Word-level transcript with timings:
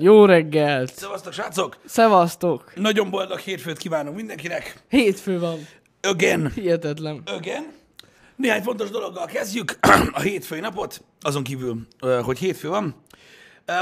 Jó 0.00 0.24
reggelt! 0.24 0.94
Szevasztok, 0.94 1.32
srácok! 1.32 1.76
Szevasztok! 1.84 2.72
Nagyon 2.74 3.10
boldog 3.10 3.38
hétfőt 3.38 3.78
kívánok 3.78 4.14
mindenkinek. 4.14 4.82
Hétfő 4.88 5.38
van. 5.38 5.58
Again. 6.02 6.50
Hihetetlen. 6.54 7.22
Again. 7.26 7.72
Néhány 8.36 8.62
fontos 8.62 8.90
dologgal 8.90 9.26
kezdjük 9.26 9.78
a 10.12 10.20
hétfői 10.20 10.60
napot, 10.60 11.04
azon 11.20 11.42
kívül, 11.42 11.86
hogy 12.22 12.38
hétfő 12.38 12.68
van. 12.68 13.02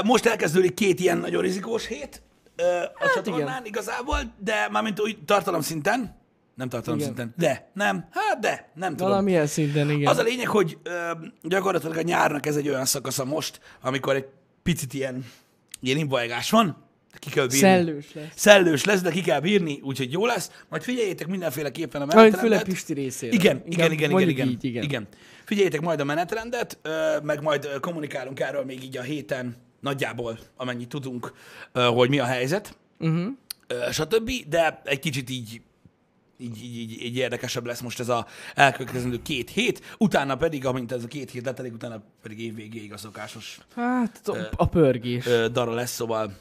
Most 0.03 0.25
elkezdődik 0.25 0.73
két 0.73 0.99
ilyen 0.99 1.17
nagyon 1.17 1.41
rizikós 1.41 1.87
hét 1.87 2.21
a 2.55 2.63
hát 2.95 3.13
csatornán 3.13 3.47
igen. 3.47 3.65
igazából, 3.65 4.17
de 4.37 4.67
mármint 4.71 5.01
úgy 5.01 5.17
tartalom 5.25 5.61
szinten, 5.61 6.15
nem 6.55 6.69
tartalom 6.69 6.99
Igen. 6.99 7.11
szinten, 7.15 7.33
de, 7.37 7.71
nem, 7.73 8.07
hát 8.11 8.39
de, 8.39 8.71
nem 8.73 8.91
tudom. 8.91 9.07
Valamilyen 9.07 9.47
szinten, 9.47 9.89
igen. 9.89 10.07
Az 10.07 10.17
a 10.17 10.23
lényeg, 10.23 10.47
hogy 10.47 10.77
ö, 10.83 11.11
gyakorlatilag 11.41 11.97
a 11.97 12.01
nyárnak 12.01 12.45
ez 12.45 12.55
egy 12.55 12.69
olyan 12.69 12.85
szakasza 12.85 13.25
most, 13.25 13.59
amikor 13.81 14.15
egy 14.15 14.25
picit 14.67 14.93
ilyen, 14.93 15.25
ilyen 15.79 15.97
imbajgás 15.97 16.49
van, 16.49 16.85
ki 17.19 17.29
kell 17.29 17.43
bírni. 17.43 17.59
Szellős 17.59 18.13
lesz. 18.13 18.27
Szellős 18.35 18.83
lesz, 18.83 19.01
de 19.01 19.11
ki 19.11 19.21
kell 19.21 19.39
bírni, 19.39 19.79
úgyhogy 19.83 20.11
jó 20.11 20.25
lesz. 20.25 20.51
Majd 20.69 20.83
figyeljétek 20.83 21.27
mindenféleképpen 21.27 22.01
a 22.01 22.05
Majd 22.05 22.17
főleg 22.17 22.33
menetrendet. 22.33 22.67
Pisti 22.73 22.93
részére. 22.93 23.33
Igen, 23.33 23.61
igen, 23.65 23.91
igen, 23.91 24.11
igen, 24.11 24.29
igen, 24.29 24.47
Így, 24.47 24.63
igen. 24.65 24.83
igen. 24.83 25.07
Figyeljétek 25.45 25.81
majd 25.81 25.99
a 25.99 26.03
menetrendet, 26.03 26.79
meg 27.23 27.41
majd 27.41 27.67
kommunikálunk 27.79 28.39
erről 28.39 28.63
még 28.65 28.83
így 28.83 28.97
a 28.97 29.01
héten, 29.01 29.55
nagyjából, 29.79 30.39
amennyit 30.55 30.87
tudunk, 30.89 31.33
hogy 31.73 32.09
mi 32.09 32.19
a 32.19 32.25
helyzet, 32.25 32.77
Uh-huh. 32.99 33.27
stb. 33.91 34.31
De 34.47 34.81
egy 34.85 34.99
kicsit 34.99 35.29
így 35.29 35.61
így, 36.37 36.63
így, 36.63 36.75
így, 36.79 37.01
így 37.03 37.15
érdekesebb 37.17 37.65
lesz 37.65 37.81
most 37.81 37.99
ez 37.99 38.09
a 38.09 38.25
elkövetkezendő 38.55 39.21
két 39.21 39.49
hét, 39.49 39.95
utána 39.97 40.35
pedig, 40.37 40.65
amint 40.65 40.91
ez 40.91 41.03
a 41.03 41.07
két 41.07 41.31
hét 41.31 41.45
letelik, 41.45 41.73
utána 41.73 42.01
pedig 42.21 42.39
évvégéig 42.39 42.93
a 42.93 42.97
szokásos 42.97 43.59
Hát 43.75 44.27
a- 44.55 44.65
pörgés. 44.69 45.25
ö, 45.25 45.47
dara 45.47 45.73
lesz, 45.73 45.91
szóval, 45.93 46.37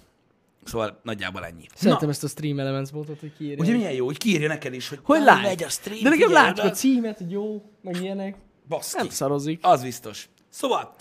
szóval 0.65 1.01
nagyjából 1.03 1.45
ennyi. 1.45 1.67
Szeretem 1.75 2.09
ezt 2.09 2.25
a 2.25 2.29
Stream 2.29 2.59
Elements 2.59 2.91
botot, 2.93 3.21
hogy 3.21 3.33
kiírja. 3.37 3.65
Ugye 3.65 3.73
milyen 3.77 3.93
jó, 3.93 4.05
hogy 4.05 4.19
kiírja 4.19 4.49
neked 4.49 4.75
is, 4.75 4.89
hogy 4.89 4.99
Hogy 5.03 5.19
"Na, 5.19 5.25
lát? 5.25 5.43
megy 5.43 5.63
a 5.63 5.69
stream, 5.69 6.03
De 6.03 6.09
nekem 6.09 6.33
látjuk 6.33 6.59
oda." 6.59 6.69
a 6.69 6.77
címet, 6.77 7.19
hogy 7.19 7.31
jó, 7.31 7.63
meg 7.83 7.97
ilyenek. 8.03 8.37
Baszki. 8.69 8.97
Nem 8.97 9.09
szarozik. 9.09 9.59
Az 9.63 9.83
biztos. 9.83 10.29
Szóval, 10.49 10.95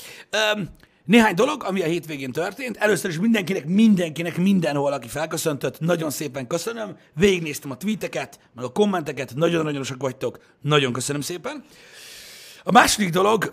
um, 0.55 0.69
néhány 1.05 1.33
dolog, 1.33 1.63
ami 1.63 1.81
a 1.81 1.85
hétvégén 1.85 2.31
történt. 2.31 2.77
Először 2.77 3.09
is 3.09 3.19
mindenkinek, 3.19 3.65
mindenkinek, 3.65 4.37
mindenhol, 4.37 4.93
aki 4.93 5.07
felköszöntött, 5.07 5.79
nagyon 5.79 6.09
szépen 6.09 6.47
köszönöm. 6.47 6.97
Végignéztem 7.13 7.71
a 7.71 7.77
tweeteket, 7.77 8.39
meg 8.55 8.65
a 8.65 8.69
kommenteket, 8.71 9.35
nagyon-nagyon 9.35 9.83
sok 9.83 10.01
vagytok. 10.01 10.39
Nagyon 10.61 10.93
köszönöm 10.93 11.21
szépen. 11.21 11.63
A 12.67 12.71
második 12.71 13.09
dolog, 13.09 13.51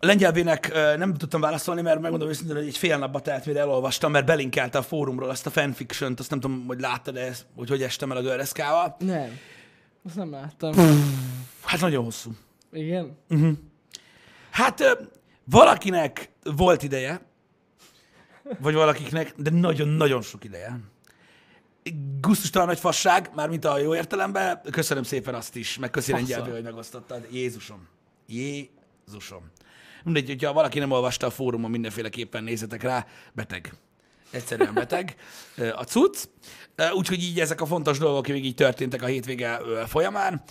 lengyelvének 0.00 0.72
nem 0.96 1.14
tudtam 1.14 1.40
válaszolni, 1.40 1.82
mert 1.82 2.00
megmondom 2.00 2.28
őszintén, 2.28 2.56
hogy 2.56 2.66
egy 2.66 2.76
fél 2.76 2.98
napba 2.98 3.20
telt, 3.20 3.46
mire 3.46 3.60
elolvastam, 3.60 4.12
mert 4.12 4.26
belinkelte 4.26 4.78
a 4.78 4.82
fórumról 4.82 5.28
azt 5.28 5.46
a 5.46 5.50
fanfiction-t, 5.50 6.20
azt 6.20 6.30
nem 6.30 6.40
tudom, 6.40 6.64
hogy 6.66 6.80
láttad 6.80 7.16
-e, 7.16 7.32
hogy 7.56 7.68
hogy 7.68 7.82
estem 7.82 8.10
el 8.10 8.16
a 8.16 8.22
görreszkával. 8.22 8.96
Nem. 8.98 9.38
Azt 10.06 10.16
nem 10.16 10.30
láttam. 10.30 10.74
Hát 11.64 11.80
nagyon 11.80 12.04
hosszú. 12.04 12.30
Igen? 12.72 13.18
Hát 14.50 14.80
ö, 14.80 14.92
valakinek 15.44 16.30
volt 16.42 16.82
ideje, 16.82 17.20
vagy 18.58 18.74
valakiknek, 18.74 19.34
de 19.36 19.50
nagyon-nagyon 19.50 20.22
sok 20.22 20.44
ideje. 20.44 20.80
Gusztustalan 22.20 22.66
nagy 22.66 22.78
fasság, 22.78 23.30
mármint 23.34 23.64
a 23.64 23.78
jó 23.78 23.94
értelemben, 23.94 24.60
köszönöm 24.70 25.02
szépen 25.02 25.34
azt 25.34 25.56
is, 25.56 25.78
meg 25.78 25.90
köszi. 25.90 26.12
Lengyelből, 26.12 26.54
hogy 26.54 26.62
megosztottad. 26.62 27.26
Jézusom. 27.30 27.88
Jézusom. 28.26 29.50
Mindegy, 30.04 30.26
hogyha 30.26 30.52
valaki 30.52 30.78
nem 30.78 30.90
olvasta 30.90 31.26
a 31.26 31.30
fórumon, 31.30 31.70
mindenféleképpen 31.70 32.44
nézzetek 32.44 32.82
rá, 32.82 33.06
beteg. 33.32 33.74
Egyszerűen 34.30 34.74
beteg 34.74 35.16
a 35.80 35.82
cucc. 35.82 36.24
Úgyhogy 36.94 37.22
így 37.22 37.40
ezek 37.40 37.60
a 37.60 37.66
fontos 37.66 37.98
dolgok 37.98 38.26
még 38.26 38.44
így 38.44 38.54
történtek 38.54 39.02
a 39.02 39.06
hétvége 39.06 39.60
folyamán. 39.86 40.42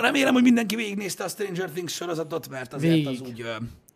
Remélem, 0.00 0.32
hogy 0.32 0.42
mindenki 0.42 0.76
végignézte 0.76 1.24
a 1.24 1.28
Stranger 1.28 1.70
Things 1.70 1.92
sorozatot, 1.94 2.48
mert 2.48 2.72
azért 2.72 2.94
Végig. 2.94 3.08
az 3.08 3.20
úgy, 3.20 3.44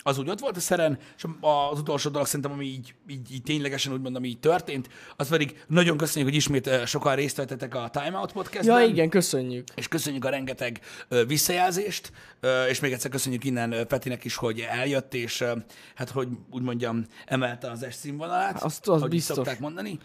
az 0.03 0.19
úgy 0.19 0.29
ott 0.29 0.41
volt 0.41 0.57
a 0.57 0.61
szeren, 0.61 0.99
és 1.17 1.25
az 1.41 1.79
utolsó 1.79 2.11
dolog 2.11 2.27
szerintem, 2.27 2.53
ami 2.53 2.65
így, 2.65 2.95
így, 3.09 3.33
így 3.33 3.43
ténylegesen 3.43 3.93
úgy 3.93 4.01
mondom, 4.01 4.25
így 4.25 4.39
történt, 4.39 4.89
az 5.17 5.29
pedig 5.29 5.65
nagyon 5.67 5.97
köszönjük, 5.97 6.31
hogy 6.31 6.39
ismét 6.39 6.87
sokan 6.87 7.15
részt 7.15 7.37
vettetek 7.37 7.75
a 7.75 7.91
Time 7.93 8.19
Out 8.19 8.33
podcastben. 8.33 8.81
Ja, 8.81 8.89
igen, 8.89 9.09
köszönjük. 9.09 9.69
És 9.75 9.89
köszönjük 9.89 10.25
a 10.25 10.29
rengeteg 10.29 10.81
visszajelzést, 11.27 12.13
és 12.69 12.81
még 12.81 12.93
egyszer 12.93 13.11
köszönjük 13.11 13.45
innen 13.45 13.87
Petinek 13.87 14.25
is, 14.25 14.37
hogy 14.37 14.61
eljött, 14.71 15.15
és 15.15 15.45
hát, 15.95 16.11
hogy 16.11 16.29
úgy 16.51 16.63
mondjam, 16.63 17.05
emelte 17.27 17.71
az 17.71 17.83
es 17.83 17.95
színvonalát, 17.95 18.63
Azt- 18.63 18.89
az 18.89 18.97
ahogy 18.97 19.05
így 19.05 19.11
biztos. 19.11 19.37
szokták 19.37 19.61
mondani. 19.61 19.99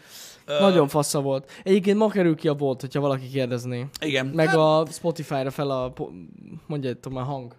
Nagyon 0.45 0.87
fasza 0.87 1.21
volt. 1.21 1.51
Egyébként 1.63 1.97
ma 1.97 2.07
kerül 2.09 2.35
ki 2.35 2.47
a 2.47 2.53
bolt, 2.53 2.81
hogyha 2.81 2.99
valaki 2.99 3.29
kérdezné. 3.29 3.85
Igen. 4.01 4.25
Meg 4.25 4.47
hát, 4.47 4.55
a 4.55 4.85
Spotify-ra 4.91 5.51
fel 5.51 5.69
a, 5.69 5.93
mondjátok 6.67 7.13
már 7.13 7.25
hang. 7.25 7.55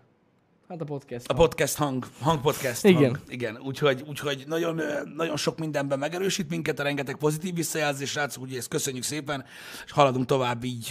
Hát 0.68 0.80
a 0.80 0.84
podcast. 0.84 1.28
a 1.28 1.34
podcast 1.34 1.76
hang, 1.76 2.06
hangpodcast 2.20 2.84
Igen. 2.84 3.02
hang. 3.02 3.20
Igen, 3.28 3.58
úgyhogy, 3.64 4.04
úgyhogy 4.08 4.44
nagyon, 4.46 4.80
nagyon 5.16 5.36
sok 5.36 5.58
mindenben 5.58 5.98
megerősít 5.98 6.50
minket, 6.50 6.78
a 6.78 6.82
rengeteg 6.82 7.16
pozitív 7.16 7.54
visszajelzés, 7.54 8.10
srácok, 8.10 8.42
úgyhogy 8.42 8.58
ezt 8.58 8.68
köszönjük 8.68 9.04
szépen, 9.04 9.44
és 9.84 9.92
haladunk 9.92 10.26
tovább 10.26 10.64
így 10.64 10.88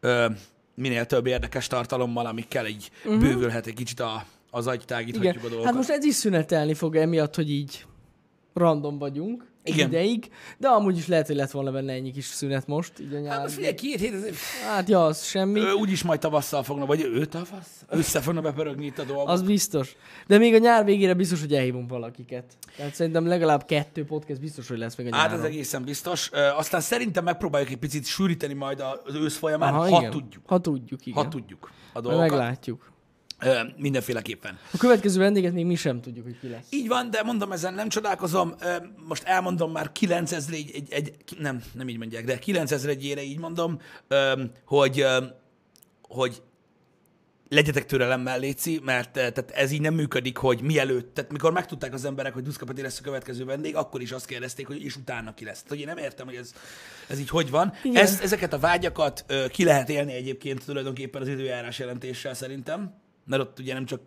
ö, 0.00 0.26
minél 0.74 1.06
több 1.06 1.26
érdekes 1.26 1.66
tartalommal, 1.66 2.26
amikkel 2.26 2.66
így 2.66 2.90
uh-huh. 3.04 3.20
bővülhet 3.20 3.66
egy 3.66 3.74
kicsit 3.74 4.00
a, 4.00 4.24
az 4.50 4.66
agytágíthatjuk 4.66 5.34
Igen. 5.34 5.44
a 5.44 5.48
dolgokat. 5.48 5.64
Hát 5.64 5.74
most 5.74 5.90
ez 5.90 6.04
is 6.04 6.14
szünetelni 6.14 6.74
fog 6.74 6.96
emiatt, 6.96 7.34
hogy 7.34 7.50
így 7.50 7.84
random 8.54 8.98
vagyunk 8.98 9.44
Igen. 9.68 9.88
ideig, 9.88 10.28
de 10.58 10.68
amúgy 10.68 10.96
is 10.96 11.06
lehet, 11.06 11.26
hogy 11.26 11.36
lett 11.36 11.50
volna 11.50 11.70
benne 11.70 11.92
ennyi 11.92 12.10
kis 12.12 12.24
szünet 12.24 12.66
most, 12.66 12.92
így 13.00 13.12
a 13.12 13.14
Hát 13.16 13.22
nyár. 13.24 13.40
most 13.40 13.54
figyelj, 13.54 13.74
két 13.74 13.98
hét, 14.00 14.12
ez, 14.14 14.36
Hát 14.66 14.88
ja, 14.88 15.04
az 15.04 15.24
semmi. 15.24 15.60
Ő 15.60 15.72
úgyis 15.72 16.02
majd 16.02 16.20
tavasszal 16.20 16.62
fogna, 16.62 16.86
vagy 16.86 17.00
ő 17.00 17.24
tavasz? 17.24 17.84
Össze 17.88 18.20
fogna 18.20 18.40
bepörögni 18.40 18.86
itt 18.86 18.98
a 18.98 19.04
dolgok. 19.04 19.28
Az 19.28 19.42
biztos. 19.42 19.96
De 20.26 20.38
még 20.38 20.54
a 20.54 20.58
nyár 20.58 20.84
végére 20.84 21.14
biztos, 21.14 21.40
hogy 21.40 21.54
elhívunk 21.54 21.90
valakiket. 21.90 22.44
Tehát 22.76 22.94
szerintem 22.94 23.26
legalább 23.26 23.64
kettő 23.64 24.04
podcast 24.04 24.40
biztos, 24.40 24.68
hogy 24.68 24.78
lesz 24.78 24.96
még 24.96 25.12
a 25.12 25.16
Hát 25.16 25.28
nyáron. 25.28 25.44
ez 25.44 25.50
egészen 25.50 25.84
biztos. 25.84 26.30
Aztán 26.56 26.80
szerintem 26.80 27.24
megpróbáljuk 27.24 27.70
egy 27.70 27.76
picit 27.76 28.06
sűríteni 28.06 28.54
majd 28.54 28.80
az 29.04 29.14
ősz 29.14 29.36
folyamán, 29.36 29.74
Aha, 29.74 29.88
ha 29.90 29.98
igen. 29.98 30.10
tudjuk. 30.10 30.42
Ha 30.46 30.60
tudjuk, 30.60 31.06
igen. 31.06 31.22
Ha 31.24 31.28
tudjuk 31.28 31.70
a 31.92 32.00
dolgokat. 32.00 32.28
meglátjuk. 32.28 32.94
Ö, 33.40 33.60
Mindenféleképpen. 33.76 34.58
A 34.72 34.76
következő 34.76 35.18
vendéget 35.18 35.52
még 35.52 35.66
mi 35.66 35.74
sem 35.74 36.00
tudjuk, 36.00 36.24
hogy 36.24 36.38
ki 36.40 36.48
lesz. 36.48 36.66
Így 36.70 36.88
van, 36.88 37.10
de 37.10 37.22
mondom, 37.22 37.52
ezen 37.52 37.74
nem 37.74 37.88
csodálkozom. 37.88 38.54
Ö, 38.60 38.76
Most 39.08 39.22
elmondom 39.22 39.72
már 39.72 39.92
9000 39.92 40.54
egy, 40.54 40.70
egy, 40.74 40.92
egy, 40.92 41.14
nem, 41.38 41.62
nem 41.72 41.88
így 41.88 41.98
mondják, 41.98 42.24
de 42.24 42.38
9000 42.38 42.90
egyére 42.90 43.22
így 43.22 43.38
mondom, 43.38 43.80
ö, 44.08 44.42
hogy, 44.64 45.04
hogy 46.02 46.42
legyetek 47.48 47.86
türelemmel, 47.86 48.38
Léci, 48.38 48.80
mert 48.84 49.16
eh, 49.16 49.30
tehát 49.30 49.50
ez 49.50 49.70
így 49.70 49.80
nem 49.80 49.94
működik, 49.94 50.36
hogy 50.36 50.60
mielőtt, 50.60 51.14
tehát 51.14 51.32
mikor 51.32 51.52
megtudták 51.52 51.94
az 51.94 52.04
emberek, 52.04 52.32
hogy 52.34 52.42
Duszka 52.42 52.64
Peti 52.64 52.82
lesz 52.82 52.98
a 52.98 53.02
következő 53.02 53.44
vendég, 53.44 53.76
akkor 53.76 54.00
is 54.00 54.12
azt 54.12 54.26
kérdezték, 54.26 54.66
hogy 54.66 54.84
és 54.84 54.96
utána 54.96 55.34
ki 55.34 55.44
lesz. 55.44 55.54
Tehát, 55.62 55.68
hogy 55.68 55.78
én 55.80 55.86
nem 55.86 55.98
értem, 55.98 56.26
hogy 56.26 56.34
ez, 56.34 56.52
ez 57.08 57.18
így 57.18 57.28
hogy 57.28 57.50
van. 57.50 57.72
Igen. 57.82 58.02
Ez, 58.02 58.20
ezeket 58.22 58.52
a 58.52 58.58
vágyakat 58.58 59.24
ö, 59.26 59.46
ki 59.48 59.64
lehet 59.64 59.88
élni 59.88 60.12
egyébként 60.12 60.64
tulajdonképpen 60.64 61.22
az 61.22 61.28
időjárás 61.28 61.78
jelentéssel 61.78 62.34
szerintem, 62.34 62.94
mert 63.26 63.42
ott 63.42 63.58
ugye 63.58 63.74
nem 63.74 63.84
csak 63.84 64.00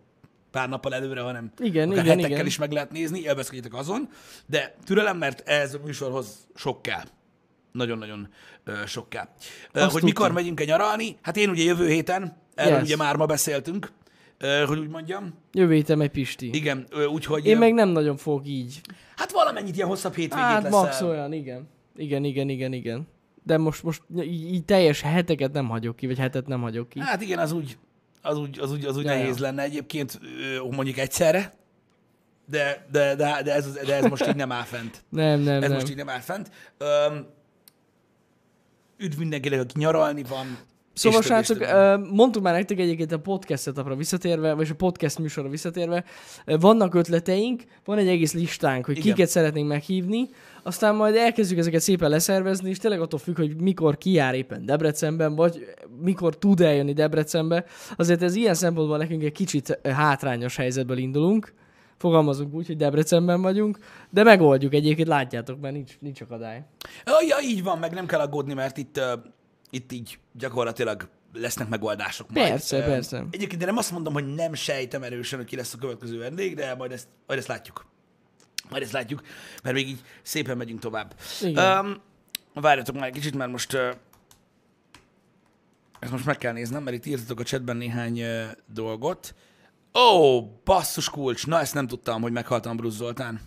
pár 0.52 0.70
nappal 0.70 0.94
előre, 0.94 1.22
hanem 1.22 1.52
Igen, 1.60 1.90
akár 1.90 2.04
igen, 2.04 2.16
hetekkel 2.16 2.32
igen. 2.36 2.46
is 2.46 2.58
meg 2.58 2.72
lehet 2.72 2.92
nézni, 2.92 3.20
élvezkedjetek 3.22 3.74
azon, 3.74 4.10
de 4.46 4.76
türelem, 4.86 5.18
mert 5.18 5.48
ez 5.48 5.74
a 5.74 5.80
műsorhoz 5.86 6.48
sok 6.56 6.82
kell. 6.82 7.04
Nagyon-nagyon 7.72 8.30
sok 8.86 9.10
kell. 9.10 9.28
Azt 9.74 9.92
hogy 9.92 10.04
mikor 10.04 10.14
tudtam. 10.26 10.34
megyünk-e 10.34 10.64
nyaralni? 10.64 11.18
Hát 11.22 11.38
én 11.38 11.50
ugye 11.50 11.64
jövő 11.64 11.88
héten, 11.88 12.38
erről 12.56 12.74
Yes. 12.74 12.84
ugye 12.84 12.96
már 12.96 13.16
ma 13.16 13.26
beszéltünk, 13.26 13.92
hogy 14.68 14.78
úgy 14.80 14.88
mondjam. 14.90 15.34
Jövő 15.52 15.74
héten 15.74 16.02
egy 16.02 16.10
Pisti. 16.12 16.50
Igen, 16.54 16.88
úgyhogy... 17.12 17.46
Én 17.46 17.58
meg 17.58 17.74
nem 17.74 17.90
nagyon 17.90 18.18
fogok 18.18 18.48
így. 18.48 18.82
Hát 19.16 19.32
valamennyit 19.32 19.76
ilyen 19.76 19.88
hosszabb 19.88 20.16
hétvégét 20.16 20.46
Hát 20.46 20.64
lesz. 20.64 20.72
max 20.72 21.02
olyan, 21.02 21.34
igen. 21.34 21.68
Igen, 21.96 22.24
igen, 22.24 22.50
igen, 22.50 22.74
igen. 22.74 23.08
De 23.44 23.58
most, 23.58 23.84
most 23.84 24.02
így, 24.22 24.54
így 24.54 24.66
teljes 24.66 25.02
heteket 25.02 25.52
nem 25.52 25.68
hagyok 25.70 25.96
ki, 25.96 26.08
vagy 26.08 26.18
hetet 26.18 26.48
nem 26.48 26.62
hagyok 26.62 26.90
ki. 26.90 27.00
Hát 27.00 27.22
igen, 27.22 27.40
az 27.40 27.52
úgy, 27.52 27.78
az 28.22 28.38
úgy, 28.38 28.60
az 28.60 28.72
úgy, 28.72 28.86
az 28.86 28.98
úgy 28.98 29.04
Ja, 29.04 29.12
nehéz 29.12 29.36
ja. 29.38 29.42
lenne 29.42 29.64
egyébként, 29.64 30.20
mondjuk 30.72 30.98
egyszerre, 30.98 31.54
de, 32.46 32.86
de, 32.92 33.16
de, 33.16 33.42
de, 33.44 33.54
ez, 33.54 33.74
de 33.74 33.96
ez 33.96 34.06
most 34.06 34.28
így 34.28 34.36
nem 34.36 34.52
áll 34.52 34.64
fent. 34.64 35.04
Nem, 35.10 35.40
nem, 35.40 35.64
Ez 35.64 35.70
nem. 35.70 35.78
most 35.78 35.90
így 35.90 35.96
nem 35.96 36.10
áll 36.10 36.20
fent. 36.20 36.52
Öm, 36.78 37.28
üdv 38.98 39.18
mindenkinek, 39.18 39.60
aki 39.60 39.74
nyaralni 39.80 40.24
van. 40.24 40.58
Szóval 41.00 41.20
és 41.20 41.26
srácok, 41.26 41.60
ö, 41.60 41.98
mondtuk 42.12 42.44
már 42.44 42.54
nektek 42.54 42.80
egyébként 42.80 43.12
a 43.12 43.20
podcast 43.20 43.64
setupra 43.64 43.96
visszatérve, 43.96 44.54
vagy 44.54 44.68
a 44.72 44.76
podcast 44.76 45.20
műsorra 45.20 45.50
visszatérve, 45.50 46.04
vannak 46.46 46.94
ötleteink, 46.94 47.64
van 47.86 47.98
egy 47.98 48.08
egész 48.08 48.34
listánk, 48.34 48.86
hogy 48.86 48.98
Igen. 48.98 49.14
kiket 49.14 49.30
szeretnénk 49.30 49.68
meghívni, 49.68 50.30
aztán 50.64 50.96
majd 50.96 51.16
elkezdjük 51.16 51.60
ezeket 51.60 51.82
szépen 51.82 52.10
leszervezni, 52.10 52.70
és 52.70 52.78
tényleg 52.78 53.02
attól 53.02 53.20
függ, 53.20 53.38
hogy 53.38 53.62
mikor 53.62 53.98
ki 53.98 54.12
jár 54.12 54.36
éppen 54.36 54.66
Debrecenben, 54.66 55.36
vagy 55.36 55.66
mikor 56.02 56.38
tud 56.38 56.62
eljönni 56.62 56.94
Debrecenbe. 56.94 57.66
Azért 57.96 58.22
ez 58.22 58.36
ilyen 58.36 58.54
szempontból 58.54 58.98
nekünk 58.98 59.24
egy 59.24 59.32
kicsit 59.32 59.80
hátrányos 59.84 60.56
helyzetből 60.56 60.98
indulunk, 60.98 61.54
Fogalmazunk 61.98 62.54
úgy, 62.54 62.68
hogy 62.68 62.78
Debrecenben 62.78 63.42
vagyunk, 63.42 63.78
de 64.10 64.24
megoldjuk 64.24 64.74
egyébként, 64.74 65.08
látjátok, 65.08 65.60
mert 65.62 65.74
nincs, 65.74 65.98
nincs 66.00 66.22
akadály. 66.22 66.64
Ja, 67.06 67.38
így 67.44 67.64
van, 67.64 67.78
meg 67.78 67.94
nem 67.94 68.06
kell 68.06 68.20
aggódni, 68.20 68.54
mert 68.54 68.78
itt, 68.78 69.02
itt 69.70 69.92
így 69.92 70.20
gyakorlatilag 70.34 71.10
lesznek 71.34 71.68
megoldások 71.68 72.30
majd. 72.32 72.50
Persze, 72.50 72.78
Ö, 72.78 72.86
persze. 72.86 73.26
Egyébként 73.32 73.62
én 73.62 73.68
nem 73.68 73.78
azt 73.78 73.92
mondom, 73.92 74.14
hogy 74.14 74.34
nem 74.34 74.54
sejtem 74.54 75.04
erősen, 75.04 75.40
hogy 75.40 75.48
ki 75.48 75.56
lesz 75.56 75.74
a 75.74 75.78
következő 75.78 76.18
vendég, 76.18 76.56
de 76.56 76.76
majd 76.76 76.92
ezt, 76.92 77.08
majd 77.28 77.40
ezt 77.40 77.48
látjuk. 77.48 77.86
Majd 78.70 78.84
ezt 78.84 78.92
látjuk, 78.92 79.22
mert 79.64 79.76
még 79.76 79.88
így 79.88 80.02
szépen 80.22 80.58
megyünk 80.58 80.80
tovább. 80.80 81.16
Igen. 81.42 81.86
Um, 81.86 82.02
várjatok 82.54 82.96
már 82.96 83.08
egy 83.08 83.14
kicsit, 83.14 83.36
mert 83.36 83.52
most 83.52 83.74
uh, 83.74 83.90
ezt 86.00 86.12
most 86.12 86.26
meg 86.26 86.38
kell 86.38 86.54
néznem, 86.54 86.84
mert 86.84 86.96
itt 86.96 87.06
írtatok 87.06 87.40
a 87.40 87.44
chatben 87.44 87.78
néhány 87.78 88.22
uh, 88.22 88.44
dolgot. 88.74 89.36
Ó, 89.94 90.00
oh, 90.00 90.46
basszus 90.64 91.10
kulcs! 91.10 91.48
Na, 91.48 91.60
ezt 91.60 91.74
nem 91.74 91.88
tudtam, 91.88 92.22
hogy 92.22 92.32
meghalt 92.32 92.66
Ambrus 92.66 92.94
Zoltán. 92.94 93.42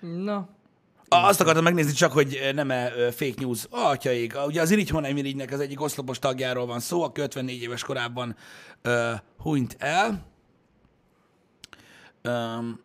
Na, 0.00 0.48
Azt 1.22 1.40
akartam 1.40 1.62
megnézni 1.62 1.92
csak, 1.92 2.12
hogy 2.12 2.50
nem-e 2.54 2.92
ö, 2.96 3.10
fake 3.10 3.34
news. 3.36 3.66
Atyaik, 3.70 4.36
ugye 4.46 4.60
az 4.60 4.70
Irigy 4.70 4.88
Honeymirignek 4.88 5.52
az 5.52 5.60
egyik 5.60 5.80
oszlopos 5.80 6.18
tagjáról 6.18 6.66
van 6.66 6.80
szó, 6.80 7.02
aki 7.02 7.20
54 7.20 7.62
éves 7.62 7.82
korában 7.82 8.36
uh, 8.84 9.12
hunyt 9.38 9.76
el. 9.78 10.26
Um, 12.28 12.80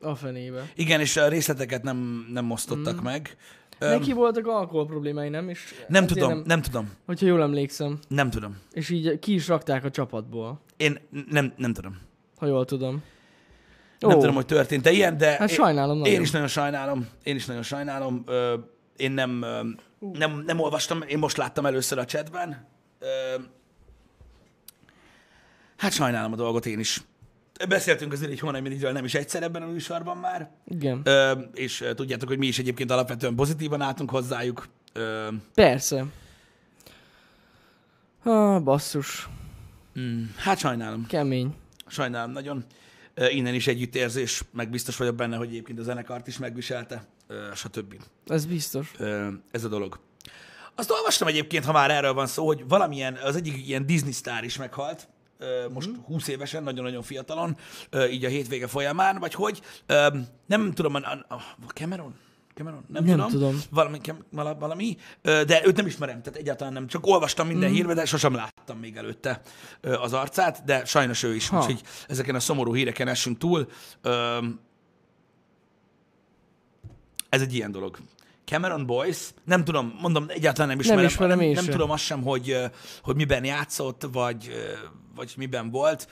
a 0.00 0.14
fenébe. 0.14 0.70
igen, 0.74 1.00
és 1.00 1.16
a 1.16 1.28
részleteket 1.28 1.82
nem, 1.82 2.26
nem 2.32 2.50
osztottak 2.50 3.00
mm. 3.00 3.04
meg. 3.04 3.36
Um, 3.80 3.88
Neki 3.88 4.12
voltak 4.12 4.46
alkohol 4.46 4.86
problémái, 4.86 5.28
nem? 5.28 5.48
És 5.48 5.74
nem 5.88 6.06
tudom, 6.06 6.28
nem, 6.28 6.36
Nem, 6.36 6.46
nem 6.46 6.62
tudom, 6.62 6.90
hogyha 7.06 7.26
jól 7.26 7.42
emlékszem. 7.42 7.98
nem 8.08 8.30
tudom. 8.30 8.56
És 8.72 8.88
így 8.88 9.18
ki 9.18 9.34
is 9.34 9.48
rakták 9.48 9.84
a 9.84 9.90
csapatból, 9.90 10.60
Én 10.76 10.98
nem, 11.30 11.52
nem 11.56 11.72
tudom. 11.72 11.98
ha 12.36 12.46
jól 12.46 12.64
tudom. 12.64 13.02
Nem 13.98 14.10
Ó, 14.10 14.20
tudom, 14.20 14.34
hogy 14.34 14.46
történt-e 14.46 14.90
ilyen, 14.90 15.16
de 15.16 15.30
Hát 15.30 15.40
én- 15.50 15.56
sajnálom 15.56 15.96
Én 15.96 16.02
nagyon. 16.02 16.20
is 16.22 16.30
nagyon 16.30 16.48
sajnálom, 16.48 17.08
én 17.22 17.36
is 17.36 17.46
nagyon 17.46 17.62
sajnálom. 17.62 18.22
Ö, 18.26 18.54
én 18.96 19.12
nem, 19.12 19.42
ö, 19.42 19.60
nem, 20.12 20.42
nem 20.46 20.60
olvastam, 20.60 21.02
én 21.02 21.18
most 21.18 21.36
láttam 21.36 21.66
először 21.66 21.98
a 21.98 22.04
chatben. 22.04 22.66
Ö, 22.98 23.06
hát 25.76 25.92
sajnálom 25.92 26.32
a 26.32 26.36
dolgot 26.36 26.66
én 26.66 26.78
is. 26.78 27.02
Beszéltünk 27.68 28.12
azért 28.12 28.30
egy 28.30 28.40
hónapja 28.40 28.92
nem 28.92 29.04
is 29.04 29.14
egyszer 29.14 29.42
ebben 29.42 29.62
a 29.62 29.66
műsorban 29.66 30.16
már, 30.16 30.50
Igen. 30.66 31.00
ö, 31.04 31.32
és 31.54 31.84
tudjátok, 31.94 32.28
hogy 32.28 32.38
mi 32.38 32.46
is 32.46 32.58
egyébként 32.58 32.90
alapvetően 32.90 33.34
pozitívan 33.34 33.80
álltunk 33.80 34.10
hozzájuk. 34.10 34.68
Ö, 34.92 35.28
Persze. 35.54 36.04
Ah, 38.22 38.62
basszus. 38.62 39.28
mm, 39.98 40.24
hát 40.36 40.58
sajnálom, 40.58 41.06
Kemény. 41.06 41.54
sajnálom 41.86 42.30
nagyon. 42.30 42.64
Innen 43.28 43.54
is 43.54 43.66
együttérzés, 43.66 44.42
meg 44.52 44.70
biztos 44.70 44.96
vagyok 44.96 45.14
benne, 45.14 45.36
hogy 45.36 45.48
egyébként 45.48 45.78
a 45.78 45.82
zenekart 45.82 46.26
is 46.26 46.38
megviselte, 46.38 47.06
stb. 47.54 47.94
Ez 48.26 48.46
biztos. 48.46 48.90
ez 49.50 49.64
a 49.64 49.68
dolog. 49.68 49.98
Azt 50.74 50.90
olvastam 50.90 51.28
egyébként, 51.28 51.64
ha 51.64 51.72
már 51.72 51.90
erről 51.90 52.12
van 52.12 52.26
szó, 52.26 52.46
hogy 52.46 52.64
valamilyen, 52.68 53.14
az 53.14 53.36
egyik 53.36 53.66
ilyen 53.66 53.86
Disney 53.86 54.12
sztár 54.12 54.44
is 54.44 54.56
meghalt, 54.56 55.08
most 55.72 55.88
Mhm. 55.90 55.98
20 56.00 56.28
évesen, 56.28 56.62
nagyon-nagyon 56.62 57.02
fiatalon, 57.02 57.56
így 58.10 58.24
a 58.24 58.28
hétvége 58.28 58.66
folyamán, 58.66 59.18
vagy 59.18 59.34
hogy, 59.34 59.60
nem 60.46 60.72
tudom, 60.72 60.94
a, 60.94 61.00
a 61.28 61.42
Cameron? 61.74 62.14
Cameron? 62.54 62.84
Nem, 62.88 63.04
Nem 63.04 63.16
tudom. 63.16 63.30
tudom. 63.30 63.60
Valami, 63.70 63.98
valami, 64.58 64.96
de 65.22 65.60
őt 65.66 65.76
nem 65.76 65.86
ismerem, 65.86 66.22
tehát 66.22 66.38
egyáltalán 66.38 66.72
nem. 66.72 66.86
Csak 66.86 67.06
olvastam 67.06 67.46
minden 67.46 67.68
Mhm. 67.68 67.76
hírbe, 67.76 67.94
de 67.94 68.04
sosem 68.04 68.34
láttam 68.34 68.78
még 68.78 68.96
előtte 68.96 69.40
az 69.80 70.12
arcát, 70.12 70.64
de 70.64 70.84
sajnos 70.84 71.22
ő 71.22 71.34
is. 71.34 71.48
Ha. 71.48 71.58
Úgyhogy 71.58 71.80
ezeken 72.08 72.34
a 72.34 72.40
szomorú 72.40 72.74
híreken 72.74 73.08
essünk 73.08 73.38
túl. 73.38 73.68
Ez 77.28 77.40
egy 77.40 77.54
ilyen 77.54 77.72
dolog. 77.72 77.98
Cameron 78.44 78.86
Boyce, 78.86 79.30
nem 79.44 79.64
tudom, 79.64 79.98
mondom, 80.00 80.24
egyáltalán 80.28 80.68
nem 80.68 80.78
ismerem. 80.78 81.04
ismerem 81.04 81.38
nem, 81.38 81.46
én 81.46 81.52
nem 81.54 81.62
sem. 81.64 81.72
tudom 81.72 81.90
azt 81.90 82.04
sem, 82.04 82.22
hogy, 82.22 82.56
hogy 83.02 83.16
miben 83.16 83.44
játszott, 83.44 84.06
vagy, 84.12 84.50
vagy 85.14 85.34
miben 85.36 85.70
volt. 85.70 86.08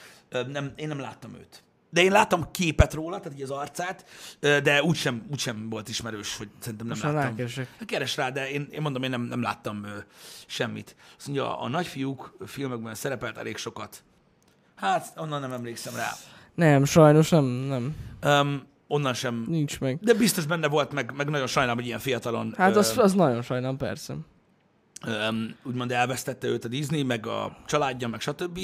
Nem, 0.52 0.72
én 0.76 0.88
nem 0.88 0.98
láttam 1.00 1.34
őt. 1.34 1.62
De 1.94 2.02
én 2.02 2.10
láttam 2.12 2.50
képet 2.50 2.94
róla, 2.94 3.20
tehát 3.20 3.38
így 3.38 3.42
az 3.44 3.50
arcát, 3.50 4.04
de 4.40 4.82
úgysem, 4.82 5.26
úgysem 5.30 5.68
volt 5.70 5.88
ismerős, 5.88 6.36
hogy 6.36 6.48
szerintem 6.58 6.86
nem 6.86 6.96
Most 7.00 7.12
láttam. 7.12 7.30
rákeresek. 7.30 7.68
Keres 7.86 8.16
rá, 8.16 8.30
de 8.30 8.50
én, 8.50 8.68
én 8.70 8.80
mondom, 8.82 9.02
én 9.02 9.10
nem, 9.10 9.22
nem 9.22 9.42
láttam 9.42 9.84
ö, 9.84 9.88
semmit. 10.46 10.96
Azt 11.16 11.26
mondja, 11.26 11.60
a 11.60 11.68
nagyfiúk 11.68 12.36
filmekben 12.46 12.94
szerepelt 12.94 13.36
elég 13.38 13.56
sokat. 13.56 14.02
Hát, 14.76 15.12
onnan 15.16 15.40
nem 15.40 15.52
emlékszem 15.52 15.94
rá. 15.96 16.10
Nem, 16.54 16.84
sajnos 16.84 17.28
nem, 17.28 17.44
nem. 17.44 17.94
Um, 18.24 18.62
onnan 18.86 19.14
sem. 19.14 19.44
Nincs 19.48 19.80
meg. 19.80 19.98
De 20.00 20.14
biztos 20.14 20.46
benne 20.46 20.68
volt, 20.68 20.92
meg, 20.92 21.12
meg 21.16 21.28
nagyon 21.30 21.46
sajnálom, 21.46 21.78
hogy 21.78 21.86
ilyen 21.86 21.98
fiatalon 21.98 22.54
Hát 22.56 22.74
ö, 22.74 22.78
az, 22.78 22.98
az 22.98 23.12
nagyon 23.12 23.42
sajnálom, 23.42 23.76
persze. 23.76 24.14
Öm, 25.06 25.56
úgymond 25.62 25.92
elvesztette 25.92 26.46
őt 26.46 26.64
a 26.64 26.68
Disney, 26.68 27.02
meg 27.02 27.26
a 27.26 27.56
családja, 27.66 28.08
meg 28.08 28.20
stb. 28.20 28.60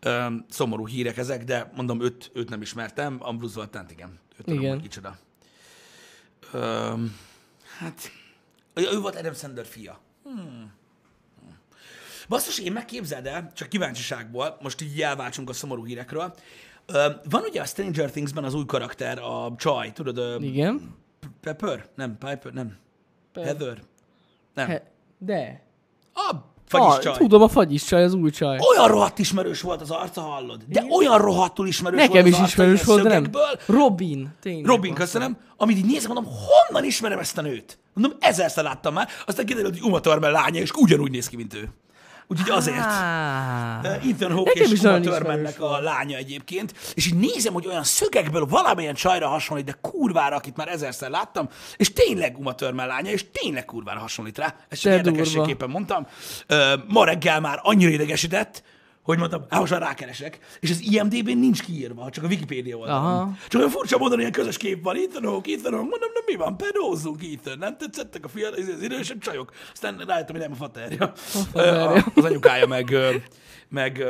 Öm, 0.00 0.44
szomorú 0.48 0.86
hírek 0.86 1.16
ezek, 1.16 1.44
de 1.44 1.70
mondom, 1.74 2.00
őt, 2.00 2.30
őt 2.34 2.48
nem 2.48 2.62
ismertem, 2.62 3.16
Ambrose 3.20 3.52
Zoltánt 3.52 3.90
igen. 3.90 4.18
Őt 4.38 4.44
tudom, 4.44 4.60
Igen. 4.60 4.72
hogy 4.72 4.82
kicsoda. 4.82 5.18
Öm, 6.52 7.16
hát, 7.78 8.10
ő 8.74 8.98
volt 9.00 9.16
Adam 9.16 9.34
Sandler 9.34 9.66
fia. 9.66 10.00
Hmm. 10.24 10.72
Basszus, 12.28 12.58
én 12.58 12.72
megképzeld 12.72 13.26
el, 13.26 13.52
csak 13.54 13.68
kíváncsiságból, 13.68 14.56
most 14.60 14.80
így 14.82 15.00
elváltsunk 15.00 15.48
a 15.48 15.52
szomorú 15.52 15.84
hírekről. 15.84 16.34
Ö, 16.86 17.08
van 17.30 17.42
ugye 17.42 17.60
a 17.60 17.64
Stranger 17.64 18.10
Things-ben 18.10 18.44
az 18.44 18.54
új 18.54 18.64
karakter, 18.66 19.18
a 19.18 19.54
Csaj, 19.56 19.92
tudod, 19.92 20.18
ö, 20.18 20.36
Igen. 20.40 20.94
Pepper? 21.40 21.86
Nem, 21.94 22.18
Piper, 22.18 22.52
nem. 22.52 22.76
Pe- 23.32 23.44
Heather? 23.44 23.82
Nem. 24.54 24.68
He- 24.68 24.90
de. 25.18 25.62
A 26.14 26.34
fagyis 26.68 26.94
ah, 26.96 27.02
csaj. 27.02 27.16
Tudom, 27.16 27.42
a 27.42 27.48
fagyis 27.48 27.84
csaj, 27.84 28.02
az 28.02 28.14
új 28.14 28.30
csaj. 28.30 28.58
Olyan 28.74 28.88
rohadt 28.88 29.18
ismerős 29.18 29.60
volt 29.60 29.80
az 29.80 29.90
arca, 29.90 30.20
hallod? 30.20 30.60
De 30.68 30.84
olyan 30.96 31.18
rohadtul 31.18 31.66
ismerős 31.66 32.00
Nekem 32.00 32.12
volt 32.12 32.26
is 32.26 32.32
az 32.32 32.40
arca, 32.40 32.52
ismerős 32.52 32.84
volt, 32.84 33.02
de 33.02 33.08
nem. 33.08 33.30
Robin. 33.66 34.34
Tényleg. 34.40 34.64
Robin, 34.64 34.94
köszönöm. 34.94 35.36
Amit 35.56 35.76
így 35.76 35.86
nézem, 35.86 36.12
mondom, 36.12 36.32
honnan 36.32 36.88
ismerem 36.88 37.18
ezt 37.18 37.38
a 37.38 37.42
nőt? 37.42 37.78
Mondom, 37.94 38.16
ezerszer 38.20 38.64
láttam 38.64 38.94
már. 38.94 39.08
Aztán 39.26 39.46
kiderült, 39.46 39.78
hogy 39.78 39.88
Uma 39.88 40.00
Thurman 40.00 40.30
lánya, 40.30 40.60
és 40.60 40.70
ugyanúgy 40.70 41.10
néz 41.10 41.28
ki, 41.28 41.36
mint 41.36 41.54
ő. 41.54 41.68
Úgyhogy 42.26 42.50
azért. 42.50 42.76
Ah. 42.78 43.84
Ethan 43.84 44.32
Hawke 44.32 44.52
Nekem 44.54 44.72
és 44.72 44.80
Uma 44.80 45.00
Thurmannek 45.00 45.60
a 45.60 45.80
lánya 45.80 46.16
egyébként, 46.16 46.74
és 46.94 47.06
így 47.06 47.16
nézem, 47.16 47.52
hogy 47.52 47.66
olyan 47.66 47.84
szögekből 47.84 48.46
valamilyen 48.46 48.94
csajra 48.94 49.28
hasonlít, 49.28 49.64
de 49.64 49.76
kurvára, 49.80 50.36
akit 50.36 50.56
már 50.56 50.68
ezerszer 50.68 51.10
láttam, 51.10 51.48
és 51.76 51.92
tényleg 51.92 52.38
Uma 52.38 52.54
Thurman 52.54 52.86
lánya, 52.86 53.10
és 53.10 53.24
tényleg 53.32 53.64
kurvára 53.64 54.00
hasonlít 54.00 54.38
rá. 54.38 54.54
Ezt 54.68 54.80
csak 54.80 54.90
De 54.90 54.96
érdekességképpen 54.96 55.70
mondtam. 55.70 56.06
Ma 56.88 57.04
reggel 57.04 57.40
már 57.40 57.58
annyira 57.62 57.90
idegesített, 57.90 58.62
hogy 59.02 59.18
mondtam, 59.18 59.44
hát 59.48 59.60
most 59.60 59.72
már 59.72 59.80
rákeresek, 59.80 60.38
és 60.60 60.70
az 60.70 60.80
IMDB-n 60.80 61.38
nincs 61.38 61.62
kiírva, 61.62 62.10
csak 62.10 62.24
a 62.24 62.26
Wikipedia 62.26 62.76
oldalon. 62.76 63.36
Csak 63.48 63.60
olyan 63.60 63.72
furcsa 63.72 63.98
módon 63.98 64.18
ilyen 64.18 64.32
közös 64.32 64.56
kép 64.56 64.82
van, 64.82 64.96
Ethan 64.96 65.24
Hawke, 65.24 65.52
Ethan 65.52 65.72
Hawke, 65.72 65.88
mondom, 65.88 66.10
nem 66.12 66.22
mi 66.26 66.34
van, 66.34 66.56
pedózzunk 66.56 67.22
Ethan, 67.22 67.58
nem 67.58 67.76
tetszettek 67.76 68.24
a 68.24 68.28
fiatal, 68.28 68.58
az 68.74 68.82
idősebb 68.82 69.18
csajok. 69.18 69.52
Aztán 69.72 69.96
rájöttem, 69.96 70.36
hogy 70.36 70.44
nem 70.44 70.52
a 70.52 70.54
faterja. 70.54 71.12
faterja. 71.14 72.04
Az 72.14 72.24
anyukája 72.24 72.66
meg, 72.66 72.96
meg, 73.68 74.04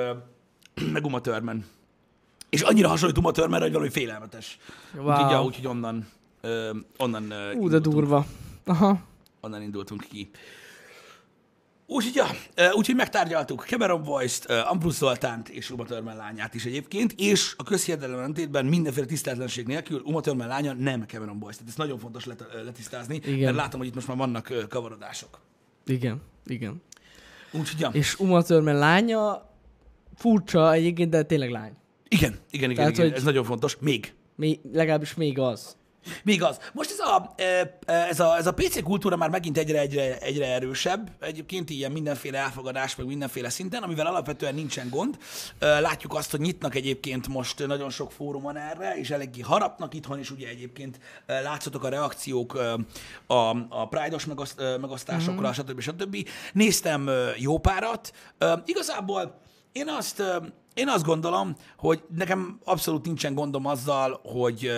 meg 0.93 1.05
Uma 1.05 1.21
Thurman. 1.21 1.65
És 2.51 2.61
annyira 2.61 2.89
hasonlít 2.89 3.19
Uma 3.19 3.31
Thurmanre, 3.31 3.65
hogy 3.65 3.73
valami 3.73 3.91
félelmetes. 3.91 4.59
Wow. 4.95 5.11
Úgyhogy, 5.11 5.31
ja, 5.31 5.45
úgyhogy 5.45 5.67
onnan, 5.67 6.09
onnan, 6.97 7.33
Ú, 7.55 7.69
de 7.69 7.79
durva. 7.79 8.27
Aha. 8.65 9.01
onnan 9.41 9.63
indultunk 9.63 10.05
ki. 10.11 10.31
Úgyhogy, 11.93 12.15
ja, 12.15 12.27
úgyhogy 12.75 12.95
megtárgyaltuk 12.95 13.65
Cameron 13.65 14.03
Boyce-t, 14.03 14.51
ö, 14.51 14.59
Ambrus 14.59 14.95
Zoltánt 14.95 15.49
és 15.49 15.71
Uma 15.71 15.85
Thurman 15.85 16.17
lányát 16.17 16.55
is 16.55 16.65
egyébként, 16.65 17.15
és 17.17 17.55
a 17.57 17.63
közhiedelem 17.63 18.19
ellentétben 18.19 18.65
mindenféle 18.65 19.07
tiszteletlenség 19.07 19.67
nélkül 19.67 20.01
Uma 20.05 20.21
Thurman 20.21 20.47
lánya 20.47 20.73
nem 20.73 21.05
Cameron 21.07 21.39
Boyce. 21.39 21.57
Tehát 21.59 21.73
ez 21.73 21.79
nagyon 21.79 21.99
fontos 21.99 22.25
let, 22.25 22.45
letisztázni, 22.65 23.15
Igen. 23.25 23.39
mert 23.39 23.57
látom, 23.57 23.81
hogy 23.81 23.89
itt 23.89 23.95
most 23.95 24.07
már 24.09 24.17
vannak 24.17 24.67
kavarodások. 24.69 25.41
Igen. 25.87 26.21
Igen. 26.47 26.83
Úgyhogy, 27.53 27.81
ja. 27.81 27.89
És 27.93 28.19
Uma 28.19 28.43
Thurman 28.43 28.75
lánya 28.75 29.51
furcsa 30.17 30.73
egyébként, 30.73 31.11
de 31.11 31.23
tényleg 31.23 31.51
lány. 31.51 31.73
igen, 32.09 32.39
igen, 32.51 32.71
igen, 32.71 32.75
Tehát, 32.75 32.99
igen. 32.99 33.13
ez 33.13 33.23
nagyon 33.23 33.45
fontos. 33.45 33.77
Még. 33.81 34.15
Még, 34.37 34.61
legalábbis 34.73 35.15
még 35.15 35.39
az. 35.39 35.77
Még 36.25 36.43
az. 36.43 36.59
Most 36.73 36.91
ez 36.91 36.99
a, 36.99 37.33
e, 37.37 37.43
e, 37.85 37.93
ez 37.93 38.21
a, 38.21 38.37
ez 38.37 38.47
a 38.47 38.53
PC 38.53 38.83
kultúra 38.83 39.17
már 39.17 39.31
megint 39.31 39.59
egyre, 39.59 39.81
egyre, 39.81 40.19
egyre 40.19 40.47
erősebb. 40.47 41.11
Egyébként 41.21 41.71
ilyen 41.71 41.93
mindenféle 41.93 42.39
elfogadás, 42.39 42.97
meg 42.97 43.07
mindenféle 43.07 43.49
szinten, 43.49 43.83
amivel 43.83 44.07
alapvetően 44.07 44.55
nincsen 44.55 44.89
gond. 44.89 45.19
E, 45.59 45.81
Látjuk 45.81 46.15
azt, 46.15 46.31
hogy 46.31 46.41
nyitnak 46.41 46.75
egyébként 46.75 47.29
most 47.29 47.67
nagyon 47.67 47.91
sok 47.91 48.13
fórumon 48.13 48.57
erre, 48.57 48.97
és 48.97 49.11
eléggé 49.11 49.41
harapnak 49.41 49.95
itthon 49.95 50.19
is, 50.19 50.31
ugye 50.31 50.49
egyébként 50.49 50.99
látszatok 51.27 51.85
a 51.85 51.89
reakciók 51.89 52.55
a, 53.27 53.51
a 53.69 53.89
Pride-os 53.89 54.27
megoszt, 54.27 54.61
e, 54.61 54.79
megosztásokra, 54.79 55.49
mm-hmm. 55.49 55.53
stb. 55.53 55.81
stb. 55.81 56.29
Néztem 56.53 57.11
jó 57.37 57.59
párat. 57.59 58.13
Igazából 58.65 59.41
én 59.73 59.89
azt, 59.89 60.23
én 60.75 60.89
azt 60.89 61.05
gondolom, 61.05 61.57
hogy 61.77 62.03
nekem 62.17 62.59
abszolút 62.65 63.05
nincsen 63.05 63.35
gondom 63.35 63.67
azzal, 63.67 64.21
hogy 64.25 64.73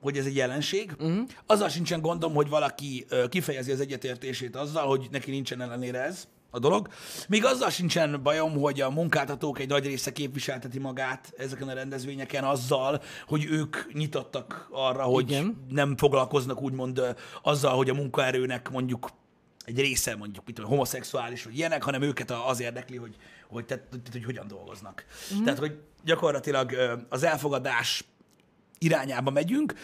hogy 0.00 0.16
ez 0.16 0.26
egy 0.26 0.36
jelenség. 0.36 0.92
Uh-huh. 0.98 1.28
Azzal 1.46 1.68
sincsen 1.68 2.00
gondom, 2.00 2.34
hogy 2.34 2.48
valaki 2.48 3.06
kifejezi 3.28 3.72
az 3.72 3.80
egyetértését 3.80 4.56
azzal, 4.56 4.86
hogy 4.86 5.08
neki 5.10 5.30
nincsen 5.30 5.60
ellenére 5.60 6.02
ez 6.02 6.26
a 6.50 6.58
dolog. 6.58 6.88
Még 7.28 7.44
azzal 7.44 7.70
sincsen 7.70 8.22
bajom, 8.22 8.60
hogy 8.60 8.80
a 8.80 8.90
munkáltatók 8.90 9.58
egy 9.58 9.68
nagy 9.68 9.86
része 9.86 10.12
képviselteti 10.12 10.78
magát 10.78 11.32
ezeken 11.36 11.68
a 11.68 11.72
rendezvényeken 11.72 12.44
azzal, 12.44 13.02
hogy 13.26 13.44
ők 13.44 13.92
nyitottak 13.92 14.68
arra, 14.70 15.02
hogy 15.02 15.30
Igen. 15.30 15.66
nem 15.68 15.96
foglalkoznak 15.96 16.62
úgymond 16.62 17.02
azzal, 17.42 17.76
hogy 17.76 17.90
a 17.90 17.94
munkaerőnek 17.94 18.70
mondjuk 18.70 19.08
egy 19.64 19.80
része 19.80 20.16
mondjuk, 20.16 20.46
mit 20.46 20.54
tudom, 20.54 20.70
homoszexuális, 20.70 21.44
vagy 21.44 21.56
ilyenek, 21.56 21.82
hanem 21.82 22.02
őket 22.02 22.30
az 22.30 22.60
érdekli, 22.60 22.96
hogy, 22.96 23.16
hogy, 23.48 23.64
tehát, 23.64 23.84
hogy 24.12 24.24
hogyan 24.24 24.46
dolgoznak. 24.48 25.04
Mm. 25.34 25.44
Tehát, 25.44 25.58
hogy 25.58 25.78
gyakorlatilag 26.04 26.76
az 27.08 27.22
elfogadás 27.22 28.04
irányába 28.78 29.30
megyünk. 29.30 29.74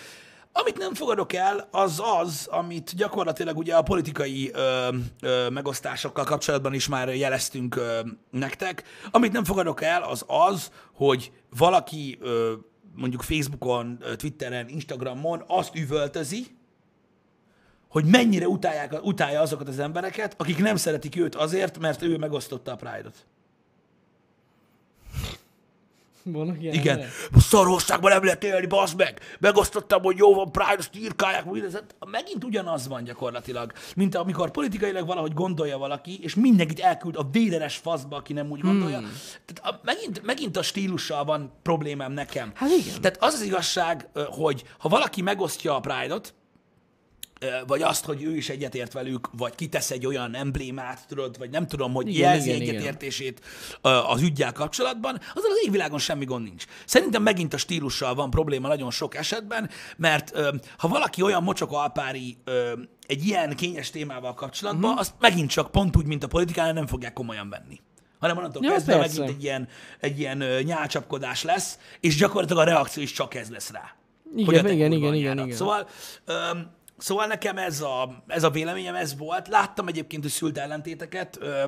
Amit 0.52 0.78
nem 0.78 0.94
fogadok 0.94 1.32
el, 1.32 1.68
az 1.70 2.02
az, 2.20 2.46
amit 2.50 2.96
gyakorlatilag 2.96 3.58
ugye 3.58 3.74
a 3.74 3.82
politikai 3.82 4.50
ö, 4.54 4.88
ö, 5.20 5.48
megosztásokkal 5.48 6.24
kapcsolatban 6.24 6.74
is 6.74 6.88
már 6.88 7.14
jeleztünk 7.14 7.76
ö, 7.76 8.00
nektek. 8.30 8.82
Amit 9.10 9.32
nem 9.32 9.44
fogadok 9.44 9.82
el, 9.82 10.02
az 10.02 10.24
az, 10.26 10.70
hogy 10.92 11.32
valaki 11.56 12.18
ö, 12.20 12.52
mondjuk 12.94 13.22
Facebookon, 13.22 13.98
Twitteren, 14.16 14.68
Instagramon 14.68 15.44
azt 15.46 15.74
üvöltözi, 15.74 16.46
hogy 17.88 18.04
mennyire 18.04 18.48
utálják, 18.48 19.04
utálja 19.04 19.40
azokat 19.40 19.68
az 19.68 19.78
embereket, 19.78 20.34
akik 20.38 20.58
nem 20.58 20.76
szeretik 20.76 21.16
őt 21.16 21.34
azért, 21.34 21.78
mert 21.78 22.02
ő 22.02 22.16
megosztotta 22.16 22.72
a 22.72 22.76
Pride-ot. 22.76 23.26
Vannak 26.24 26.62
ilyen 26.62 26.74
Igen. 26.74 26.92
emberek? 26.92 27.12
Szarországban 27.36 28.10
nem 28.10 28.24
lehet 28.24 28.44
élni, 28.44 28.66
bazd 28.66 28.96
meg! 28.96 29.20
Megosztottam, 29.38 30.02
hogy 30.02 30.16
jó 30.16 30.34
van, 30.34 30.52
Pride, 30.52 30.76
azt 30.78 30.96
írkálják, 30.96 31.44
mindent. 31.44 31.94
Megint 32.10 32.44
ugyanaz 32.44 32.88
van 32.88 33.04
gyakorlatilag, 33.04 33.72
mint 33.96 34.14
amikor 34.14 34.50
politikailag 34.50 35.06
valahogy 35.06 35.34
gondolja 35.34 35.78
valaki, 35.78 36.18
és 36.22 36.34
mindenkit 36.34 36.80
elküld 36.80 37.16
a 37.16 37.28
védenes 37.32 37.76
faszba, 37.76 38.16
aki 38.16 38.32
nem 38.32 38.50
úgy 38.50 38.60
gondolja. 38.60 38.98
Hmm. 38.98 39.12
Tehát 39.44 39.74
a, 39.74 39.80
megint, 39.84 40.22
megint 40.22 40.56
a 40.56 40.62
stílussal 40.62 41.24
van 41.24 41.52
problémám 41.62 42.12
nekem. 42.12 42.52
Hát 42.54 42.70
igen. 42.70 43.00
Tehát 43.00 43.22
az 43.22 43.34
az 43.34 43.42
igazság, 43.42 44.08
hogy 44.14 44.64
ha 44.78 44.88
valaki 44.88 45.22
megosztja 45.22 45.76
a 45.76 45.80
Pride-ot, 45.80 46.34
vagy 47.66 47.82
azt, 47.82 48.04
hogy 48.04 48.22
ő 48.22 48.36
is 48.36 48.48
egyetért 48.48 48.92
velük, 48.92 49.28
vagy 49.36 49.54
kitesz 49.54 49.90
egy 49.90 50.06
olyan 50.06 50.34
emblémát, 50.34 51.06
tudod, 51.08 51.38
vagy 51.38 51.50
nem 51.50 51.66
tudom, 51.66 51.92
hogy 51.92 52.08
Igen, 52.08 52.30
jelzi 52.30 52.48
igen, 52.48 52.60
igen. 52.62 52.74
egyetértését 52.74 53.40
ö, 53.82 53.88
az 53.88 54.22
ügyjel 54.22 54.52
kapcsolatban, 54.52 55.14
azzal 55.34 55.50
az 55.50 55.62
égvilágon 55.64 55.98
semmi 55.98 56.24
gond 56.24 56.44
nincs. 56.44 56.64
Szerintem 56.84 57.22
megint 57.22 57.54
a 57.54 57.56
stílussal 57.56 58.14
van 58.14 58.30
probléma 58.30 58.68
nagyon 58.68 58.90
sok 58.90 59.14
esetben, 59.16 59.70
mert 59.96 60.32
ha 60.78 60.88
valaki 60.88 61.22
olyan 61.22 61.42
mocsok 61.42 61.72
alpári 61.72 62.36
egy 63.06 63.26
ilyen 63.26 63.56
kényes 63.56 63.90
témával 63.90 64.34
kapcsolatban, 64.34 64.90
Mhm. 64.90 64.98
azt 64.98 65.12
megint 65.20 65.50
csak 65.50 65.70
pont 65.70 65.96
úgy, 65.96 66.06
mint 66.06 66.24
a 66.24 66.26
politikánál 66.28 66.72
nem 66.72 66.86
fogják 66.86 67.12
komolyan 67.12 67.48
venni. 67.48 67.80
Hanem 68.18 68.36
onnantól 68.36 68.64
Ja, 68.64 68.70
kezdve 68.72 68.98
persze. 68.98 69.20
megint 69.20 69.36
egy 69.38 69.44
ilyen, 69.44 69.68
egy 70.00 70.18
ilyen 70.18 70.44
nyálcsapkodás 70.64 71.42
lesz, 71.42 71.78
és 72.00 72.16
gyakorlatilag 72.16 72.62
a 72.62 72.70
reakció 72.70 73.02
is 73.02 73.12
csak 73.12 73.34
ez 73.34 73.50
lesz 73.50 73.70
rá. 73.70 73.94
Igen, 74.36 74.68
igen, 74.70 74.92
igen, 74.92 75.14
igen, 75.14 75.38
igen. 75.38 75.56
Szóval, 75.56 75.88
öm, 76.24 76.70
szóval 77.02 77.26
nekem 77.26 77.58
ez 77.58 77.80
a, 77.80 78.22
ez 78.26 78.42
a 78.42 78.50
véleményem, 78.50 78.94
ez 78.94 79.16
volt. 79.16 79.48
Láttam 79.48 79.88
egyébként, 79.88 80.22
hogy 80.22 80.30
szült 80.30 80.58
ellentéteket 80.58 81.38
ö, 81.40 81.62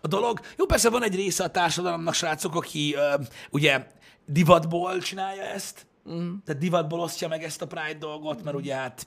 a 0.00 0.06
dolog. 0.06 0.40
Jó, 0.56 0.66
persze 0.66 0.90
van 0.90 1.04
egy 1.04 1.14
része 1.14 1.44
a 1.44 1.50
társadalomnak, 1.50 2.14
srácok, 2.14 2.54
aki 2.54 2.94
ö, 2.94 3.14
ugye 3.50 3.86
divatból 4.26 4.98
csinálja 4.98 5.42
ezt, 5.42 5.86
mm. 6.10 6.32
tehát 6.44 6.60
divatból 6.60 7.00
osztja 7.00 7.28
meg 7.28 7.42
ezt 7.42 7.62
a 7.62 7.66
Pride 7.66 7.98
dolgot, 7.98 8.42
mert 8.42 8.56
ugye 8.56 8.74
hát 8.74 9.06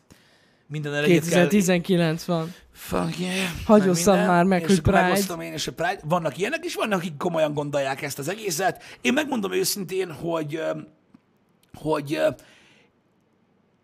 minden 0.67 0.91
kell 0.91 1.03
2019 1.03 2.25
van. 2.25 2.53
Fuck 2.71 3.19
yeah. 3.19 3.35
Hagyosszam 3.65 4.13
minden, 4.13 4.31
már 4.31 4.43
meg, 4.43 4.61
és 4.61 4.67
hogy 4.67 4.81
Pride. 4.81 5.43
Én 5.43 5.53
és 5.53 5.67
a 5.67 5.73
Pride. 5.73 5.99
Vannak 6.03 6.37
ilyenek 6.37 6.65
is, 6.65 6.75
vannak, 6.75 6.99
akik 6.99 7.17
komolyan 7.17 7.53
gondolják 7.53 8.01
ezt 8.01 8.19
az 8.19 8.29
egészet. 8.29 8.83
Én 9.01 9.13
megmondom 9.13 9.51
őszintén, 9.51 10.11
hogy, 10.11 10.61
hogy 11.73 12.21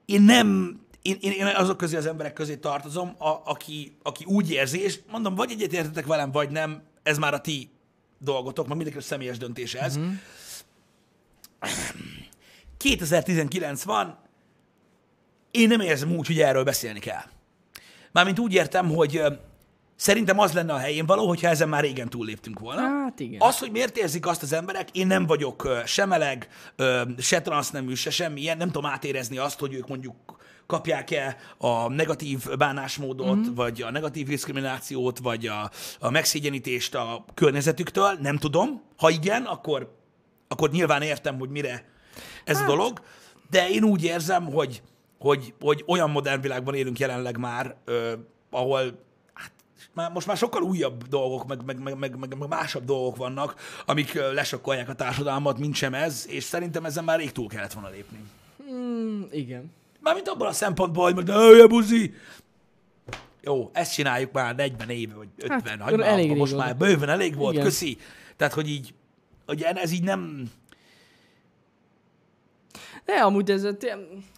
én 0.06 0.22
nem, 0.22 0.80
én, 1.10 1.32
én, 1.32 1.32
én 1.32 1.56
azok 1.56 1.78
közé 1.78 1.96
az 1.96 2.06
emberek 2.06 2.34
közé 2.34 2.56
tartozom, 2.56 3.16
a, 3.18 3.42
aki, 3.46 3.98
aki 4.04 4.24
úgy 4.28 4.52
érzi, 4.52 4.82
és 4.82 5.00
mondom, 5.12 5.36
vagy 5.36 5.52
egyetértetek 5.52 6.06
velem, 6.06 6.32
vagy 6.32 6.50
nem, 6.50 6.84
ez 7.04 7.18
már 7.18 7.34
a 7.34 7.42
ti 7.42 7.70
dolgotok, 8.18 8.68
mert 8.68 8.80
mindenki 8.80 9.06
személyes 9.06 9.38
döntés 9.38 9.74
ez. 9.74 9.96
Mhm. 9.96 10.06
Mm-hmm. 10.06 10.18
2019 12.78 13.84
van, 13.84 14.18
én 15.52 15.68
nem 15.68 15.80
érzem 15.80 16.16
úgy, 16.16 16.28
hogy 16.28 16.40
erről 16.40 16.64
beszélni 16.64 17.00
kell. 17.00 17.24
Mármint 18.12 18.40
úgy 18.40 18.54
értem, 18.54 18.90
hogy 18.90 19.24
szerintem 19.96 20.40
az 20.40 20.54
lenne 20.54 20.74
a 20.74 20.78
helyén 20.78 21.06
való, 21.06 21.28
hogyha 21.28 21.48
ezen 21.48 21.70
már 21.70 21.84
régen 21.84 22.10
túlléptünk 22.10 22.60
volna. 22.60 22.82
Hát 22.82 23.20
igen. 23.20 23.42
Az, 23.42 23.60
hogy 23.60 23.72
miért 23.72 23.98
érzik 23.98 24.28
azt 24.28 24.44
az 24.44 24.54
emberek, 24.54 24.90
én 24.92 25.08
nem 25.08 25.26
vagyok 25.26 25.82
se 25.86 26.06
meleg, 26.06 26.48
se 27.18 27.42
transznemű, 27.42 27.94
se 27.94 28.10
semmi 28.10 28.42
ilyen, 28.42 28.58
nem 28.58 28.72
tudom 28.72 28.86
átérezni 28.86 29.38
azt, 29.38 29.60
hogy 29.60 29.74
ők 29.74 29.88
mondjuk 29.88 30.39
kapják-e 30.70 31.38
a 31.58 31.88
negatív 31.88 32.58
bánásmódot, 32.58 33.38
mm. 33.38 33.54
vagy 33.54 33.82
a 33.82 33.92
negatív 33.92 34.28
diszkriminációt, 34.28 35.20
vagy 35.20 35.48
a, 35.48 35.70
a 36.00 36.10
megszégyenítést 36.10 36.96
a 36.96 37.26
környezetüktől, 37.34 38.18
nem 38.22 38.38
tudom. 38.38 38.82
Ha 38.98 39.10
igen, 39.10 39.44
akkor, 39.44 39.96
akkor 40.48 40.70
nyilván 40.70 41.02
értem, 41.02 41.38
hogy 41.40 41.50
mire 41.50 41.86
ez 42.46 42.58
hát. 42.58 42.66
a 42.66 42.68
dolog, 42.68 43.02
de 43.50 43.70
én 43.70 43.84
úgy 43.84 44.04
érzem, 44.04 44.46
hogy, 44.46 44.82
hogy, 45.20 45.54
hogy 45.60 45.84
olyan 45.88 46.10
modern 46.10 46.42
világban 46.42 46.76
élünk 46.76 47.00
jelenleg 47.00 47.38
már, 47.38 47.76
ö, 47.86 48.14
ahol 48.50 48.82
hát, 49.34 49.52
már, 49.94 50.12
most 50.12 50.28
már 50.28 50.38
sokkal 50.38 50.62
újabb 50.62 51.08
dolgok, 51.08 51.48
meg, 51.48 51.66
meg, 51.66 51.80
meg, 51.80 51.98
meg, 51.98 52.18
meg, 52.18 52.48
másabb 52.50 52.86
dolgok 52.86 53.16
vannak, 53.16 53.56
amik 53.86 54.14
lesokkolják 54.14 54.90
a 54.90 54.96
társadalmat, 54.96 55.58
mint 55.60 55.76
sem 55.76 55.94
ez, 55.94 56.26
és 56.28 56.44
szerintem 56.44 56.86
ezen 56.86 57.04
már 57.04 57.20
rég 57.20 57.32
túl 57.32 57.48
kellett 57.48 57.74
volna 57.74 57.90
lépni. 57.90 58.20
Mm, 58.72 59.22
igen. 59.32 59.78
Mármint 60.00 60.28
abban 60.28 60.48
a 60.48 60.52
szempontból, 60.52 61.04
hogy 61.04 61.16
most 61.16 61.28
de 61.28 61.68
buzi. 61.68 62.14
Jó, 63.42 63.70
ezt 63.74 63.94
csináljuk 63.94 64.32
már 64.32 64.56
40 64.56 64.90
éve, 64.90 65.14
vagy 65.14 65.28
50, 65.38 65.62
hát, 65.62 65.82
akkor 65.82 66.02
elég 66.02 66.36
most 66.36 66.56
már 66.56 66.78
bőven 66.78 67.10
elég 67.10 67.36
volt, 67.36 67.54
Igen. 67.54 67.66
köszi. 67.66 67.98
Tehát, 68.36 68.54
hogy 68.54 68.70
így, 68.70 68.94
hogy 69.46 69.62
ez 69.62 69.92
így 69.92 70.04
nem... 70.04 70.50
De 73.06 73.14
amúgy 73.14 73.52
ez, 73.52 73.64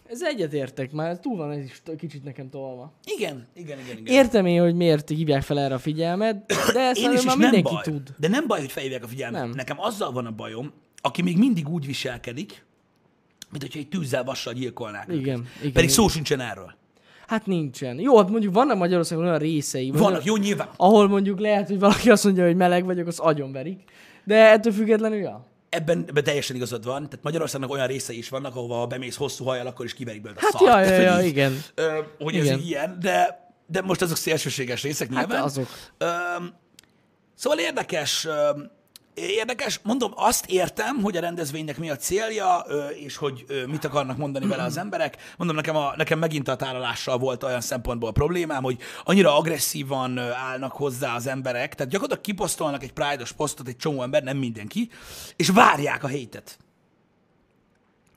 ez 0.06 0.22
egyetértek 0.22 0.92
már, 0.92 1.18
túl 1.18 1.36
van 1.36 1.50
ez 1.50 1.64
is 1.64 1.82
kicsit 1.98 2.24
nekem 2.24 2.50
tolva. 2.50 2.92
Igen, 3.04 3.46
igen, 3.54 3.78
igen, 3.78 3.98
igen. 3.98 4.14
Értem 4.14 4.46
én, 4.46 4.60
hogy 4.62 4.74
miért 4.74 5.08
hívják 5.08 5.42
fel 5.42 5.58
erre 5.58 5.74
a 5.74 5.78
figyelmet, 5.78 6.46
de 6.72 6.80
ezt 6.80 6.98
Én 7.00 7.08
már, 7.08 7.14
is, 7.14 7.24
már 7.24 7.36
nem 7.36 7.50
mindenki 7.50 7.74
baj. 7.74 7.82
tud. 7.82 8.14
De 8.18 8.28
nem 8.28 8.46
baj, 8.46 8.60
hogy 8.60 8.72
felhívják 8.72 9.04
a 9.04 9.08
figyelmet. 9.08 9.40
Nem. 9.40 9.50
Nekem 9.50 9.80
azzal 9.80 10.12
van 10.12 10.26
a 10.26 10.30
bajom, 10.30 10.72
aki 11.00 11.22
még 11.22 11.38
mindig 11.38 11.68
úgy 11.68 11.86
viselkedik, 11.86 12.64
mint 13.52 13.62
hogyha 13.62 13.78
egy 13.78 13.88
tűzzel 13.88 14.24
vassal 14.24 14.52
gyilkolnák. 14.52 15.08
őket. 15.08 15.20
Igen, 15.20 15.34
igen, 15.38 15.48
Pedig 15.60 15.74
igen. 15.76 15.88
szó 15.88 16.08
sincsen 16.08 16.40
erről. 16.40 16.74
Hát 17.26 17.46
nincsen. 17.46 17.98
Jó, 17.98 18.16
hát 18.18 18.28
mondjuk 18.28 18.54
vannak 18.54 18.78
Magyarországon 18.78 19.24
olyan 19.24 19.38
részei, 19.38 19.90
Vannak, 19.90 20.24
jó, 20.24 20.36
nyilván. 20.36 20.68
ahol 20.76 21.08
mondjuk 21.08 21.40
lehet, 21.40 21.68
hogy 21.68 21.78
valaki 21.78 22.10
azt 22.10 22.24
mondja, 22.24 22.44
hogy 22.46 22.56
meleg 22.56 22.84
vagyok, 22.84 23.06
az 23.06 23.18
agyonverik. 23.18 23.80
De 24.24 24.50
ettől 24.50 24.72
függetlenül, 24.72 25.18
ja. 25.18 25.46
Ebben, 25.68 26.04
ebben 26.08 26.24
teljesen 26.24 26.56
igazad 26.56 26.84
van. 26.84 27.02
Tehát 27.08 27.18
Magyarországnak 27.22 27.70
olyan 27.70 27.86
részei 27.86 28.18
is 28.18 28.28
vannak, 28.28 28.56
ahova 28.56 28.74
ha 28.74 28.86
bemész 28.86 29.16
hosszú 29.16 29.44
hajjal, 29.44 29.66
akkor 29.66 29.84
is 29.84 29.94
kiverik 29.94 30.22
belőle 30.22 30.40
a 30.40 30.44
Hát 30.44 30.52
szart. 30.52 30.88
ja, 30.88 30.94
ja, 31.18 31.24
igen. 31.26 31.62
Ö, 31.74 31.98
hogy 32.18 32.34
Igen. 32.34 32.58
ez 32.58 32.64
ilyen, 32.64 32.96
de, 33.00 33.46
de 33.66 33.80
most 33.82 34.02
azok 34.02 34.16
szélsőséges 34.16 34.82
részek 34.82 35.12
Hát 35.14 35.26
nyilván. 35.26 35.44
azok. 35.44 35.66
Öm, 35.98 36.54
szóval 37.34 37.58
érdekes, 37.58 38.24
öm, 38.24 38.70
érdekes, 39.14 39.80
mondom, 39.82 40.12
azt 40.14 40.46
értem, 40.46 41.00
hogy 41.02 41.16
a 41.16 41.20
rendezvénynek 41.20 41.78
mi 41.78 41.90
a 41.90 41.96
célja, 41.96 42.64
és 43.04 43.16
hogy 43.16 43.44
mit 43.66 43.84
akarnak 43.84 44.16
mondani 44.16 44.46
vele 44.46 44.62
az 44.62 44.76
emberek. 44.76 45.16
Mondom, 45.36 45.56
nekem, 45.56 45.76
a, 45.76 45.92
nekem 45.96 46.18
megint 46.18 46.48
a 46.48 46.56
tárolással 46.56 47.18
volt 47.18 47.42
olyan 47.42 47.60
szempontból 47.60 48.08
a 48.08 48.12
problémám, 48.12 48.62
hogy 48.62 48.78
annyira 49.04 49.36
agresszívan 49.36 50.18
állnak 50.18 50.72
hozzá 50.72 51.14
az 51.14 51.26
emberek, 51.26 51.74
tehát 51.74 51.92
gyakorlatilag 51.92 52.24
kiposztolnak 52.24 52.82
egy 52.82 52.92
Pride-os 52.92 53.32
posztot 53.32 53.68
egy 53.68 53.76
csomó 53.76 54.02
ember, 54.02 54.22
nem 54.22 54.36
mindenki, 54.36 54.90
és 55.36 55.48
várják 55.48 56.04
a 56.04 56.08
hétet. 56.08 56.58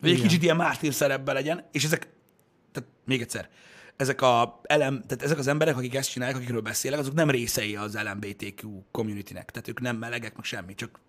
Hogy 0.01 0.09
egy 0.09 0.21
kicsit 0.21 0.43
ilyen 0.43 0.55
mártír 0.55 0.93
szerepben 0.93 1.35
legyen, 1.35 1.65
és 1.71 1.83
ezek, 1.83 2.07
tehát 2.71 2.89
még 3.05 3.21
egyszer, 3.21 3.49
ezek, 3.97 4.21
a 4.21 4.61
elem, 4.63 5.03
tehát 5.07 5.23
ezek 5.23 5.37
az 5.37 5.47
emberek, 5.47 5.77
akik 5.77 5.95
ezt 5.95 6.09
csinálják, 6.09 6.37
akikről 6.37 6.61
beszélek, 6.61 6.99
azok 6.99 7.13
nem 7.13 7.29
részei 7.29 7.75
az 7.75 7.97
LMBTQ 8.03 8.69
communitynek, 8.91 9.51
tehát 9.51 9.67
ők 9.67 9.81
nem 9.81 9.95
melegek, 9.97 10.35
meg 10.35 10.43
semmi, 10.43 10.75
csak 10.75 10.99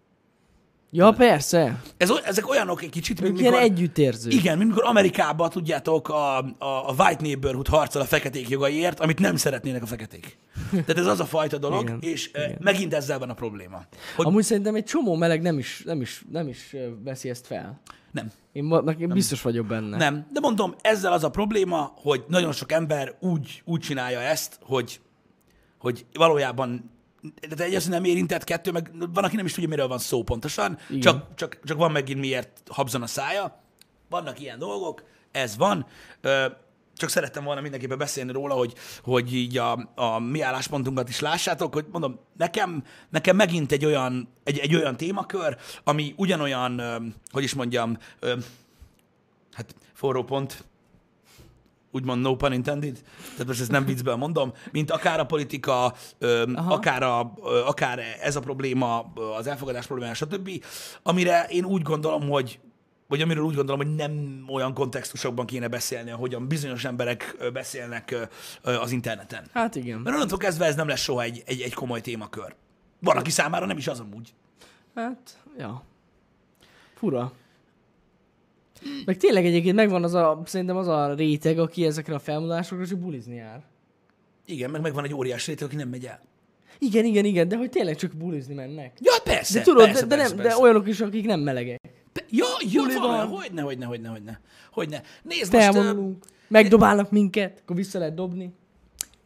Ja, 0.90 1.12
persze. 1.12 1.83
ez, 1.97 2.11
ezek 2.25 2.49
olyanok 2.49 2.83
egy 2.83 2.90
kicsit, 2.90 3.21
mint 3.21 3.40
mikor, 3.40 3.59
együttérző. 3.59 4.31
igen, 4.31 4.59
mint 4.59 4.71
mikor 4.71 4.85
Amerikában, 4.85 5.50
tudjátok, 5.50 6.09
a, 6.09 6.38
a, 6.38 6.55
a 6.59 6.95
White 6.99 7.23
Neighborhood 7.23 7.69
harcol 7.69 8.02
a 8.02 8.05
feketék 8.05 8.49
jogaiért, 8.49 9.00
amit 9.00 9.19
nem 9.19 9.37
szeretnének 9.37 9.83
a 9.83 9.87
feketék. 9.87 10.37
Tehát 10.71 10.99
ez 10.99 11.07
az 11.07 11.21
a 11.21 11.25
fajta 11.25 11.59
dolog, 11.59 11.83
Igen, 11.83 11.99
és 12.01 12.29
igen. 12.29 12.57
megint 12.61 12.95
ezzel 12.95 13.19
van 13.19 13.31
a 13.31 13.35
probléma. 13.35 13.83
Hogy 14.17 14.27
Amúgy 14.27 14.43
szerintem 14.43 14.75
egy 14.75 14.85
csomó 14.85 15.15
meleg 15.15 15.43
nem 15.43 15.59
is, 15.59 15.83
nem 15.85 16.01
is, 16.01 16.25
nem 16.31 16.49
is 16.49 16.77
veszi 17.05 17.29
ezt 17.31 17.47
fel. 17.47 17.81
nem. 18.13 18.31
Én, 18.53 18.65
ma- 18.65 18.81
nekem 18.81 19.09
biztos 19.09 19.43
vagyok 19.43 19.67
benne. 19.67 19.97
Nem, 19.97 20.27
de 20.33 20.41
mondom, 20.41 20.75
ezzel 20.81 21.13
az 21.13 21.25
a 21.25 21.31
probléma, 21.31 21.93
hogy 21.97 22.25
nagyon 22.29 22.53
sok 22.53 22.73
ember 22.73 23.17
úgy, 23.21 23.63
úgy 23.65 23.81
csinálja 23.81 24.21
ezt, 24.21 24.59
hogy, 24.63 25.01
hogy 25.79 26.07
valójában 26.13 26.91
de 27.57 27.65
egy 27.65 27.75
az 27.75 27.87
nem 27.89 28.05
érintett, 28.05 28.45
kettő, 28.45 28.71
meg 28.73 28.91
van, 29.13 29.25
aki 29.25 29.37
nem 29.37 29.45
is 29.45 29.53
tudja, 29.53 29.69
miről 29.69 29.89
van 29.89 29.99
szó 29.99 30.23
pontosan, 30.23 30.79
Igen. 30.89 31.01
csak, 31.01 31.35
csak, 31.35 31.59
csak 31.65 31.77
van 31.79 31.91
megint 31.93 32.21
miért 32.21 32.63
habzon 32.71 33.03
a 33.03 33.07
szája. 33.07 33.63
Vannak 34.09 34.41
ilyen 34.41 34.59
dolgok, 34.59 35.03
ez 35.31 35.57
van. 35.57 35.87
Csak 36.97 37.09
szerettem 37.09 37.45
volna 37.45 37.61
mindenképpen 37.61 37.99
beszélni 37.99 38.33
róla, 38.33 38.55
hogy, 38.55 38.75
hogy 39.03 39.35
így 39.35 39.59
a, 39.59 39.93
a 39.95 40.19
mi 40.19 40.41
álláspontunkat 40.41 41.09
is 41.09 41.21
lássátok, 41.21 41.75
hogy 41.75 41.87
mondom, 41.93 42.19
nekem, 42.37 42.85
nekem 43.11 43.37
megint 43.37 43.73
egy 43.73 43.85
olyan, 43.85 44.29
egy, 44.45 44.59
egy 44.59 44.75
olyan 44.75 44.97
témakör, 44.97 45.57
ami 45.85 46.15
ugyanolyan, 46.17 46.83
hogy 47.31 47.43
is 47.43 47.55
mondjam, 47.55 47.99
hát 49.53 49.75
forró 49.93 50.25
pont, 50.25 50.65
úgymond 51.91 52.23
no 52.23 52.37
pun 52.37 52.53
intended, 52.53 53.03
tehát 53.31 53.47
most 53.47 53.61
ezt 53.61 53.71
nem 53.71 53.85
viccből 53.85 54.17
mondom, 54.17 54.53
mint 54.73 54.91
akár 54.91 55.21
a 55.21 55.26
politika, 55.26 55.95
ö, 56.19 56.53
akár, 56.55 57.03
a, 57.03 57.33
ö, 57.45 57.62
akár 57.65 58.00
ez 58.21 58.37
a 58.37 58.41
probléma, 58.41 59.12
az 59.38 59.47
elfogadás 59.47 59.87
problémája, 59.87 60.15
stb., 60.15 60.65
amire 61.03 61.47
én 61.49 61.65
úgy 61.65 61.83
gondolom, 61.83 62.29
hogy 62.29 62.61
vagy 63.09 63.21
amiről 63.21 63.45
úgy 63.45 63.55
gondolom, 63.55 63.87
hogy 63.87 63.95
nem 63.95 64.45
olyan 64.49 64.75
kontextusokban 64.75 65.47
kéne 65.47 65.69
beszélni, 65.69 66.11
ahogyan 66.11 66.49
bizonyos 66.49 66.85
emberek 66.85 67.37
beszélnek 67.53 68.29
az 68.63 68.93
interneten. 68.93 69.45
Hát 69.53 69.77
igen. 69.77 69.99
Mert 69.99 70.17
onnantól 70.17 70.39
kezdve 70.39 70.65
ez 70.65 70.75
nem 70.75 70.89
lesz 70.89 71.01
soha 71.01 71.23
egy, 71.23 71.43
egy, 71.47 71.61
egy 71.61 71.75
komoly 71.75 72.01
témakör. 72.01 72.55
Van, 73.01 73.17
aki 73.17 73.31
számára 73.31 73.67
nem 73.67 73.77
is 73.77 73.89
az 73.89 74.01
amúgy. 74.01 74.35
Hát, 74.95 75.39
ja. 75.59 75.83
Fura. 76.95 77.33
Meg 79.05 79.17
tényleg 79.17 79.47
egyébként 79.47 79.77
megvan 79.77 80.05
az 80.05 80.15
a, 80.15 80.43
szerintem 80.45 80.77
az 80.77 80.89
a 80.89 81.15
réteg, 81.15 81.59
aki 81.59 81.85
ezekre 81.87 82.15
a 82.15 82.19
felmondásokra 82.19 82.87
csak 82.87 82.99
bulizni 82.99 83.35
jár. 83.35 83.63
Igen, 84.47 84.71
meg 84.71 84.81
megvan 84.81 85.05
egy 85.05 85.15
óriás 85.15 85.47
réteg, 85.47 85.67
aki 85.67 85.77
nem 85.77 85.89
megy 85.89 86.07
el. 86.07 86.21
Igen, 86.79 87.05
igen, 87.05 87.25
igen, 87.25 87.49
de 87.49 87.57
hogy 87.57 87.71
tényleg 87.71 87.97
csak 87.97 88.13
bulizni 88.13 88.55
mennek. 88.55 88.93
Ja, 89.01 89.13
persze, 89.25 89.59
De 89.59 89.65
tudod, 89.65 89.85
persze, 89.85 90.01
de, 90.01 90.07
de, 90.07 90.17
persze, 90.17 90.35
nem, 90.35 90.43
persze. 90.43 90.57
de 90.57 90.63
olyanok 90.65 90.89
is, 90.89 91.01
akik 91.01 91.27
nem 91.27 91.41
melegek. 91.41 91.81
Ja, 92.31 92.47
ja 92.61 92.83
Buli 92.83 92.95
van, 92.95 93.27
hogyne, 93.29 93.63
hogyne, 93.63 93.87
hogyne, 93.87 94.09
hogyne, 94.09 94.41
hogyne. 94.73 95.03
Nézd 95.23 95.53
most, 95.53 95.67
ö, 95.67 95.73
Felvonulunk. 95.73 96.25
Megdobálnak 96.49 97.11
minket, 97.11 97.59
akkor 97.63 97.77
vissza 97.77 97.99
lehet 97.99 98.15
dobni. 98.15 98.53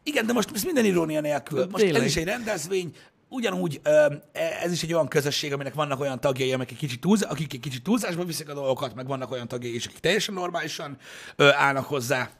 igen, 0.03 0.27
de 0.27 0.33
most 0.33 0.51
ez 0.55 0.63
minden 0.63 0.85
irónia 0.85 1.21
nélkül. 1.21 1.67
Most 1.71 1.85
Tényleg. 1.85 2.01
ez 2.01 2.07
is 2.07 2.17
egy 2.17 2.25
rendezvény, 2.25 2.95
ugyanúgy 3.29 3.81
ö, 3.83 4.15
ez 4.63 4.73
is 4.73 4.83
egy 4.83 4.93
olyan 4.93 5.09
közösség, 5.09 5.53
aminek 5.53 5.75
vannak 5.75 6.01
olyan 6.01 6.21
tagjai, 6.21 6.53
amik 6.53 6.71
egy 6.71 6.77
kicsit 6.77 7.01
túlz, 7.01 7.23
akik 7.23 7.53
egy 7.53 7.61
kicsit 7.61 7.83
túlzásba 7.83 8.25
viszik 8.25 8.49
a 8.49 8.55
dolgokat, 8.55 8.95
meg 8.95 9.07
vannak 9.07 9.31
olyan 9.31 9.49
tagjai 9.49 9.75
is, 9.75 9.87
akik 9.87 9.99
teljesen 9.99 10.35
normálisan 10.35 10.97
állnak 11.37 11.85
hozzá. 11.85 12.31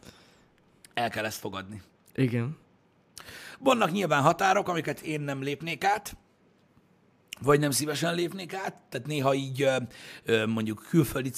El 0.95 1.11
kell 1.11 1.25
ezt 1.25 1.39
fogadni. 1.39 1.83
Igen. 2.15 2.57
Vannak 3.59 3.93
nyilván 3.93 4.23
határok, 4.23 4.69
amiket 4.69 5.01
én 5.01 5.21
nem 5.21 5.43
lépnék 5.43 5.85
át, 5.85 6.17
vagy 7.43 7.61
nem 7.61 7.71
szívesen 7.71 8.15
lépnék 8.15 8.55
át, 8.55 8.75
tehát 8.89 9.07
néha 9.07 9.35
így 9.35 9.69
mondjuk 10.47 10.87
külföldi 10.89 11.31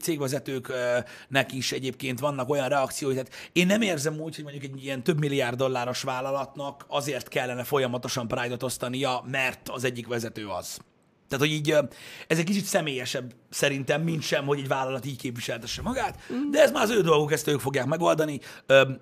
cégvezetőknek 0.00 1.52
is 1.52 1.72
egyébként 1.72 2.20
vannak 2.20 2.48
olyan 2.48 2.68
reakciói, 2.68 3.12
tehát 3.12 3.32
én 3.52 3.66
nem 3.66 3.82
érzem 3.82 4.20
úgy, 4.20 4.34
hogy 4.34 4.44
mondjuk 4.44 4.64
egy 4.64 4.84
ilyen 4.84 5.02
több 5.02 5.18
milliárd 5.18 5.56
dolláros 5.56 6.02
vállalatnak 6.02 6.84
azért 6.88 7.28
kellene 7.28 7.64
folyamatosan 7.64 8.28
Pride-ot 8.28 8.62
osztania, 8.62 9.24
mert 9.30 9.68
az 9.68 9.84
egyik 9.84 10.06
vezető 10.06 10.46
az. 10.46 10.78
Tehát, 11.28 11.46
hogy 11.46 11.54
így 11.54 11.70
ez 12.26 12.38
egy 12.38 12.44
kicsit 12.44 12.64
személyesebb 12.64 13.34
szerintem, 13.50 14.02
mint 14.02 14.22
sem, 14.22 14.46
hogy 14.46 14.58
egy 14.58 14.68
vállalat 14.68 15.06
így 15.06 15.16
képviseltesse 15.16 15.82
magát, 15.82 16.18
de 16.50 16.62
ez 16.62 16.70
már 16.70 16.82
az 16.82 16.90
ő 16.90 17.00
dolguk, 17.00 17.32
ezt 17.32 17.48
ők 17.48 17.60
fogják 17.60 17.86
megoldani. 17.86 18.40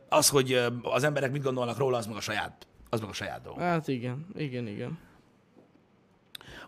Az, 0.08 0.28
hogy 0.28 0.60
az 0.82 1.04
emberek 1.04 1.32
mit 1.32 1.42
gondolnak 1.42 1.78
róla, 1.78 1.96
az 1.96 2.06
meg 2.06 2.16
a 2.16 2.20
saját, 2.20 2.66
az 2.90 3.00
meg 3.00 3.08
a 3.08 3.12
saját 3.12 3.42
dolguk. 3.42 3.62
Hát 3.62 3.88
igen, 3.88 4.26
igen, 4.36 4.66
igen. 4.66 4.98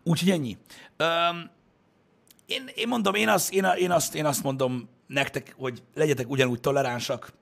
Úgyhogy 0.04 0.30
ennyi. 0.30 0.56
Um, 0.98 1.50
én, 2.46 2.70
én 2.74 2.88
mondom, 2.88 3.14
én 3.14 3.28
azt, 3.28 3.52
én, 3.52 3.64
én, 3.78 3.90
azt, 3.90 4.14
én 4.14 4.24
azt 4.24 4.42
mondom 4.42 4.88
nektek, 5.06 5.54
hogy 5.58 5.82
legyetek 5.94 6.30
ugyanúgy 6.30 6.60
toleránsak, 6.60 7.32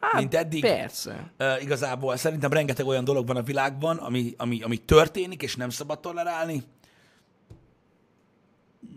Hát, 0.00 0.20
mint 0.20 0.34
eddig. 0.34 0.60
Persze. 0.60 1.32
Uh, 1.38 1.62
igazából 1.62 2.16
szerintem 2.16 2.52
rengeteg 2.52 2.86
olyan 2.86 3.04
dolog 3.04 3.26
van 3.26 3.36
a 3.36 3.42
világban, 3.42 3.96
ami, 3.96 4.34
ami, 4.36 4.62
ami 4.62 4.76
történik, 4.76 5.42
és 5.42 5.56
nem 5.56 5.70
szabad 5.70 6.00
tolerálni. 6.00 6.62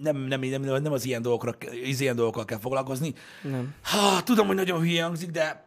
Nem, 0.01 0.17
nem, 0.17 0.39
nem, 0.39 0.61
nem, 0.61 0.91
az 0.91 1.05
ilyen, 1.05 1.21
dolgokra, 1.21 1.55
az 1.91 1.99
ilyen 1.99 2.15
dolgokkal 2.15 2.45
kell 2.45 2.59
foglalkozni. 2.59 3.13
Nem. 3.41 3.73
Ha, 3.83 4.23
tudom, 4.23 4.47
hogy 4.47 4.55
nagyon 4.55 4.79
hülye 4.79 5.03
hangzik, 5.03 5.31
de 5.31 5.65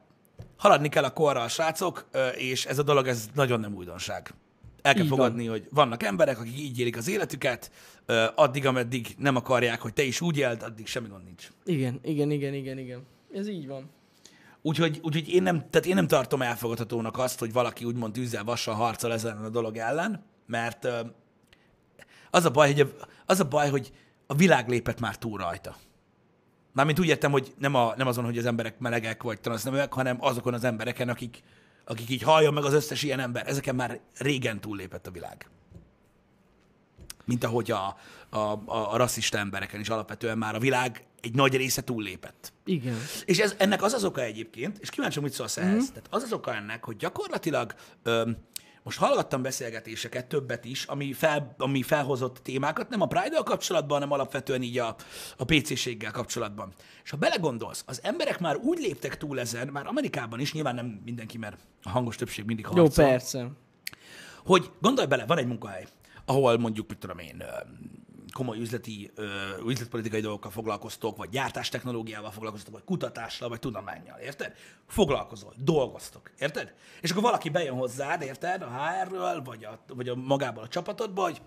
haladni 0.56 0.88
kell 0.88 1.04
a 1.04 1.12
korral, 1.12 1.48
srácok, 1.48 2.06
és 2.34 2.64
ez 2.64 2.78
a 2.78 2.82
dolog, 2.82 3.06
ez 3.06 3.28
nagyon 3.34 3.60
nem 3.60 3.74
újdonság. 3.74 4.34
El 4.86 4.94
kell 4.94 5.02
Így 5.02 5.08
van. 5.08 5.18
fogadni, 5.18 5.46
hogy 5.46 5.68
vannak 5.70 6.02
emberek, 6.02 6.38
akik 6.38 6.58
így 6.58 6.78
élik 6.80 6.96
az 6.96 7.08
életüket, 7.08 7.70
addig, 8.34 8.66
ameddig 8.66 9.14
nem 9.18 9.36
akarják, 9.36 9.80
hogy 9.80 9.92
te 9.92 10.02
is 10.02 10.20
úgy 10.20 10.38
éld, 10.38 10.62
addig 10.62 10.86
semmi 10.86 11.08
gond 11.08 11.24
nincs. 11.24 11.48
Igen, 11.64 12.00
igen, 12.02 12.30
igen, 12.30 12.54
igen, 12.54 12.78
igen. 12.78 13.02
Ez 13.32 13.48
így 13.48 13.66
van. 13.66 13.90
Úgyhogy, 14.62 15.00
úgyhogy 15.02 15.28
én, 15.28 15.42
nem, 15.42 15.70
tehát 15.70 15.86
én 15.86 15.94
nem 15.94 16.06
tartom 16.06 16.42
elfogadhatónak 16.42 17.18
azt, 17.18 17.38
hogy 17.38 17.52
valaki 17.52 17.84
úgymond 17.84 18.12
tűzzel, 18.12 18.44
vassal 18.44 18.74
harcol 18.74 19.12
ezen 19.12 19.36
a 19.36 19.48
dolog 19.48 19.76
ellen, 19.76 20.24
mert 20.46 20.88
az 22.30 22.44
a 22.44 22.50
baj, 22.50 22.72
hogy 22.72 22.80
a, 22.80 23.06
az 23.26 23.40
a 23.40 23.44
baj, 23.44 23.70
hogy 23.70 23.92
a 24.26 24.34
világ 24.34 24.68
lépett 24.68 25.00
már 25.00 25.18
túl 25.18 25.38
rajta. 25.38 25.76
Mármint 26.72 26.98
úgy 26.98 27.06
értem, 27.06 27.30
hogy 27.30 27.54
nem, 27.58 27.74
a, 27.74 27.94
nem 27.96 28.06
azon, 28.06 28.24
hogy 28.24 28.38
az 28.38 28.46
emberek 28.46 28.78
melegek 28.78 29.22
vagy 29.22 29.40
transzneműek, 29.40 29.92
hanem 29.92 30.16
azokon 30.20 30.54
az 30.54 30.64
embereken, 30.64 31.08
akik, 31.08 31.42
akik 31.86 32.10
így 32.10 32.22
halljon 32.22 32.54
meg 32.54 32.64
az 32.64 32.72
összes 32.72 33.02
ilyen 33.02 33.20
ember. 33.20 33.48
Ezeken 33.48 33.74
már 33.74 34.00
régen 34.18 34.60
túllépett 34.60 35.06
a 35.06 35.10
világ. 35.10 35.48
Mint 37.24 37.44
ahogy 37.44 37.70
a, 37.70 37.96
a, 38.28 38.38
a, 38.38 38.92
a 38.92 38.96
rasszista 38.96 39.38
embereken 39.38 39.80
is 39.80 39.88
alapvetően 39.88 40.38
már 40.38 40.54
a 40.54 40.58
világ 40.58 41.04
egy 41.20 41.34
nagy 41.34 41.56
része 41.56 41.82
túllépett. 41.82 42.52
Igen. 42.64 42.96
És 43.24 43.38
ez, 43.38 43.54
ennek 43.58 43.82
az 43.82 43.92
az 43.92 44.04
oka 44.04 44.22
egyébként, 44.22 44.78
és 44.78 44.90
kíváncsi, 44.90 45.20
mit 45.20 45.32
szólsz 45.32 45.56
ehhez, 45.56 45.82
mm. 45.82 45.88
tehát 45.88 46.06
az 46.10 46.22
az 46.22 46.32
oka 46.32 46.54
ennek, 46.54 46.84
hogy 46.84 46.96
gyakorlatilag 46.96 47.74
öm, 48.02 48.36
most 48.86 48.98
hallgattam 48.98 49.42
beszélgetéseket, 49.42 50.26
többet 50.26 50.64
is, 50.64 50.84
ami, 50.84 51.12
fel, 51.12 51.54
ami 51.58 51.82
felhozott 51.82 52.38
témákat, 52.42 52.88
nem 52.88 53.00
a 53.00 53.06
pride 53.06 53.40
kapcsolatban, 53.44 53.98
hanem 53.98 54.12
alapvetően 54.12 54.62
így 54.62 54.78
a, 54.78 54.96
a 55.36 55.44
PC-séggel 55.44 56.10
kapcsolatban. 56.10 56.72
És 57.04 57.10
ha 57.10 57.16
belegondolsz, 57.16 57.82
az 57.86 58.00
emberek 58.02 58.40
már 58.40 58.56
úgy 58.56 58.78
léptek 58.78 59.16
túl 59.16 59.40
ezen, 59.40 59.68
már 59.68 59.86
Amerikában 59.86 60.40
is, 60.40 60.52
nyilván 60.52 60.74
nem 60.74 61.00
mindenki, 61.04 61.38
mert 61.38 61.56
a 61.82 61.88
hangos 61.88 62.16
többség 62.16 62.44
mindig 62.44 62.66
Jó, 62.74 62.82
harcol, 62.82 63.04
persze. 63.04 63.50
hogy 64.44 64.70
gondolj 64.80 65.06
bele, 65.06 65.26
van 65.26 65.38
egy 65.38 65.46
munkahely, 65.46 65.86
ahol 66.24 66.58
mondjuk, 66.58 66.88
mit 66.88 66.98
tudom 66.98 67.18
én, 67.18 67.42
komoly 68.36 68.58
üzleti, 68.58 69.10
ö, 69.14 69.24
üzletpolitikai 69.66 70.20
dolgokkal 70.20 70.50
foglalkoztok, 70.50 71.16
vagy 71.16 71.28
gyártástechnológiával 71.28 72.30
foglalkoztok, 72.30 72.72
vagy 72.72 72.84
kutatással, 72.84 73.48
vagy 73.48 73.58
tudományjal, 73.58 74.18
érted? 74.18 74.54
Foglalkozol, 74.86 75.54
dolgoztok, 75.56 76.30
érted? 76.38 76.74
És 77.00 77.10
akkor 77.10 77.22
valaki 77.22 77.48
bejön 77.48 77.74
hozzád, 77.74 78.22
érted, 78.22 78.62
a 78.62 78.66
HR-ről, 78.66 79.42
vagy 79.42 79.64
a, 79.64 79.78
vagy 79.86 80.08
a 80.08 80.14
magából 80.14 80.62
a 80.62 80.68
csapatodba, 80.68 81.22
hogy 81.22 81.42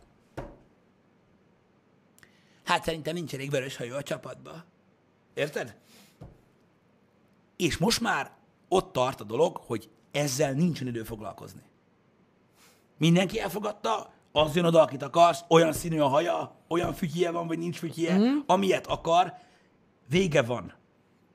hát 2.64 2.84
szerintem 2.84 3.14
nincs 3.14 3.34
elég 3.34 3.50
vörös 3.50 3.76
hajó 3.76 3.96
a 3.96 4.04
csapatba. 4.04 4.66
Érted? 5.34 5.76
És 7.56 7.78
most 7.78 8.02
már 8.02 8.32
ott 8.68 8.92
tart 8.92 9.22
a 9.22 9.24
dolog, 9.24 9.58
hogy 9.58 9.90
ezzel 10.12 10.54
nincsen 10.54 10.88
idő 10.88 11.04
foglalkozni. 11.04 11.62
Mindenki 12.98 13.40
elfogadta, 13.40 14.14
az 14.40 14.56
jön 14.56 14.66
oda, 14.66 14.82
akit 14.82 15.04
akarsz, 15.04 15.44
olyan 15.48 15.74
színű 15.74 16.00
a 16.00 16.08
haja, 16.08 16.56
olyan 16.68 16.94
fütyje 16.94 17.32
van, 17.32 17.48
vagy 17.48 17.58
nincs 17.58 17.78
fütyje, 17.78 18.18
mm. 18.18 18.38
amilyet 18.46 18.88
akar, 18.88 19.34
vége 20.10 20.42
van. 20.42 20.74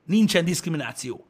Nincsen 0.05 0.45
diszkrimináció. 0.45 1.25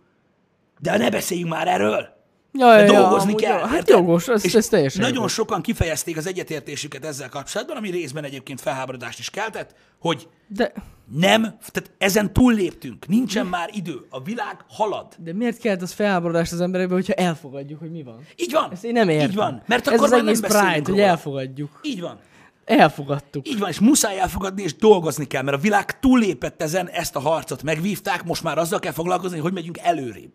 De 0.79 0.97
ne 0.97 1.09
beszéljünk 1.09 1.49
már 1.49 1.67
erről. 1.67 2.14
Ja, 2.57 2.67
De 2.75 2.79
ja, 2.85 2.91
ja, 2.91 2.99
dolgozni 2.99 3.29
amúgy 3.29 3.41
kell. 3.41 3.59
jó. 3.59 3.65
Hát 3.65 3.89
jogos, 3.89 4.27
ez, 4.27 4.45
És 4.45 4.53
ez 4.55 4.67
teljesen 4.67 5.01
Nagyon 5.01 5.15
jogos. 5.15 5.33
sokan 5.33 5.61
kifejezték 5.61 6.17
az 6.17 6.27
egyetértésüket 6.27 7.05
ezzel 7.05 7.29
kapcsolatban, 7.29 7.77
ami 7.77 7.89
részben 7.89 8.23
egyébként 8.23 8.61
felháborodást 8.61 9.19
is 9.19 9.29
keltett, 9.29 9.75
hogy 9.99 10.27
De, 10.47 10.71
nem, 11.13 11.41
tehát 11.43 11.91
ezen 11.97 12.33
túlléptünk, 12.33 13.07
nincsen 13.07 13.45
már 13.45 13.69
idő, 13.73 14.05
a 14.09 14.21
világ 14.23 14.57
halad. 14.69 15.07
de 15.17 15.33
miért 15.33 15.57
kellett 15.59 15.81
az 15.81 15.91
felháborodást 15.91 16.51
az 16.51 16.61
emberekbe, 16.61 16.93
hogyha 16.93 17.13
elfogadjuk, 17.13 17.79
hogy 17.79 17.91
mi 17.91 18.03
van? 18.03 18.19
Így 18.35 18.51
van. 18.51 18.71
Ezt 18.71 18.83
én 18.83 18.91
nem 18.93 19.09
értem. 19.09 19.29
Így 19.29 19.35
van. 19.35 19.61
Mert 19.65 19.87
Ez 19.87 19.93
akkor 19.93 20.05
az 20.05 20.11
már 20.11 20.19
egész 20.19 20.39
nem 20.39 20.49
Pride, 20.51 20.71
hogy 20.73 20.87
róla. 20.87 21.01
elfogadjuk. 21.01 21.79
Így 21.83 22.01
van. 22.01 22.19
Elfogadtuk. 22.65 23.47
Így 23.49 23.59
van, 23.59 23.69
és 23.69 23.79
muszáj 23.79 24.19
elfogadni, 24.19 24.63
és 24.63 24.75
dolgozni 24.75 25.25
kell, 25.25 25.41
mert 25.41 25.57
a 25.57 25.59
világ 25.59 25.99
túllépett 25.99 26.61
ezen, 26.61 26.89
ezt 26.89 27.15
a 27.15 27.19
harcot 27.19 27.63
megvívták, 27.63 28.23
most 28.23 28.43
már 28.43 28.57
azzal 28.57 28.79
kell 28.79 28.91
foglalkozni, 28.91 29.39
hogy 29.39 29.53
megyünk 29.53 29.77
előrébb. 29.77 30.33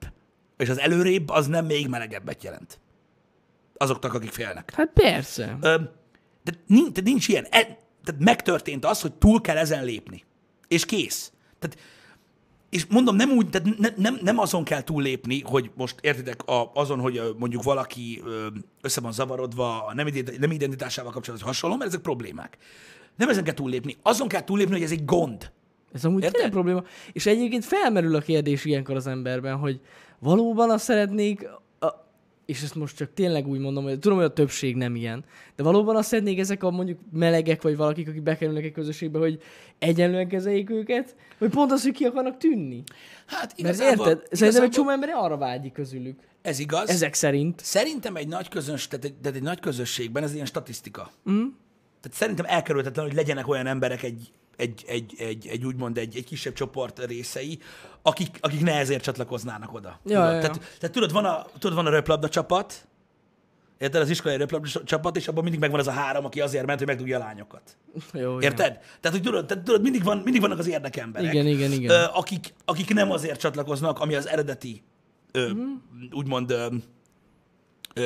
És 0.61 0.69
az 0.69 0.79
előrébb 0.79 1.29
az 1.29 1.47
nem 1.47 1.67
még 1.67 1.89
melegebbet 1.89 2.45
jelent. 2.45 2.81
azoknak, 3.77 4.15
akik 4.15 4.31
félnek. 4.31 4.73
Hát 4.75 4.91
persze. 4.95 5.59
Ö, 5.61 5.77
de 6.45 6.53
nincs, 6.67 6.89
tehát 6.89 7.05
nincs 7.05 7.29
ilyen. 7.29 7.45
E, 7.45 7.63
tehát 8.05 8.21
megtörtént 8.21 8.85
az, 8.85 9.01
hogy 9.01 9.13
túl 9.13 9.41
kell 9.41 9.57
ezen 9.57 9.85
lépni. 9.85 10.25
És 10.69 10.85
kész. 10.85 11.33
Tehát, 11.59 11.79
és 12.71 12.87
mondom, 12.87 13.17
nem 13.17 13.31
úgy, 13.31 13.49
tehát 13.51 13.79
ne, 13.79 13.89
nem, 13.97 14.19
nem 14.23 14.39
azon 14.39 14.65
kell 14.65 14.83
túllépni, 14.83 15.43
hogy 15.45 15.71
most 15.75 15.97
értitek, 16.01 16.43
a, 16.43 16.71
azon, 16.75 17.01
hogy 17.01 17.21
mondjuk 17.39 17.63
valaki 17.63 18.23
össze 18.81 19.01
van 19.01 19.13
zavarodva 19.13 19.85
a 19.87 19.95
nem, 19.95 20.09
nem 20.39 20.51
identitásával 20.51 21.13
kapcsolatban 21.13 21.49
hasonló, 21.49 21.77
mert 21.77 21.91
ezek 21.91 22.01
problémák. 22.01 22.57
Nem 23.17 23.29
ezen 23.29 23.45
kell 23.45 23.55
túllépni. 23.55 23.97
Azon 24.03 24.29
kell 24.29 24.45
túllépni, 24.45 24.73
hogy 24.73 24.83
ez 24.83 24.91
egy 24.91 25.05
gond. 25.05 25.53
Ez 25.93 26.05
amúgy 26.05 26.23
Érted? 26.23 26.33
tényleg 26.33 26.53
probléma. 26.53 26.85
És 27.13 27.27
egyébként 27.27 27.65
felmerül 27.65 28.15
a 28.15 28.21
kérdés 28.21 28.65
ilyenkor 28.65 28.97
az 28.97 29.07
emberben, 29.07 29.57
hogy 29.57 29.81
valóban 30.21 30.71
azt 30.71 30.85
szeretnék, 30.85 31.49
a, 31.81 31.87
és 32.47 32.63
ezt 32.63 32.75
most 32.75 32.97
csak 32.97 33.15
tényleg 33.15 33.47
úgy 33.47 33.59
mondom, 33.59 33.85
hogy 33.85 33.99
tudom, 33.99 34.19
hogy 34.19 34.27
a 34.27 34.33
többség 34.33 34.77
nem 34.77 34.97
ilyen, 34.97 35.25
de 35.57 35.63
valóban 35.63 35.97
azt 35.97 36.09
szeretnék 36.09 36.39
ezek 36.39 36.63
a 36.63 36.71
mondjuk 36.71 36.99
melegek, 37.13 37.63
vagy 37.63 37.77
valakik, 37.77 38.09
akik 38.09 38.23
bekerülnek 38.23 38.65
egy 38.65 38.73
közösségbe, 38.73 39.19
hogy 39.19 39.43
egyenlően 39.79 40.29
kezeljék 40.29 40.71
őket, 40.71 41.17
vagy 41.39 41.51
pont 41.51 41.73
az, 41.73 41.83
hogy 41.83 41.93
ki 41.93 42.05
akarnak 42.05 42.37
tűnni. 42.37 42.83
Hát 43.27 43.41
Mert 43.41 43.59
igazából, 43.59 44.07
érted? 44.07 44.19
Szerintem 44.19 44.47
igazából 44.47 44.69
egy 44.69 44.75
csomó 44.75 44.91
ember 44.91 45.09
arra 45.09 45.37
vágyik 45.37 45.73
közülük. 45.73 46.21
ez 46.43 46.59
igaz. 46.59 46.89
Ezek 46.89 47.15
szerint. 47.15 47.61
Szerintem 47.65 48.17
egy 48.17 48.29
nagy, 48.29 48.49
közöns, 48.49 48.89
tehát 48.89 49.05
egy, 49.05 49.15
tehát 49.15 49.37
egy 49.37 49.43
nagy 49.43 49.61
közösségben 49.61 50.23
ez 50.23 50.35
ilyen 50.35 50.47
statisztika. 50.47 51.11
Mm. 51.31 51.47
Tehát 52.01 52.19
szerintem 52.19 52.45
elkerülhetetlen, 52.49 53.07
hogy 53.07 53.15
legyenek 53.15 53.49
olyan 53.49 53.67
emberek 53.67 54.03
egy, 54.03 54.31
egy, 54.61 54.85
egy, 54.87 55.15
egy, 55.19 55.47
egy 55.47 55.65
úgymond 55.65 55.99
egy, 55.99 56.17
egy 56.17 56.25
kisebb 56.25 56.53
csoport 56.53 57.05
részei, 57.07 57.59
akik, 58.03 58.39
akik 58.41 58.61
ne 58.61 58.79
ezért 58.79 59.03
csatlakoznának 59.03 59.75
oda. 59.75 59.89
Ja, 59.89 59.97
tudod? 60.03 60.23
ja, 60.29 60.33
ja. 60.35 60.41
Tehát, 60.41 60.59
tehát 60.79 60.95
tudod, 60.95 61.13
van 61.13 61.25
a, 61.25 61.47
tudod, 61.59 61.77
van 61.77 61.87
a 61.87 61.91
röplabda 61.91 62.29
csapat, 62.29 62.89
Érted? 63.79 64.01
Az 64.01 64.11
iskolai 64.11 64.37
röplabda 64.37 64.69
csapat, 64.85 65.17
és 65.17 65.29
abban 65.29 65.43
mindig 65.43 65.61
megvan 65.61 65.81
az 65.81 65.87
a 65.87 65.91
három, 65.91 66.25
aki 66.25 66.41
azért 66.41 66.67
ment, 66.67 66.79
hogy 66.79 66.89
megdugja 66.89 67.17
a 67.17 67.21
lányokat. 67.21 67.77
Jó. 68.13 68.41
Érted? 68.41 68.73
Tehát, 69.01 69.17
hogy 69.19 69.23
tudod, 69.23 69.47
tehát, 69.47 69.65
tudod 69.65 69.83
mindig, 69.83 70.03
van, 70.05 70.19
mindig 70.19 70.41
vannak 70.41 70.59
az 70.59 70.69
érdekemberek. 70.69 71.33
Igen, 71.33 71.47
igen, 71.47 71.73
igen. 71.73 72.05
Akik, 72.05 72.55
akik 72.65 72.95
nem 72.95 73.11
azért 73.11 73.41
csatlakoznak, 73.41 73.99
ami 73.99 74.15
az 74.15 74.29
eredeti, 74.29 74.83
ö, 75.33 75.49
Mhm. 75.53 75.63
úgymond 76.13 76.51
ö, 76.51 76.67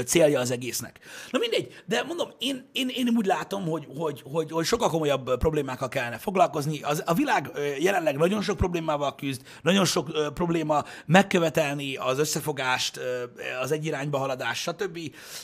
célja 0.06 0.40
az 0.40 0.50
egésznek. 0.50 0.98
Na 1.30 1.38
mindegy, 1.38 1.82
de 1.86 2.02
mondom, 2.02 2.28
én, 2.38 2.68
én, 2.72 2.88
én 2.88 3.08
úgy 3.16 3.26
látom, 3.26 3.64
hogy, 3.64 3.86
hogy, 3.96 4.22
hogy, 4.32 4.50
hogy 4.50 4.64
sokkal 4.64 4.88
komolyabb 4.88 5.28
ö, 5.28 5.36
problémákkal 5.36 5.88
kellene 5.88 6.18
foglalkozni. 6.18 6.82
Az, 6.82 7.02
a 7.06 7.14
világ 7.14 7.50
ö, 7.54 7.62
jelenleg 7.78 8.16
nagyon 8.16 8.42
sok 8.42 8.56
problémával 8.56 9.14
küzd, 9.14 9.42
nagyon 9.62 9.84
sok 9.84 10.08
ö, 10.12 10.30
probléma 10.30 10.84
megkövetelni 11.06 11.96
az 11.96 12.18
összefogást, 12.18 12.96
ö, 12.96 13.22
az 13.60 13.72
egy 13.72 13.84
irányba 13.84 14.18
haladás, 14.18 14.58
stb. 14.60 14.98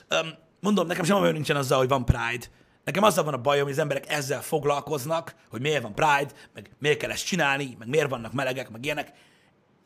Öm, 0.09 0.35
mondom, 0.61 0.87
nekem 0.87 1.05
sem 1.05 1.21
olyan 1.21 1.33
nincsen 1.33 1.57
azzal, 1.57 1.79
hogy 1.79 1.89
van 1.89 2.05
Pride. 2.05 2.47
Nekem 2.85 3.03
azzal 3.03 3.25
van 3.25 3.35
a 3.35 3.41
bajom, 3.41 3.63
hogy 3.63 3.73
az 3.73 3.79
emberek 3.79 4.11
ezzel 4.13 4.43
foglalkoznak, 4.43 5.35
hogy 5.51 5.61
miért 5.61 5.83
van 5.83 5.95
Pride, 5.95 6.33
meg 6.55 6.71
miért 6.79 6.99
kell 6.99 7.11
ezt 7.11 7.27
csinálni, 7.27 7.77
meg 7.79 7.89
miért 7.89 8.11
vannak 8.11 8.33
melegek, 8.33 8.71
meg 8.71 8.85
ilyenek. 8.85 9.13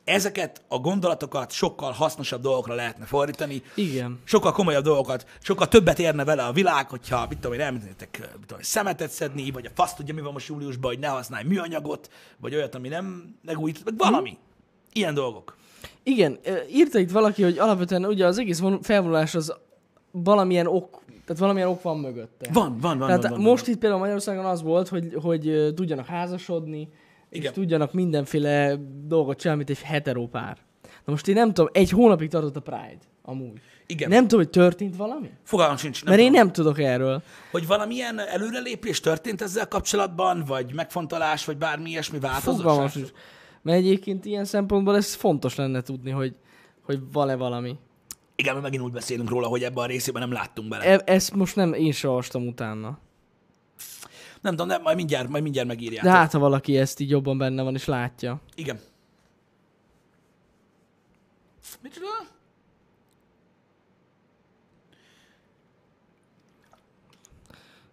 Ezeket 0.04 0.62
a 0.68 0.78
gondolatokat 0.78 1.52
sokkal 1.52 1.92
hasznosabb 1.92 2.42
dolgokra 2.42 2.74
lehetne 2.74 3.04
fordítani. 3.04 3.62
Igen. 3.74 4.20
Sokkal 4.24 4.52
komolyabb 4.52 4.84
dolgokat, 4.84 5.26
sokkal 5.40 5.68
többet 5.68 5.98
érne 5.98 6.24
vele 6.24 6.44
a 6.44 6.52
világ, 6.52 6.88
hogyha, 6.88 7.26
mit 7.28 7.38
tudom 7.38 7.52
én, 7.52 7.60
elmennétek 7.60 8.18
mit 8.20 8.46
tudom, 8.46 8.62
szemetet 8.62 9.10
szedni, 9.10 9.50
vagy 9.50 9.66
a 9.66 9.70
fasz 9.74 9.94
tudja, 9.94 10.14
mi 10.14 10.20
van 10.20 10.32
most 10.32 10.48
júliusban, 10.48 10.90
hogy 10.90 11.00
ne 11.00 11.08
használj 11.08 11.44
műanyagot, 11.44 12.10
vagy 12.40 12.54
olyat, 12.54 12.74
ami 12.74 12.88
nem 12.88 13.36
megújít, 13.42 13.82
vagy 13.84 13.94
valami. 13.96 14.38
Ilyen 14.92 15.14
dolgok. 15.14 15.56
Igen, 16.02 16.38
írta 16.70 16.98
itt 16.98 17.10
valaki, 17.10 17.42
hogy 17.42 17.58
alapvetően 17.58 18.04
ugye 18.04 18.26
az 18.26 18.38
egész 18.38 18.58
von- 18.58 18.84
felvonulás 18.84 19.34
az 19.34 19.54
valamilyen 20.10 20.66
ok, 20.66 21.02
tehát 21.24 21.40
valamilyen 21.40 21.68
ok 21.68 21.82
van 21.82 21.98
mögötte. 21.98 22.50
Van, 22.52 22.78
van, 22.80 22.98
van. 22.98 23.06
tehát 23.06 23.22
van, 23.22 23.30
van, 23.30 23.40
most 23.40 23.64
van. 23.64 23.74
itt 23.74 23.80
például 23.80 24.00
Magyarországon 24.00 24.44
az 24.44 24.62
volt, 24.62 24.88
hogy, 24.88 25.18
hogy 25.22 25.72
tudjanak 25.74 26.06
házasodni, 26.06 26.88
és 27.34 27.40
Igen. 27.40 27.52
tudjanak 27.52 27.92
mindenféle 27.92 28.76
dolgot 29.06 29.38
csinálni, 29.38 29.64
mint 29.66 29.78
egy 29.78 29.84
heteropár. 29.84 30.56
Na 30.82 31.12
most 31.12 31.28
én 31.28 31.34
nem 31.34 31.52
tudom, 31.52 31.70
egy 31.72 31.90
hónapig 31.90 32.28
tartott 32.28 32.56
a 32.56 32.60
Pride, 32.60 32.98
amúgy. 33.22 33.60
Igen. 33.86 34.08
Nem 34.08 34.22
tudom, 34.22 34.38
hogy 34.44 34.50
történt 34.50 34.96
valami? 34.96 35.30
Fogalmam 35.42 35.76
sincs. 35.76 36.04
Nem 36.04 36.14
Mert 36.14 36.26
én 36.26 36.30
tudom. 36.32 36.44
nem 36.44 36.52
tudok 36.52 36.78
erről. 36.80 37.22
Hogy 37.50 37.66
valamilyen 37.66 38.18
előrelépés 38.18 39.00
történt 39.00 39.42
ezzel 39.42 39.68
kapcsolatban, 39.68 40.44
vagy 40.46 40.74
megfontolás, 40.74 41.44
vagy 41.44 41.56
bármi 41.56 41.90
ilyesmi 41.90 42.18
változott? 42.18 42.60
Fogalmam 42.60 42.88
sincs. 42.88 43.08
Mert 43.62 43.78
egyébként 43.78 44.24
ilyen 44.24 44.44
szempontból 44.44 44.96
ez 44.96 45.14
fontos 45.14 45.54
lenne 45.54 45.80
tudni, 45.80 46.10
hogy, 46.10 46.36
hogy 46.82 46.98
van-e 47.12 47.34
valami. 47.36 47.76
Igen, 48.36 48.52
mert 48.52 48.64
megint 48.64 48.82
úgy 48.82 48.92
beszélünk 48.92 49.28
róla, 49.30 49.46
hogy 49.46 49.62
ebben 49.62 49.84
a 49.84 49.86
részében 49.86 50.22
nem 50.22 50.32
láttunk 50.32 50.68
bele. 50.68 50.84
E- 50.84 51.02
ezt 51.04 51.34
most 51.34 51.56
nem 51.56 51.72
én 51.72 51.92
se 51.92 52.08
olvastam 52.08 52.46
utána. 52.46 52.98
Nem 54.44 54.52
tudom, 54.52 54.66
nem, 54.66 54.82
majd 54.82 54.96
mindjárt, 54.96 55.28
majd 55.28 55.42
mindjárt 55.42 55.68
megírják. 55.68 56.04
De 56.04 56.10
hát, 56.10 56.32
ha 56.32 56.38
valaki 56.38 56.78
ezt 56.78 57.00
így 57.00 57.10
jobban 57.10 57.38
benne 57.38 57.62
van 57.62 57.74
és 57.74 57.84
látja. 57.84 58.40
Igen. 58.54 58.78
Micsoda? 61.82 62.06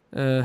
Ö, 0.09 0.41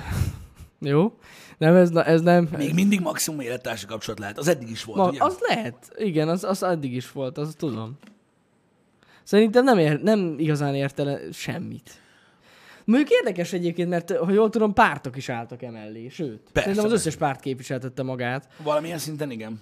jó. 0.80 1.18
Nem, 1.58 1.74
ez, 1.74 1.90
ez 1.90 2.20
nem... 2.20 2.48
Még 2.56 2.74
mindig 2.74 3.00
maximum 3.00 3.40
élettársi 3.40 3.86
kapcsolat 3.86 4.18
lehet. 4.18 4.38
Az 4.38 4.48
eddig 4.48 4.70
is 4.70 4.84
volt, 4.84 4.98
Ma, 4.98 5.08
ugye? 5.08 5.22
az 5.22 5.38
lehet. 5.40 5.92
Igen, 5.96 6.28
az, 6.28 6.44
az 6.44 6.62
eddig 6.62 6.94
is 6.94 7.12
volt, 7.12 7.38
az 7.38 7.54
tudom. 7.58 7.98
Szerintem 9.22 9.64
nem, 9.64 9.78
ér, 9.78 10.02
nem 10.02 10.34
igazán 10.38 10.74
ért 10.74 10.98
el 10.98 11.20
semmit. 11.32 12.00
Mondjuk 12.86 13.10
érdekes 13.10 13.52
egyébként, 13.52 13.88
mert 13.88 14.16
ha 14.16 14.30
jól 14.30 14.50
tudom, 14.50 14.72
pártok 14.72 15.16
is 15.16 15.28
álltak 15.28 15.62
emellé, 15.62 16.08
sőt. 16.08 16.40
Szerintem 16.54 16.84
az 16.84 16.90
persze. 16.90 16.94
összes 16.94 17.16
párt 17.16 17.40
képviseltette 17.40 18.02
magát. 18.02 18.48
Valamilyen 18.62 18.98
szinten 18.98 19.30
igen. 19.30 19.60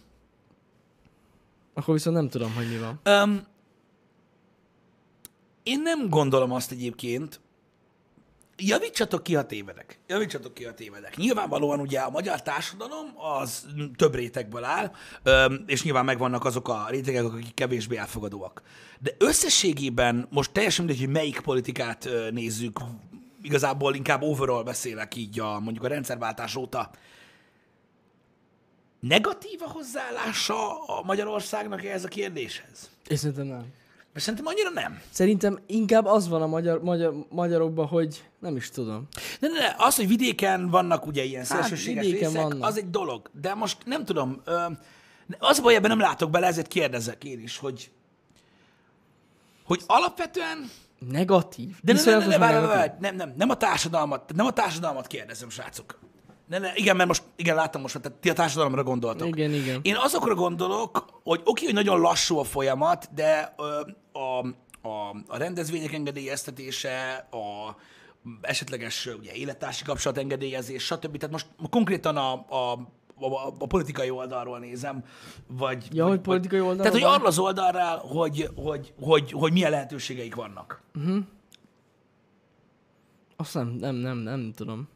Akkor 1.75 1.95
viszont 1.95 2.17
nem 2.17 2.29
tudom, 2.29 2.55
hogy 2.55 2.69
mi 2.69 2.79
van. 2.79 3.23
Um, 3.23 3.47
én 5.63 5.81
nem 5.83 6.09
gondolom 6.09 6.53
azt 6.53 6.71
egyébként, 6.71 7.41
javítsatok 8.57 9.23
ki, 9.23 9.35
ha 9.35 9.47
tévedek. 9.47 9.99
Javítsatok 10.07 10.55
ki, 10.55 10.65
ha 10.65 10.75
tévedek. 10.75 11.17
Nyilvánvalóan 11.17 11.81
ugye 11.81 12.01
a 12.01 12.11
magyar 12.11 12.43
társadalom 12.43 13.07
az 13.41 13.67
több 13.97 14.15
rétegből 14.15 14.65
áll, 14.65 14.93
és 15.67 15.83
nyilván 15.83 16.05
megvannak 16.05 16.45
azok 16.45 16.69
a 16.69 16.87
rétegek, 16.89 17.25
akik 17.25 17.55
kevésbé 17.55 17.97
elfogadóak. 17.97 18.63
De 19.01 19.11
összességében 19.19 20.27
most 20.31 20.53
teljesen 20.53 20.85
mindegy, 20.85 21.05
hogy 21.05 21.15
melyik 21.15 21.41
politikát 21.41 22.09
nézzük, 22.31 22.79
igazából 23.45 23.95
inkább 23.95 24.23
overall 24.23 24.63
beszélek 24.63 25.17
így 25.17 25.41
a, 25.41 25.61
mondjuk 25.61 25.85
a 25.85 25.89
rendszerváltás 25.89 26.57
óta. 26.57 26.91
Negatív 29.01 29.63
a 29.63 29.71
hozzáállása 29.71 30.85
a 30.85 31.03
Magyarországnak 31.03 31.85
ehhez 31.85 32.05
a 32.05 32.09
kérdéshez? 32.09 32.91
És 33.09 33.19
szerintem 33.19 33.47
nem. 33.47 33.73
Mert 34.13 34.27
szerintem 34.27 34.47
annyira 34.47 34.71
nem. 34.71 35.01
Szerintem 35.11 35.59
inkább 35.67 36.05
az 36.07 36.29
van 36.29 36.43
a 36.43 36.47
magyar, 36.47 36.83
magyar, 36.83 37.27
magyarokban, 37.29 37.87
hogy 37.87 38.25
nem 38.39 38.57
is 38.57 38.71
tudom. 38.71 39.07
Ne, 39.41 39.49
ne, 39.49 39.59
ne, 39.59 39.75
az, 39.79 39.97
hogy 39.97 40.09
vidéken 40.09 40.69
vannak 40.69 41.07
ugye 41.07 41.23
ilyen 41.25 41.45
szélsőséges 41.45 41.95
Hát, 41.95 42.05
vidéken 42.05 42.29
részek, 42.29 42.43
vannak. 42.43 42.67
az 42.69 42.77
egy 42.77 42.91
dolog. 42.91 43.31
De 43.41 43.55
most 43.55 43.79
nem 43.85 44.05
tudom, 44.05 44.41
ö, 44.45 44.67
az 45.39 45.61
baj, 45.61 45.75
ebben 45.75 45.91
nem 45.91 46.01
látok 46.01 46.31
bele, 46.31 46.47
ezért 46.47 46.69
kérdezek 46.69 47.25
én 47.25 47.41
is, 47.41 47.59
hogy 47.59 47.91
hogy 49.65 49.83
alapvetően, 49.87 50.71
Negatív. 50.99 51.77
de 51.83 51.93
ne, 51.93 52.01
ne, 52.01 52.05
ne, 52.05 52.17
ne, 52.17 52.25
Iszonyatos 52.25 52.37
várj, 52.37 52.55
negatív. 52.55 52.77
várj, 52.77 52.91
nem, 53.01 53.17
nem, 53.17 53.35
nem 53.37 53.51
a 53.51 53.57
társadalmat, 53.57 54.33
nem 54.35 54.47
a 54.47 54.53
társadalmat 54.53 55.07
kérdezem, 55.07 55.51
srácok. 55.51 55.99
Ne, 56.47 56.59
ne, 56.59 56.73
igen, 56.75 56.97
mert 56.97 57.09
most, 57.09 57.23
igen, 57.37 57.55
láttam 57.55 57.81
most, 57.81 58.01
tehát 58.01 58.19
ti 58.19 58.31
a 58.31 58.33
társadalomra 58.33 58.83
gondoltok. 58.83 59.29
Igen, 59.29 59.53
igen. 59.53 59.81
Én 59.83 59.97
azokra 59.97 60.35
gondolok, 60.35 61.21
hogy 61.23 61.41
oké, 61.45 61.65
hogy 61.65 61.75
nagyon 61.75 62.01
lassú 62.01 62.39
a 62.39 62.45
folyamat, 62.45 63.09
de 63.15 63.55
ö, 63.57 63.81
a, 64.19 64.47
a, 64.89 65.17
a 65.27 65.37
rendezvények 65.37 65.93
engedélyeztetése, 65.93 67.29
a 67.31 67.77
esetleges 68.41 69.07
ugye, 69.07 69.33
élettársi 69.33 69.85
kapcsolat 69.85 70.19
engedélyezés, 70.19 70.85
stb. 70.85 71.17
Tehát 71.17 71.31
most 71.31 71.47
konkrétan 71.71 72.17
a, 72.17 72.33
a, 72.33 72.89
a, 73.33 73.55
a 73.59 73.67
politikai 73.67 74.11
oldalról 74.11 74.59
nézem, 74.59 75.05
vagy... 75.47 75.89
Ja, 75.93 76.07
hogy 76.07 76.21
politikai 76.21 76.61
oldalról 76.61 76.93
Tehát, 76.93 77.09
hogy 77.09 77.19
arra 77.19 77.29
az 77.29 77.39
oldalról, 77.39 77.97
hogy, 77.99 78.49
hogy, 78.57 78.93
hogy, 79.01 79.33
hogy 79.33 79.53
milyen 79.53 79.71
lehetőségeik 79.71 80.35
vannak. 80.35 80.83
Azt 83.37 83.55
nem, 83.55 83.69
nem, 83.69 83.95
nem, 83.95 84.17
nem 84.19 84.53
tudom. 84.57 84.89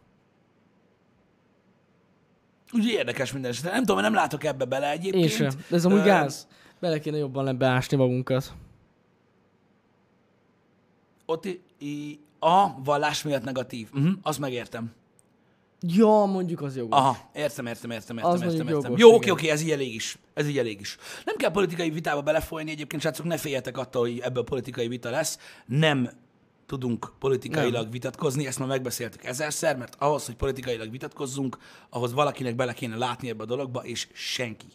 Úgyhogy 2.73 2.93
érdekes 2.93 3.33
minden 3.33 3.51
esetre. 3.51 3.71
Nem 3.71 3.85
tudom, 3.85 4.01
nem 4.01 4.15
látok 4.15 4.45
ebbe 4.45 4.65
bele 4.65 4.91
egyébként. 4.91 5.23
Én 5.25 5.29
sem. 5.31 5.49
De 5.69 5.77
ez 5.77 5.85
amúgy 5.85 5.99
Ö, 5.99 6.05
gáz. 6.05 6.49
Bele 6.81 6.99
kéne 6.99 7.17
jobban 7.17 7.45
lebbeásni 7.45 7.97
magunkat. 7.97 8.53
Ott 11.27 11.45
i- 11.45 11.61
i- 11.79 12.21
a 12.39 12.83
vallás 12.83 13.23
miatt 13.23 13.45
negatív. 13.45 13.89
Uh-huh, 13.95 14.13
azt 14.23 14.39
megértem. 14.39 14.93
Ja, 15.81 16.25
mondjuk 16.25 16.61
az 16.63 16.77
jogos. 16.77 16.99
Aha, 16.99 17.17
értem, 17.35 17.67
értem, 17.67 17.91
értem, 17.91 18.17
értem, 18.17 18.33
Az 18.33 18.43
értem, 18.43 18.69
értem. 18.69 18.69
jogos, 18.69 19.01
Jó, 19.01 19.15
oké, 19.15 19.31
oké, 19.31 19.49
ez 19.49 19.63
így 19.63 19.71
elég 19.71 19.95
is. 19.95 20.19
Ez 20.35 20.49
így 20.49 20.59
elég 20.59 20.81
is. 20.81 20.97
Nem 21.25 21.37
kell 21.37 21.51
politikai 21.51 21.91
vitába 21.91 22.23
belefolyni, 22.23 22.71
egyébként 22.71 23.03
srácok, 23.03 23.27
ne 23.27 23.37
féljetek 23.37 23.79
attól, 23.79 24.03
hogy 24.03 24.19
ebből 24.19 24.45
politikai 24.45 24.89
vita 24.89 25.11
lesz. 25.11 25.39
Nem 25.67 26.11
tudunk 26.67 27.13
politikailag 27.19 27.91
vitatkozni, 27.91 28.47
ezt 28.47 28.59
már 28.59 28.69
megbeszéltük 28.69 29.25
ezerszer, 29.25 29.77
mert 29.77 29.95
ahhoz, 29.99 30.27
hogy 30.27 30.35
politikailag 30.35 30.91
vitatkozzunk, 30.91 31.59
ahhoz 31.91 32.13
valakinek 32.13 32.55
bele 32.57 32.73
kéne 32.73 32.97
látni 32.97 33.29
ebbe 33.29 33.43
a 33.43 33.47
dologba, 33.47 33.81
és 33.85 34.09
senki. 34.13 34.67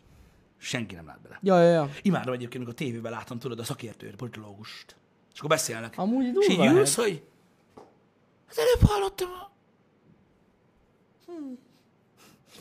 Senki 0.58 0.96
nem 0.96 1.06
lát 1.06 1.22
bele. 1.22 1.40
Ja, 1.42 1.62
ja, 1.62 1.70
ja. 1.70 1.90
Imádom 2.02 2.34
egyébként, 2.34 2.56
amikor 2.56 2.74
a 2.74 2.86
tévében 2.86 3.12
látom, 3.12 3.40
tudod, 3.40 3.60
a 3.60 3.64
szakértőt, 3.64 4.14
a 4.14 4.16
politológust. 4.16 4.96
És 5.34 5.38
akkor 5.38 5.50
beszélnek. 5.50 5.94
Amúgy 5.98 6.26
és 6.40 6.50
így 6.50 6.58
durva 6.58 6.74
ülsz, 6.74 6.96
hogy 6.96 7.24
hát 8.48 8.58
előbb 8.58 8.90
hallottam 8.90 9.30
a... 9.30 9.52
Hmm. 11.26 11.58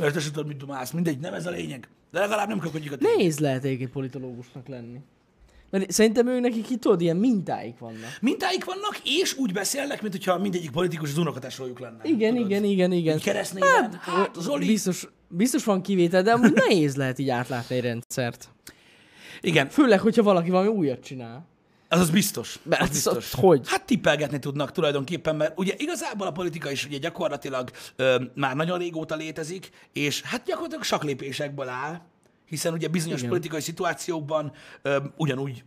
Érted, 0.01 0.23
tudod, 0.23 0.47
mit 0.47 0.57
dumálsz. 0.57 0.91
Mindegy, 0.91 1.19
nem 1.19 1.35
ez 1.35 1.47
a 1.47 1.51
lényeg. 1.51 1.89
De 2.11 2.21
legalább 2.21 2.49
nem 2.49 2.59
köpködjük 2.59 2.93
a 2.93 2.97
tévét. 2.97 3.17
Nehéz 3.17 3.39
lehet 3.39 3.65
egyébként 3.65 3.91
politológusnak 3.91 4.69
lenni. 4.69 4.99
Mert 5.71 5.91
szerintem 5.91 6.27
ők 6.27 6.41
nekik 6.41 6.71
itt 6.71 6.81
tudod, 6.81 7.01
ilyen 7.01 7.17
mintáik 7.17 7.79
vannak. 7.79 8.19
Mintáik 8.21 8.65
vannak, 8.65 9.01
és 9.05 9.37
úgy 9.39 9.53
beszélnek, 9.53 10.03
mint 10.03 10.13
hogyha 10.15 10.39
mindegyik 10.39 10.71
politikus 10.71 11.11
az 11.11 11.19
unokatesójuk 11.19 11.79
lenne. 11.79 12.01
Igen, 12.03 12.35
tudod? 12.35 12.51
igen, 12.51 12.65
igen, 12.65 12.93
igen. 12.93 13.19
Keresztnéven, 13.19 13.99
hát, 14.01 14.35
Zoli. 14.39 14.67
Biztos, 14.67 15.09
biztos 15.29 15.65
van 15.65 15.83
kivétel, 15.83 16.23
de 16.23 16.33
amúgy 16.33 16.53
nehéz 16.53 16.97
lehet 16.97 17.19
így 17.19 17.29
átlátni 17.29 17.77
egy 17.77 17.83
rendszert. 17.83 18.49
Igen, 19.41 19.69
Főleg, 19.69 20.01
hogyha 20.01 20.23
valaki 20.23 20.51
valami 20.51 20.69
újat 20.69 21.01
csinál. 21.01 21.47
Az 21.93 22.01
az 22.01 22.11
biztos. 22.11 22.59
Mert 22.63 22.83
az 22.83 22.89
biztos. 22.89 23.33
ott 23.33 23.41
hogy? 23.41 23.69
Hát 23.69 23.85
tippelgetni 23.85 24.39
tudnak 24.39 24.73
tulajdonképpen, 24.73 25.37
mert 25.37 25.59
ugye 25.59 25.75
igazából 25.77 26.27
a 26.27 26.33
politika 26.33 26.71
is 26.71 26.87
ugye 26.87 26.99
gyakorlatilag 26.99 27.71
ö, 27.97 28.23
már 28.35 28.57
nagyon 28.57 28.79
régóta 28.79 29.15
létezik, 29.15 29.71
és 29.93 30.23
hát 30.23 30.45
gyakorlatilag 30.45 30.85
saklépésekből 30.85 31.69
áll, 31.69 32.01
hiszen 32.47 32.73
ugye 32.73 32.89
bizonyos 32.89 33.19
Igen. 33.19 33.31
politikai 33.31 33.61
szituációkban 33.61 34.53
ö, 34.83 34.97
ugyanúgy 35.17 35.65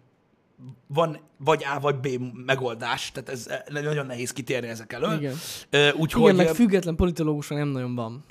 van 0.88 1.20
vagy 1.38 1.66
A 1.76 1.80
vagy 1.80 1.96
B 1.96 2.08
megoldás, 2.46 3.12
tehát 3.12 3.30
ez 3.30 3.48
eh, 3.48 3.84
nagyon 3.84 4.06
nehéz 4.06 4.32
kitérni 4.34 4.68
ezek 4.68 4.94
elől. 4.94 5.18
Igen. 5.18 5.36
Úgyhogy... 5.96 6.22
Igen, 6.22 6.36
meg 6.36 6.48
független 6.48 6.96
politológusra 6.96 7.56
nem 7.56 7.68
nagyon 7.68 7.96
van. 7.96 8.24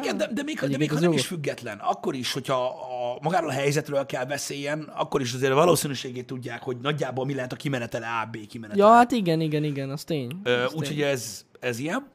Igen, 0.00 0.16
de, 0.16 0.28
de 0.32 0.42
még, 0.42 0.58
de 0.58 0.76
még 0.76 0.92
ha 0.92 1.00
nem 1.00 1.12
is 1.12 1.26
független, 1.26 1.78
akkor 1.78 2.14
is, 2.14 2.32
hogyha 2.32 2.64
a, 2.66 3.18
magáról 3.22 3.48
a 3.48 3.52
helyzetről 3.52 4.06
kell 4.06 4.24
beszéljen, 4.24 4.92
akkor 4.96 5.20
is 5.20 5.32
azért 5.32 5.52
a 5.52 5.54
valószínűségét 5.54 6.26
tudják, 6.26 6.62
hogy 6.62 6.76
nagyjából 6.76 7.24
mi 7.24 7.34
lehet 7.34 7.52
a 7.52 7.56
kimenetele 7.56 8.06
A, 8.06 8.28
B 8.30 8.46
kimenetele. 8.46 8.86
Ja, 8.86 8.92
hát 8.92 9.12
igen, 9.12 9.40
igen, 9.40 9.64
igen, 9.64 9.90
az 9.90 10.04
tény. 10.04 10.40
Úgyhogy 10.74 11.02
ez, 11.02 11.44
ez 11.60 11.78
ilyen. 11.78 12.06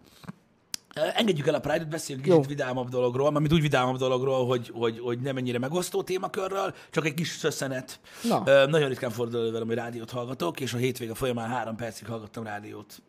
Engedjük 1.15 1.47
el 1.47 1.53
a 1.53 1.59
Pride-ot, 1.59 1.89
beszéljünk 1.89 2.27
kicsit 2.27 2.45
vidámabb 2.45 2.89
dologról, 2.89 3.31
mármint 3.31 3.53
úgy 3.53 3.61
vidámabb 3.61 3.97
dologról, 3.97 4.45
hogy, 4.45 4.71
hogy, 4.73 4.99
hogy 4.99 5.19
nem 5.19 5.37
ennyire 5.37 5.59
megosztó 5.59 6.03
témakörről, 6.03 6.73
csak 6.91 7.05
egy 7.05 7.13
kis 7.13 7.27
szösszenet. 7.27 7.99
Na. 8.23 8.65
Nagyon 8.65 8.87
ritkán 8.87 9.09
fordul 9.09 9.51
velem, 9.51 9.67
hogy 9.67 9.75
rádiót 9.75 10.11
hallgatok, 10.11 10.59
és 10.59 10.73
a 10.73 10.77
hétvége 10.77 11.13
folyamán 11.13 11.49
három 11.49 11.75
percig 11.75 12.07
hallgattam 12.07 12.43
rádiót. 12.43 13.01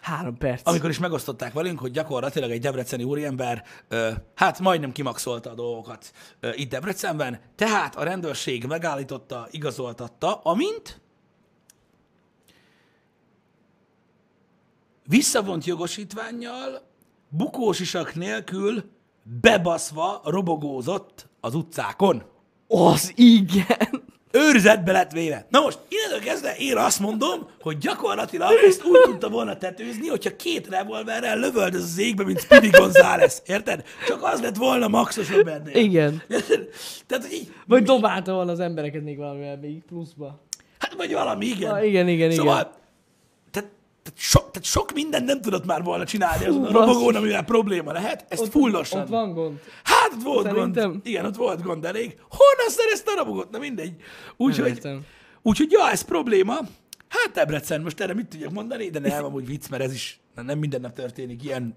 Három 0.00 0.36
perc. 0.36 0.68
Amikor 0.68 0.90
is 0.90 0.98
megosztották 0.98 1.52
velünk, 1.52 1.78
hogy 1.78 1.90
gyakorlatilag 1.90 2.50
egy 2.50 2.60
debreceni 2.60 3.02
úriember, 3.02 3.64
ö, 3.88 4.10
hát 4.34 4.58
majdnem 4.58 4.92
kimaxolta 4.92 5.50
a 5.50 5.54
dolgokat 5.54 6.12
ö, 6.40 6.50
itt 6.54 6.70
Debrecenben, 6.70 7.40
tehát 7.54 7.96
a 7.96 8.02
rendőrség 8.02 8.64
megállította, 8.64 9.48
igazoltatta, 9.50 10.34
amint 10.34 11.00
visszavont 15.06 15.64
jogosítványjal, 15.64 16.82
bukósisak 17.28 18.14
nélkül 18.14 18.84
bebaszva 19.40 20.20
robogózott 20.24 21.28
az 21.40 21.54
utcákon. 21.54 22.22
Az 22.68 23.12
igen. 23.14 24.04
Őrizetbe 24.36 24.92
lett 24.92 25.12
véve. 25.12 25.46
Na 25.50 25.60
most, 25.60 25.78
innentől 25.88 26.28
kezdve 26.28 26.54
én 26.58 26.76
azt 26.76 27.00
mondom, 27.00 27.48
hogy 27.60 27.78
gyakorlatilag 27.78 28.50
ezt 28.66 28.84
úgy 28.84 29.00
tudta 29.04 29.28
volna 29.28 29.56
tetőzni, 29.56 30.08
hogyha 30.08 30.36
két 30.36 30.68
revolverrel 30.68 31.38
lövöldöz 31.38 31.82
az 31.82 31.98
égbe, 31.98 32.24
mint 32.24 32.40
Speedy 32.40 32.68
González. 32.68 33.42
Érted? 33.46 33.84
Csak 34.06 34.22
az 34.22 34.40
lett 34.40 34.56
volna 34.56 34.88
maxosabb 34.88 35.46
ennél. 35.46 35.74
Igen. 35.76 36.22
Tehát, 37.06 37.24
hogy 37.24 37.32
így, 37.32 37.52
Vagy 37.66 37.82
dobálta 37.82 38.32
volna 38.32 38.52
az 38.52 38.60
embereket 38.60 39.02
még 39.02 39.16
valamivel 39.16 39.58
még 39.58 39.82
pluszba. 39.88 40.40
hát 40.78 40.94
vagy 40.94 41.12
valami, 41.12 41.46
igen. 41.46 41.70
Ah, 41.70 41.86
igen, 41.86 42.08
igen, 42.08 42.30
igen. 42.30 42.30
szóval, 42.30 42.54
Tehát, 42.62 42.78
tehát, 44.06 44.20
so, 44.20 44.38
tehát 44.38 44.64
sok 44.64 44.92
mindent 44.92 45.26
nem 45.26 45.40
tudott 45.40 45.66
már 45.66 45.82
volna 45.82 46.04
csinálni 46.04 46.44
azon 46.44 46.64
a 46.64 46.66
Fú, 46.66 46.72
robogón, 46.72 47.14
amivel 47.14 47.44
probléma 47.44 47.92
lehet. 47.92 48.24
Ezt 48.28 48.48
fullosan. 48.48 49.00
Ott 49.00 49.08
van 49.08 49.32
gond. 49.34 49.60
Hát 49.82 50.12
ott 50.12 50.22
volt 50.22 50.46
Szerintem. 50.46 50.90
gond. 50.90 51.06
Igen, 51.06 51.24
ott 51.24 51.36
volt 51.36 51.62
gond 51.62 51.84
elég. 51.84 52.16
Honnan 52.28 52.68
szerezte 52.68 53.10
a 53.12 53.16
robogot? 53.16 53.50
Na 53.50 53.58
mindegy. 53.58 53.92
Úgyhogy, 54.36 54.88
úgyhogy 55.42 55.70
ja, 55.70 55.90
ez 55.90 56.02
probléma. 56.02 56.54
Hát 57.08 57.30
Debrecen, 57.34 57.80
most 57.80 58.00
erre 58.00 58.14
mit 58.14 58.26
tudjak 58.26 58.52
mondani, 58.52 58.90
de 58.90 58.98
nem, 58.98 59.24
amúgy 59.24 59.46
vicc, 59.46 59.68
mert 59.68 59.82
ez 59.82 59.92
is 59.92 60.20
nem 60.34 60.58
minden 60.58 60.80
nap 60.80 60.92
történik 60.92 61.44
ilyen. 61.44 61.76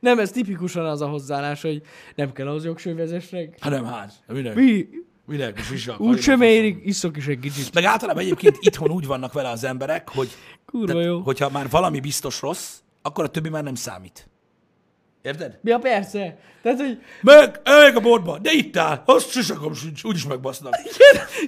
Nem, 0.00 0.18
ez 0.18 0.30
tipikusan 0.30 0.84
az 0.84 1.00
a 1.00 1.08
hozzáállás, 1.08 1.62
hogy 1.62 1.82
nem 2.14 2.32
kell 2.32 2.48
az 2.48 2.64
jogsővezesnek. 2.64 3.56
Hát 3.60 3.72
nem, 3.72 3.84
hát. 3.84 4.12
Minek? 4.26 4.54
Mi? 4.54 4.88
Minek? 5.26 5.60
Is 5.72 5.88
Úgy 5.98 6.20
sem 6.20 6.42
érik, 6.42 6.80
iszok 6.84 7.16
is 7.16 7.26
egy 7.26 7.38
kicsit. 7.38 7.74
Meg 7.74 7.84
általában 7.84 8.22
egyébként 8.22 8.56
itthon 8.60 8.90
úgy 8.90 9.06
vannak 9.06 9.32
vele 9.32 9.48
az 9.48 9.64
emberek, 9.64 10.08
hogy 10.10 10.28
Kurva 10.66 11.00
jó. 11.00 11.20
hogyha 11.20 11.50
már 11.50 11.68
valami 11.70 12.00
biztos 12.00 12.40
rossz, 12.40 12.76
akkor 13.02 13.24
a 13.24 13.28
többi 13.28 13.48
már 13.48 13.62
nem 13.62 13.74
számít. 13.74 14.28
Érted? 15.22 15.58
Ja, 15.62 15.78
persze. 15.78 16.38
Tehát, 16.62 16.80
hogy 16.80 16.98
Meg, 17.20 17.60
meg 17.64 17.96
a 17.96 18.00
boltba, 18.00 18.38
de 18.38 18.52
itt 18.52 18.76
áll, 18.76 19.02
azt 19.04 19.30
sisakom 19.30 19.74
sincs, 19.74 20.04
úgyis 20.04 20.26
megbasznak. 20.26 20.74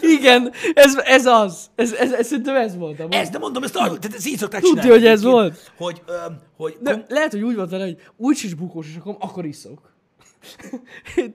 igen, 0.00 0.52
ez, 0.74 0.96
ez 0.96 1.26
az. 1.26 1.70
Ez, 1.74 1.92
ez, 1.92 2.12
ez, 2.12 2.26
szerintem 2.26 2.56
ez 2.56 2.76
volt. 2.76 3.00
amúgy. 3.00 3.14
Ez, 3.14 3.28
de 3.28 3.38
mondom, 3.38 3.62
ezt 3.62 3.76
arra, 3.76 3.98
tehát 3.98 4.16
ez 4.16 4.26
így 4.26 4.38
szokták 4.38 4.60
Tudja, 4.60 4.82
csinálni. 4.82 5.00
hogy 5.02 5.10
ez 5.12 5.20
egyébként, 5.20 5.32
volt. 5.32 5.72
Hogy, 5.76 6.02
öm, 6.06 6.38
hogy 6.56 6.76
De 6.80 7.04
lehet, 7.08 7.30
hogy 7.32 7.42
úgy 7.42 7.56
volt 7.56 7.70
vele, 7.70 7.84
hogy 7.84 8.02
úgy 8.16 8.40
is 8.42 8.54
bukós, 8.54 8.86
és 8.88 8.96
akkor, 8.96 9.16
akkor 9.20 9.44
iszok. 9.44 9.92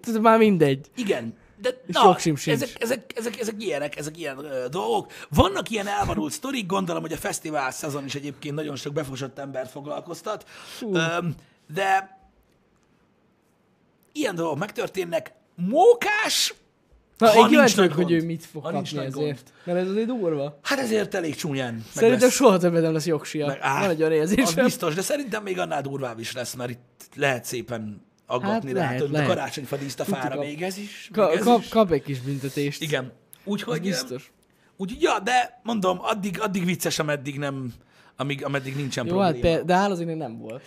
Már 0.21 0.37
mindegy. 0.37 0.87
Igen. 0.95 1.33
De 1.61 1.69
Sok 1.93 2.03
na, 2.03 2.17
sim 2.17 2.35
sincs. 2.35 2.55
ezek, 2.61 2.81
ezek, 2.81 3.13
ezek, 3.15 3.39
ezek 3.39 3.55
ilyenek, 3.63 3.97
ezek 3.97 4.17
ilyen 4.17 4.37
ö, 4.45 4.67
dolgok. 4.69 5.11
Vannak 5.29 5.69
ilyen 5.69 5.87
elvadult 5.87 6.31
sztorik, 6.33 6.65
gondolom, 6.65 7.01
hogy 7.01 7.13
a 7.13 7.17
fesztivál 7.17 7.71
szezon 7.71 8.05
is 8.05 8.15
egyébként 8.15 8.55
nagyon 8.55 8.75
sok 8.75 8.93
befosott 8.93 9.39
embert 9.39 9.71
foglalkoztat. 9.71 10.49
Öm, 10.93 11.35
de 11.73 12.19
ilyen 14.11 14.35
dolgok 14.35 14.57
megtörténnek. 14.57 15.31
Mókás, 15.55 16.53
Na, 17.17 17.27
Ha 17.27 17.39
én 17.39 17.47
kíváncsi 17.47 17.75
vagyok, 17.75 17.93
hogy 17.93 18.11
ő 18.11 18.25
mit 18.25 18.45
fog 18.45 18.63
Ha 18.63 18.71
kapni 18.71 18.97
nagy 18.97 19.11
gond. 19.11 19.25
ezért. 19.27 19.53
Mert 19.63 19.79
ez 19.79 19.87
azért 19.89 20.07
durva. 20.07 20.59
hát 20.63 20.79
ezért 20.79 21.13
elég 21.15 21.35
csúnyán 21.35 21.85
Szerintem 21.93 22.19
lesz. 22.21 22.33
soha 22.33 22.57
többet 22.57 22.81
nem 22.81 22.93
lesz 22.93 23.05
jogsia. 23.05 23.47
Meg, 23.47 23.57
á, 23.61 23.79
Van 23.79 23.89
egy 23.89 24.03
olyan 24.03 24.21
az 24.21 24.37
érzésem. 24.37 24.65
biztos, 24.65 24.93
de 24.93 25.01
szerintem 25.01 25.43
még 25.43 25.59
annál 25.59 25.81
durvább 25.81 26.19
is 26.19 26.31
lesz, 26.33 26.53
mert 26.53 26.69
itt 26.69 27.09
lehet 27.15 27.45
szépen 27.45 28.05
aggatni 28.31 28.67
Hát 28.67 28.77
rá, 28.77 28.81
lehet, 28.83 28.95
tudod, 28.97 29.11
mint 29.11 29.23
a 29.23 29.27
lehet. 29.27 29.37
karácsonyfa 29.37 29.77
Tuti 29.77 30.11
kap. 30.29 30.39
még 30.39 30.61
ez 30.61 30.77
is. 30.77 31.09
Ka- 31.13 31.29
még 31.29 31.37
ez 31.37 31.43
kap, 31.43 31.59
is. 31.61 31.67
kap 31.67 31.91
egy 31.91 32.03
kis 32.03 32.19
büntetést. 32.19 32.81
Igen. 32.81 33.11
Úgyhogy, 33.43 33.81
biztos. 33.81 34.31
úgyhogy, 34.77 35.01
ja, 35.01 35.19
de 35.19 35.59
mondom, 35.63 35.97
addig, 36.01 36.41
addig 36.41 36.65
vicces, 36.65 36.99
ameddig 36.99 37.37
nem, 37.39 37.73
amíg, 38.17 38.45
ameddig 38.45 38.75
nincsen 38.75 39.05
Jó, 39.05 39.17
hát 39.19 39.31
probléma. 39.31 39.55
per, 39.55 39.65
de 39.65 39.75
azért 39.75 40.07
még 40.07 40.17
nem 40.17 40.37
volt. 40.37 40.61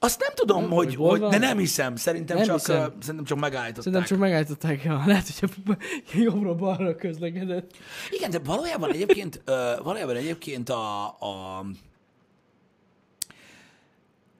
Azt 0.00 0.20
nem 0.20 0.30
tudom, 0.34 0.60
Nem, 0.60 0.70
hogy, 0.70 0.94
hogy 0.94 1.20
hogy, 1.20 1.30
de 1.30 1.38
nem 1.38 1.58
hiszem. 1.58 1.96
Szerintem, 1.96 2.36
Nem 2.36 2.46
csak, 2.46 2.54
hiszem. 2.54 2.76
uh, 2.80 2.92
szerintem 3.00 3.24
csak 3.24 3.38
megállították. 3.38 3.82
Szerintem 3.82 4.08
csak 4.08 4.18
megállították, 4.18 4.82
ja. 4.82 5.02
lehet, 5.06 5.26
hogy 5.38 5.50
jobbra-balra 6.24 6.94
közlekedett. 6.94 7.70
Igen, 8.10 8.30
de 8.30 8.38
valójában 8.38 8.90
egyébként, 8.92 9.42
uh, 9.46 9.84
valójában 9.84 10.16
egyébként 10.16 10.68
a, 10.68 11.04
a 11.06 11.64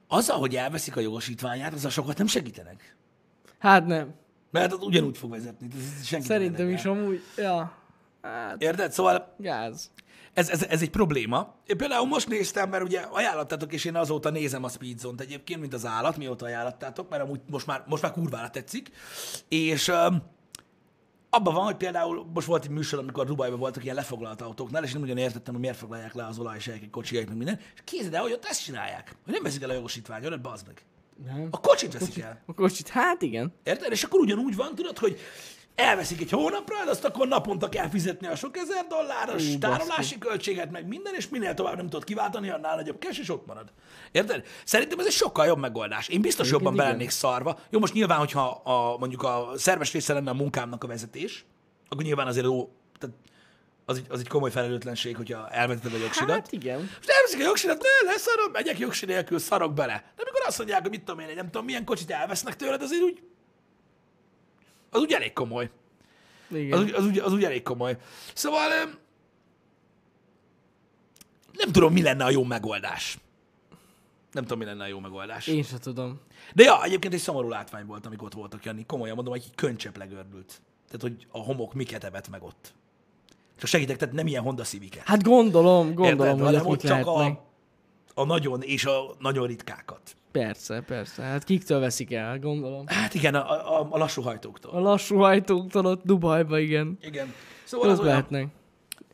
azzal, 0.09 0.39
hogy 0.39 0.57
elveszik 0.57 0.97
a 0.97 1.01
jogosítványát, 1.01 1.73
azzal 1.73 1.91
sokat 1.91 2.19
nem 2.19 2.27
segítenek. 2.27 2.97
Hát 3.59 3.87
nem. 3.87 4.15
Mert 4.51 4.73
az 4.73 4.83
ugyanúgy 4.83 5.19
fog 5.19 5.31
vezetni. 5.31 5.69
Ez 5.77 6.07
senki 6.07 6.29
nem 6.29 6.37
Szerintem 6.39 6.69
is 6.69 6.85
amúgy, 6.85 7.23
ja. 7.37 7.73
Hát, 8.23 8.63
Érted? 8.63 8.93
Szóval 8.93 9.35
gáz. 9.39 9.91
ez, 10.33 10.49
ez, 10.49 10.63
ez 10.63 10.83
egy 10.83 10.91
probléma. 10.91 11.55
Én 11.67 11.77
például 11.77 12.07
most 12.07 12.29
néztem, 12.29 12.69
mert 12.69 12.83
ugye 12.83 13.01
ajánlottátok, 13.01 13.73
és 13.73 13.85
én 13.85 13.97
azóta 13.97 14.31
nézem 14.31 14.65
a 14.65 14.69
Speedzone-t 14.69 15.21
egyébként, 15.21 15.61
mint 15.61 15.75
az 15.75 15.87
állat, 15.87 16.17
mióta 16.17 16.45
ajánlottátok, 16.45 17.09
mert 17.09 17.23
amúgy 17.23 17.41
most 17.51 17.67
már, 17.67 17.85
most 17.87 18.03
már 18.03 18.13
kurvára 18.13 18.51
tetszik. 18.51 18.91
És 19.49 19.89
um, 19.89 20.23
abban 21.31 21.55
van, 21.55 21.65
hogy 21.65 21.77
például 21.77 22.27
most 22.35 22.47
volt 22.47 22.65
egy 22.65 22.71
műsor, 22.71 22.99
amikor 22.99 23.27
Dubajban 23.27 23.59
voltak 23.59 23.85
ilyen 23.85 23.95
lefoglalt 23.95 24.41
autóknál, 24.41 24.85
és 24.85 24.93
nem 24.93 25.03
ugyan 25.03 25.17
értettem, 25.17 25.53
hogy 25.53 25.63
miért 25.63 25.77
foglalják 25.77 26.15
le 26.15 26.27
az 26.27 26.39
olajsejkek, 26.39 26.91
kocsijaik, 26.91 27.29
meg 27.29 27.37
minden. 27.37 27.59
És 27.75 27.81
képzeld 27.85 28.15
el, 28.15 28.23
hogy 28.23 28.33
ott 28.33 28.45
ezt 28.45 28.65
csinálják. 28.65 29.17
Hogy 29.25 29.33
nem 29.33 29.43
veszik 29.43 29.63
el 29.63 29.71
a 29.71 29.73
jogosítványodat, 29.73 30.41
bazd 30.41 30.67
meg. 30.67 30.83
Nem. 31.25 31.49
A 31.51 31.61
kocsit 31.61 31.93
veszik 31.93 32.19
el. 32.23 32.43
A 32.47 32.55
kocsit, 32.55 32.89
hát 32.89 33.23
igen. 33.23 33.53
Érted? 33.63 33.93
És 33.93 34.05
akkor 34.05 34.21
ugyanúgy 34.21 34.57
van, 34.57 34.75
tudod, 34.75 34.99
hogy 34.99 35.19
elveszik 35.79 36.21
egy 36.21 36.31
hónapra, 36.31 36.85
de 36.85 36.91
azt 36.91 37.05
akkor 37.05 37.29
naponta 37.29 37.69
kell 37.69 37.89
fizetni 37.89 38.27
a 38.27 38.37
sok 38.37 38.57
ezer 38.57 38.87
dolláros 38.87 39.55
Ú, 39.55 39.59
tárolási 39.59 39.89
baszki. 39.97 40.19
költséget, 40.19 40.71
meg 40.71 40.87
minden, 40.87 41.15
és 41.15 41.29
minél 41.29 41.55
tovább 41.55 41.77
nem 41.77 41.89
tudod 41.89 42.05
kiváltani, 42.05 42.51
annál 42.51 42.77
nagyobb 42.77 43.01
cash, 43.01 43.21
és 43.21 43.31
ott 43.31 43.47
marad. 43.47 43.73
Érted? 44.13 44.47
Szerintem 44.65 44.99
ez 44.99 45.07
egy 45.07 45.13
sokkal 45.13 45.47
jobb 45.47 45.59
megoldás. 45.59 46.09
Én 46.09 46.21
biztos 46.21 46.47
Egyébként 46.47 46.71
jobban 46.71 46.85
belennék 46.85 47.11
szarva. 47.11 47.59
Jó, 47.71 47.79
most 47.79 47.93
nyilván, 47.93 48.19
hogyha 48.19 48.49
a, 48.49 48.99
mondjuk 48.99 49.23
a 49.23 49.51
szerves 49.57 49.93
része 49.93 50.13
lenne 50.13 50.31
a 50.31 50.35
munkámnak 50.35 50.85
a 50.85 50.87
vezetés, 50.87 51.45
akkor 51.89 52.05
nyilván 52.05 52.27
azért 52.27 52.47
ó, 52.47 52.71
tehát 52.99 53.17
az 53.85 53.97
egy, 53.97 54.07
az 54.09 54.21
egy 54.21 54.29
komoly 54.29 54.51
felelőtlenség, 54.51 55.17
hogyha 55.17 55.49
elveteted 55.49 55.95
a 55.95 55.97
jogsidat. 55.97 56.31
Hát 56.31 56.53
igen. 56.53 56.91
És 57.01 57.07
elveszik 57.07 57.41
a 57.41 57.45
jogsidat, 57.45 57.83
ne, 57.83 58.11
leszarom, 58.11 58.51
megyek 58.53 58.79
jogsi 58.79 59.07
nélkül, 59.07 59.39
szarok 59.39 59.75
bele. 59.75 60.13
De 60.17 60.23
amikor 60.23 60.41
azt 60.47 60.59
mondják, 60.59 60.81
hogy 60.81 60.91
mit 60.91 61.03
tudom 61.03 61.21
én, 61.21 61.35
nem 61.35 61.45
tudom, 61.45 61.65
milyen 61.65 61.85
kocsit 61.85 62.11
elvesznek 62.11 62.57
tőled, 62.57 62.83
azért 62.83 63.03
úgy, 63.03 63.23
az 64.91 65.01
úgy 65.01 65.13
elég 65.13 65.33
komoly. 65.33 65.71
Igen. 66.51 66.79
Az, 66.79 66.85
úgy- 66.85 66.93
az, 66.93 67.05
úgy, 67.05 67.19
az 67.19 67.33
úgy 67.33 67.45
elég 67.45 67.63
komoly. 67.63 67.97
Szóval 68.35 68.69
nem 71.53 71.73
tudom, 71.73 71.93
mi 71.93 72.03
lenne 72.03 72.25
a 72.25 72.31
jó 72.31 72.45
megoldás. 72.45 73.19
Nem 74.33 74.43
tudom, 74.43 74.59
mi 74.59 74.65
lenne 74.65 74.83
a 74.85 74.87
jó 74.87 74.99
megoldás. 74.99 75.47
Én 75.47 75.63
sem 75.63 75.79
tudom. 75.79 76.21
De 76.55 76.63
ja, 76.63 76.83
egyébként 76.85 77.15
egy 77.15 77.21
szomorú 77.21 77.49
látvány 77.49 77.87
volt, 77.87 78.07
amikor 78.07 78.27
ott 78.27 78.35
voltak, 78.35 78.65
Jani. 78.65 78.87
Komolyan 78.87 79.15
mondom, 79.15 79.35
egy 79.35 79.51
könycsepp 79.55 79.97
legördült. 79.97 80.61
Tehát, 80.87 81.01
hogy 81.01 81.27
a 81.31 81.39
homok 81.39 81.75
miket 81.75 82.05
evett 82.05 82.29
meg 82.29 82.43
ott. 82.43 82.73
Csak 83.59 83.69
segítek, 83.69 83.97
tehát 83.97 84.15
nem 84.15 84.27
ilyen 84.27 84.43
Honda 84.43 84.63
civic 84.63 84.97
Hát 85.05 85.23
gondolom, 85.23 85.95
gondolom, 85.95 86.19
Érted? 86.21 86.45
hogy 86.45 86.55
Hanem 86.55 86.67
ott 86.67 86.81
csak 86.81 86.91
lehetnek. 86.91 87.39
a, 87.39 87.48
a 88.19 88.25
nagyon 88.25 88.63
és 88.63 88.85
a 88.85 89.15
nagyon 89.19 89.47
ritkákat. 89.47 90.01
Persze, 90.33 90.83
persze. 90.87 91.23
Hát 91.23 91.45
kiktől 91.45 91.81
veszik 91.81 92.13
el, 92.13 92.39
gondolom. 92.39 92.87
Hát 92.87 93.15
igen, 93.15 93.35
a, 93.35 93.81
a, 93.81 93.87
a 93.91 93.99
lassú 93.99 94.23
hajtóktól. 94.23 94.73
A 94.73 94.81
lassú 94.81 95.17
hajtóktól 95.17 95.87
ott 95.87 96.05
Dubajba, 96.05 96.59
igen. 96.59 96.99
Igen. 97.03 97.35
Szóval 97.65 97.91
az 97.91 97.99
Ott 97.99 98.05
olyan, 98.05 98.17
lehetnek. 98.17 98.47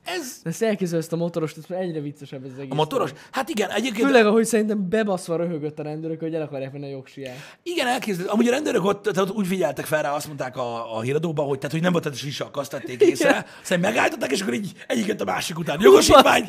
Ez 0.05 0.41
De 0.43 0.51
ezt 0.51 0.63
elképzelem 0.63 1.01
ezt 1.01 1.13
a 1.13 1.17
motoros, 1.17 1.53
ez 1.53 1.77
egyre 1.77 2.01
viccesebb 2.01 2.45
ez 2.45 2.51
az 2.53 2.59
egész. 2.59 2.71
a 2.71 2.75
motoros. 2.75 3.11
Hát 3.31 3.49
igen, 3.49 3.71
egyébként 3.71 4.07
Főleg, 4.07 4.27
ahogy 4.27 4.45
szerintem 4.45 4.89
bebaszva 4.89 5.37
röhögött 5.37 5.79
a 5.79 5.83
rendőrök, 5.83 6.21
hogy 6.21 6.35
el 6.35 6.43
akarják 6.43 6.73
venni 6.73 6.85
a 6.85 6.89
jogsiját. 6.91 7.37
Igen, 7.63 7.87
elképzelhető. 7.87 8.33
Amúgy 8.33 8.49
a 8.49 8.51
rendőrök 8.51 8.85
ott, 8.85 9.03
tehát 9.03 9.31
ott 9.31 9.37
úgy 9.37 9.47
figyeltek 9.47 9.85
fel 9.87 10.03
rá, 10.03 10.15
azt 10.15 10.27
mondták 10.27 10.57
a, 10.57 10.97
a 10.97 11.01
híradóban, 11.01 11.47
hogy, 11.47 11.57
tehát, 11.59 11.73
hogy 11.73 11.83
nem 11.83 11.93
volt 11.93 12.07
ez 12.07 12.25
is 12.25 12.43
azt 12.53 12.71
tették 12.71 13.01
észre. 13.01 13.47
Aztán 13.63 13.81
megállították, 13.81 14.31
és 14.33 14.41
akkor 14.41 14.55
így 14.55 14.73
egyiket 14.87 15.21
a 15.21 15.25
másik 15.25 15.59
után. 15.59 15.79
Jogosítvány! 15.81 16.45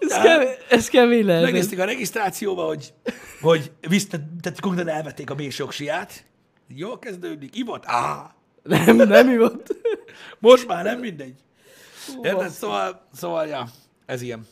Ez, 0.00 0.10
Ja. 0.10 0.22
kemény, 0.22 0.48
ez 0.68 0.88
kemény 0.88 1.24
lehet. 1.26 1.42
Megnézték 1.42 1.78
a 1.78 1.84
regisztrációba, 1.84 2.64
hogy, 2.64 2.92
hogy 3.40 3.70
visz, 3.88 4.06
tehát, 4.08 4.26
tehát 4.40 4.60
konkrétan 4.60 4.94
elvették 4.94 5.30
a 5.30 5.34
bés 5.34 5.58
jogsiját. 5.58 6.24
Jó 6.68 6.98
kezdődik. 6.98 7.56
Ivott? 7.56 7.82
Á, 7.86 8.34
Nem, 8.62 8.96
nem 8.96 9.26
mi 9.28 9.36
volt. 9.38 9.74
most 10.38 10.66
már 10.66 10.84
nem 10.84 10.98
mindegy. 10.98 11.34
Érted? 12.22 12.50
Szóval, 12.50 13.06
szóval, 13.12 13.46
ja, 13.46 13.68
ez 14.06 14.22
ilyen. 14.22 14.46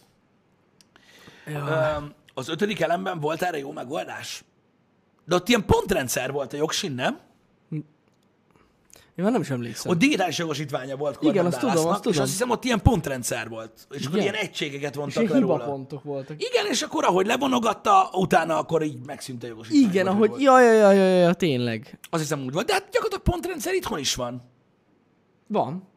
Ja. 1.47 2.13
Az 2.35 2.49
ötödik 2.49 2.81
elemben 2.81 3.21
volt 3.21 3.43
erre 3.43 3.59
jó 3.59 3.73
megoldás? 3.73 4.45
De 5.25 5.35
ott 5.35 5.49
ilyen 5.49 5.65
pontrendszer 5.67 6.33
volt 6.33 6.53
a 6.53 6.57
jogsin, 6.57 6.93
nem? 6.93 7.19
Én 9.17 9.25
már 9.25 9.33
nem 9.33 9.41
is 9.41 9.51
emlékszem. 9.51 9.93
Ott 9.93 9.99
digitális 9.99 10.39
jogosítványa 10.39 10.97
volt 10.97 11.17
Igen, 11.21 11.33
Gordon 11.33 11.47
azt 11.47 11.59
tudom, 11.59 11.87
azt 11.87 12.03
tudom. 12.03 12.13
És 12.13 12.19
azt 12.19 12.31
hiszem, 12.31 12.51
ott 12.51 12.65
ilyen 12.65 12.83
pontrendszer 12.83 13.49
volt. 13.49 13.87
És 13.91 14.07
akkor 14.07 14.19
Igen. 14.19 14.33
ilyen 14.33 14.45
egységeket 14.45 14.91
és 14.91 14.97
vontak 14.97 15.23
ilyen 15.23 15.35
le 15.35 15.41
róla. 15.41 15.55
hibapontok 15.55 16.03
voltak. 16.03 16.43
Igen, 16.43 16.67
és 16.67 16.83
akkor 16.83 17.05
ahogy 17.05 17.27
levonogatta, 17.27 18.11
utána 18.13 18.59
akkor 18.59 18.83
így 18.83 19.07
megszűnt 19.07 19.43
a 19.43 19.47
jogosítvány. 19.47 19.91
Igen, 19.91 20.07
ahogy, 20.07 20.31
ja, 20.39 20.61
ja, 20.61 20.73
ja, 20.73 20.93
ja, 20.93 21.05
ja, 21.05 21.33
tényleg. 21.33 21.99
Azt 22.11 22.23
hiszem 22.23 22.45
úgy 22.45 22.53
volt. 22.53 22.67
De 22.67 22.73
hát 22.73 22.83
gyakorlatilag 22.91 23.23
pontrendszer 23.23 23.75
itthon 23.75 23.99
is 23.99 24.15
van. 24.15 24.43
Van, 25.47 25.89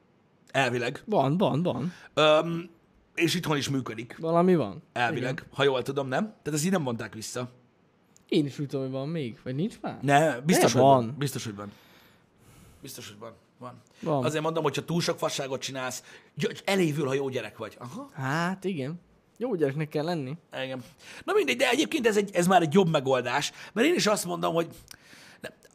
Elvileg. 0.52 1.04
van, 1.06 1.38
van, 1.38 1.64
van. 1.64 1.94
Öm, 2.14 2.70
és 3.16 3.36
itthon 3.36 3.58
is 3.58 3.70
működik. 3.70 4.16
Valami 4.20 4.56
van. 4.56 4.84
Elvileg. 4.94 5.32
Igen. 5.34 5.46
Ha 5.54 5.64
jól 5.64 5.82
tudom, 5.82 6.08
nem? 6.08 6.24
Tehát 6.24 6.54
ezt 6.54 6.66
így 6.66 6.72
nem 6.72 6.82
mondták 6.82 7.14
vissza. 7.14 7.50
Én 8.30 8.46
is 8.46 8.60
úgy 8.60 8.68
tudom, 8.68 8.86
hogy 8.86 8.94
van 8.94 9.10
még, 9.10 9.40
vagy 9.44 9.56
nincs 9.56 9.76
már? 9.82 9.98
Ne, 10.02 10.40
biztos, 10.42 10.74
Ne, 10.74 10.80
hogy 10.80 10.90
van. 10.90 11.06
van. 11.06 11.16
Biztos, 11.18 11.44
hogy 11.46 11.56
van. 11.56 11.72
Biztos, 12.82 13.08
hogy 13.08 13.20
van. 13.20 13.34
Van. 13.60 13.82
Van. 14.02 14.24
Azért 14.26 14.44
mondom, 14.44 14.64
hogy 14.64 14.76
ha 14.76 14.86
túl 14.86 15.02
sok 15.02 15.18
fasságot 15.18 15.62
csinálsz, 15.62 16.04
elévül, 16.66 17.06
ha 17.08 17.14
jó 17.14 17.30
gyerek 17.30 17.58
vagy. 17.58 17.78
Aha. 17.80 18.10
Hát 18.14 18.64
igen. 18.64 19.00
Jó 19.38 19.56
gyereknek 19.56 19.90
kell 19.90 20.04
lenni. 20.04 20.38
Igen. 20.64 20.84
Na 21.24 21.34
mindegy, 21.34 21.56
de 21.58 21.70
egyébként 21.70 22.08
ez, 22.08 22.18
egy, 22.18 22.30
ez 22.34 22.48
már 22.48 22.62
egy 22.62 22.74
jobb 22.74 22.90
megoldás, 22.90 23.52
mert 23.74 23.88
én 23.88 23.94
is 23.96 24.08
azt 24.08 24.26
mondom, 24.26 24.54
hogy 24.54 24.68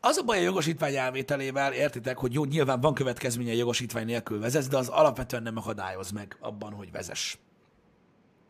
az 0.05 0.17
a 0.17 0.23
baj 0.23 0.38
a 0.38 0.43
jogosítvány 0.43 0.95
elvételével, 0.95 1.73
értitek, 1.73 2.19
hogy 2.19 2.33
jó, 2.33 2.45
nyilván 2.45 2.81
van 2.81 2.95
következménye 2.95 3.53
a 3.53 3.57
jogosítvány 3.57 4.05
nélkül 4.05 4.41
vezetsz, 4.41 4.69
de 4.69 4.77
az 4.77 4.88
alapvetően 4.88 5.43
nem 5.43 5.57
akadályoz 5.57 6.11
meg 6.11 6.37
abban, 6.41 6.73
hogy 6.73 6.91
vezess. 6.93 7.37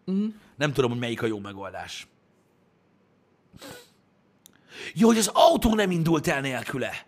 Mhm. 0.05 0.25
Nem 0.57 0.73
tudom, 0.73 0.91
hogy 0.91 1.01
melyik 1.01 1.23
a 1.23 1.27
jó 1.27 1.39
megoldás. 1.39 2.07
Jó, 4.95 5.07
hogy 5.07 5.19
az 5.19 5.31
autó 5.33 5.75
nem 5.75 5.91
indult 5.91 6.27
el 6.27 6.41
nélküle. 6.41 7.07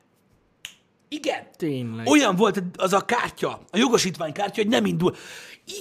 Igen. 1.09 1.47
Tényleg. 1.57 2.07
Olyan 2.07 2.37
volt 2.37 2.63
az 2.77 2.93
a 2.93 3.05
kártya, 3.05 3.61
a 3.71 3.77
jogosítvány 3.77 4.33
kártya, 4.33 4.63
hogy 4.63 4.71
nem 4.71 4.87
indul. 4.87 5.17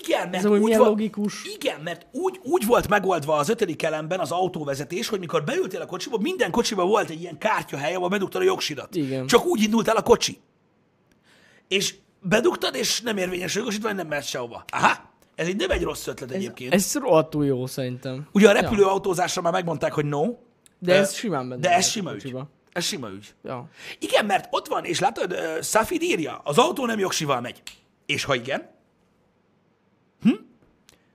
Igen, 0.04 0.30
mert 0.30 0.46
amúgy 0.46 0.58
úgy 0.58 0.63
milyen 0.63 0.80
volt, 0.80 0.89
logikus. 0.91 1.46
Igen, 1.56 1.80
mert 1.82 2.06
úgy, 2.12 2.39
úgy 2.43 2.65
volt 2.65 2.88
megoldva 2.88 3.36
az 3.36 3.50
ötödik 3.50 3.84
elemben 3.84 4.19
az 4.19 4.32
autóvezetés, 4.32 5.08
hogy 5.08 5.19
mikor 5.19 5.43
beültél 5.43 5.82
a 5.82 5.86
kocsiba, 5.86 6.17
minden 6.17 6.52
kocsiba 6.52 6.86
volt 6.86 7.10
egy 7.10 7.22
ilyen 7.22 7.38
kártyahely, 7.38 7.93
ahol 7.96 8.10
bedugtad 8.10 8.41
a 8.41 8.46
jogsidat. 8.46 8.96
Igen. 8.96 9.28
Csak 9.28 9.46
úgy 9.46 9.62
indult 9.62 9.88
el 9.88 9.96
a 9.96 10.02
kocsi. 10.02 10.39
És 11.67 11.96
bedugtad, 12.22 12.76
és 12.76 13.02
nem 13.02 13.17
érvényes 13.17 13.56
a 13.56 13.60
jogosítvány, 13.60 13.96
nem 13.96 14.08
mehet 14.08 14.26
sehova. 14.26 14.63
Aha, 14.72 15.12
ez 15.36 15.48
egy 15.48 15.56
nem 15.56 15.69
egy 15.72 15.82
rossz 15.82 16.08
ötlet 16.08 16.32
egyébként. 16.32 16.74
Ez 16.74 16.93
rohadtul 16.96 17.46
jó 17.46 17.65
szerintem. 17.65 18.28
Ugye 18.32 18.50
a 18.50 18.52
repülőautózásra 18.52 19.41
már 19.41 19.52
megmondták, 19.52 19.93
hogy 19.93 20.06
no, 20.06 20.26
De 20.80 20.96
Ö, 20.96 21.00
ez 21.00 21.13
simán 21.13 21.50
benne 21.50 21.62
de 21.62 21.74
ez 21.76 21.88
sima 21.88 22.10
ügy. 22.13 22.22
kocsiba. 22.22 22.50
Ez 22.72 22.84
sima 22.84 23.10
ügy. 23.10 23.34
Ja. 23.43 23.69
Igen, 24.00 24.26
mert 24.26 24.48
ott 24.52 24.67
van, 24.67 24.84
és 24.86 25.00
látod, 25.00 25.32
uh, 25.32 25.62
Safid 25.62 26.02
írja, 26.02 26.41
az 26.43 26.58
autó 26.58 26.86
nem 26.86 27.00
jogsival 27.00 27.41
megy. 27.41 27.62
És 28.06 28.24
ha 28.24 28.36
igen? 28.36 28.69
Hm? 30.23 30.33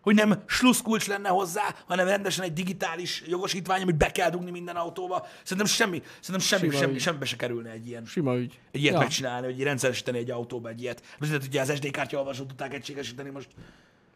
Hogy 0.00 0.14
nem 0.14 0.42
slusszkulcs 0.46 1.06
lenne 1.06 1.28
hozzá, 1.28 1.74
hanem 1.86 2.06
rendesen 2.06 2.44
egy 2.44 2.52
digitális 2.52 3.22
jogosítvány, 3.26 3.82
amit 3.82 3.96
be 3.96 4.10
kell 4.10 4.30
dugni 4.30 4.50
minden 4.50 4.76
autóba. 4.76 5.26
Szerintem 5.42 5.66
semmi, 5.66 6.02
szerintem 6.20 6.48
semmi, 6.48 6.70
Sima 6.70 6.80
semmi, 6.82 6.94
ügy. 6.94 7.00
semmibe 7.00 7.24
se 7.24 7.36
kerülne 7.36 7.70
egy 7.70 7.88
ilyen. 7.88 8.04
Sima 8.04 8.36
ügy. 8.36 8.58
Egy 8.70 8.80
ilyet 8.80 8.94
ja. 8.94 8.98
megcsinálni, 8.98 9.46
hogy 9.46 9.62
rendszeresíteni 9.62 10.18
egy 10.18 10.30
autóba 10.30 10.68
egy 10.68 10.82
ilyet. 10.82 11.02
Most 11.18 11.46
ugye 11.46 11.60
az 11.60 11.72
SD 11.74 11.90
kártya 11.90 12.18
olvasót 12.18 12.46
tudták 12.46 12.74
egységesíteni 12.74 13.30
most. 13.30 13.48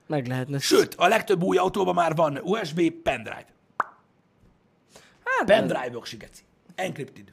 Meg 0.07 0.27
lehetne. 0.27 0.59
Sőt, 0.59 0.95
a 0.95 1.09
legtöbb 1.09 1.43
új 1.43 1.57
autóban 1.57 1.95
már 1.95 2.15
van 2.15 2.41
USB 2.43 2.91
pendrive. 2.91 3.47
hát, 5.25 5.47
Pendrive 5.47 5.89
jogsi, 5.93 6.17
geci. 6.17 6.43
Encrypted. 6.75 7.33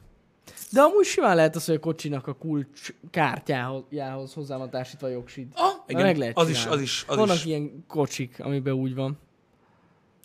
De 0.72 0.80
amúgy 0.80 1.04
simán 1.04 1.36
lehet 1.36 1.56
az, 1.56 1.64
hogy 1.64 1.74
a 1.74 1.78
kocsinak 1.78 2.26
a 2.26 2.32
kulcs 2.32 2.92
kártyához 3.10 4.32
hozzá 4.34 4.56
van 4.56 4.70
társítva 4.70 5.06
a 5.06 5.10
jogsid. 5.10 5.46
Ah, 5.54 5.72
Igen, 5.86 6.02
meg 6.02 6.16
lehet 6.16 6.38
az 6.38 6.48
is, 6.48 6.66
az 6.66 6.80
is, 6.80 7.04
az 7.08 7.16
Vannak 7.16 7.36
is. 7.36 7.44
ilyen 7.44 7.84
kocsik, 7.88 8.40
amiben 8.40 8.72
úgy 8.74 8.94
van. 8.94 9.18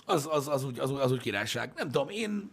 Az, 0.05 0.27
az, 0.31 0.47
az, 0.47 0.63
úgy, 0.63 0.79
az, 0.79 0.91
úgy, 0.91 0.99
az 0.99 1.11
úgy 1.11 1.21
királyság. 1.21 1.71
Nem 1.75 1.89
tudom, 1.89 2.09
én, 2.09 2.51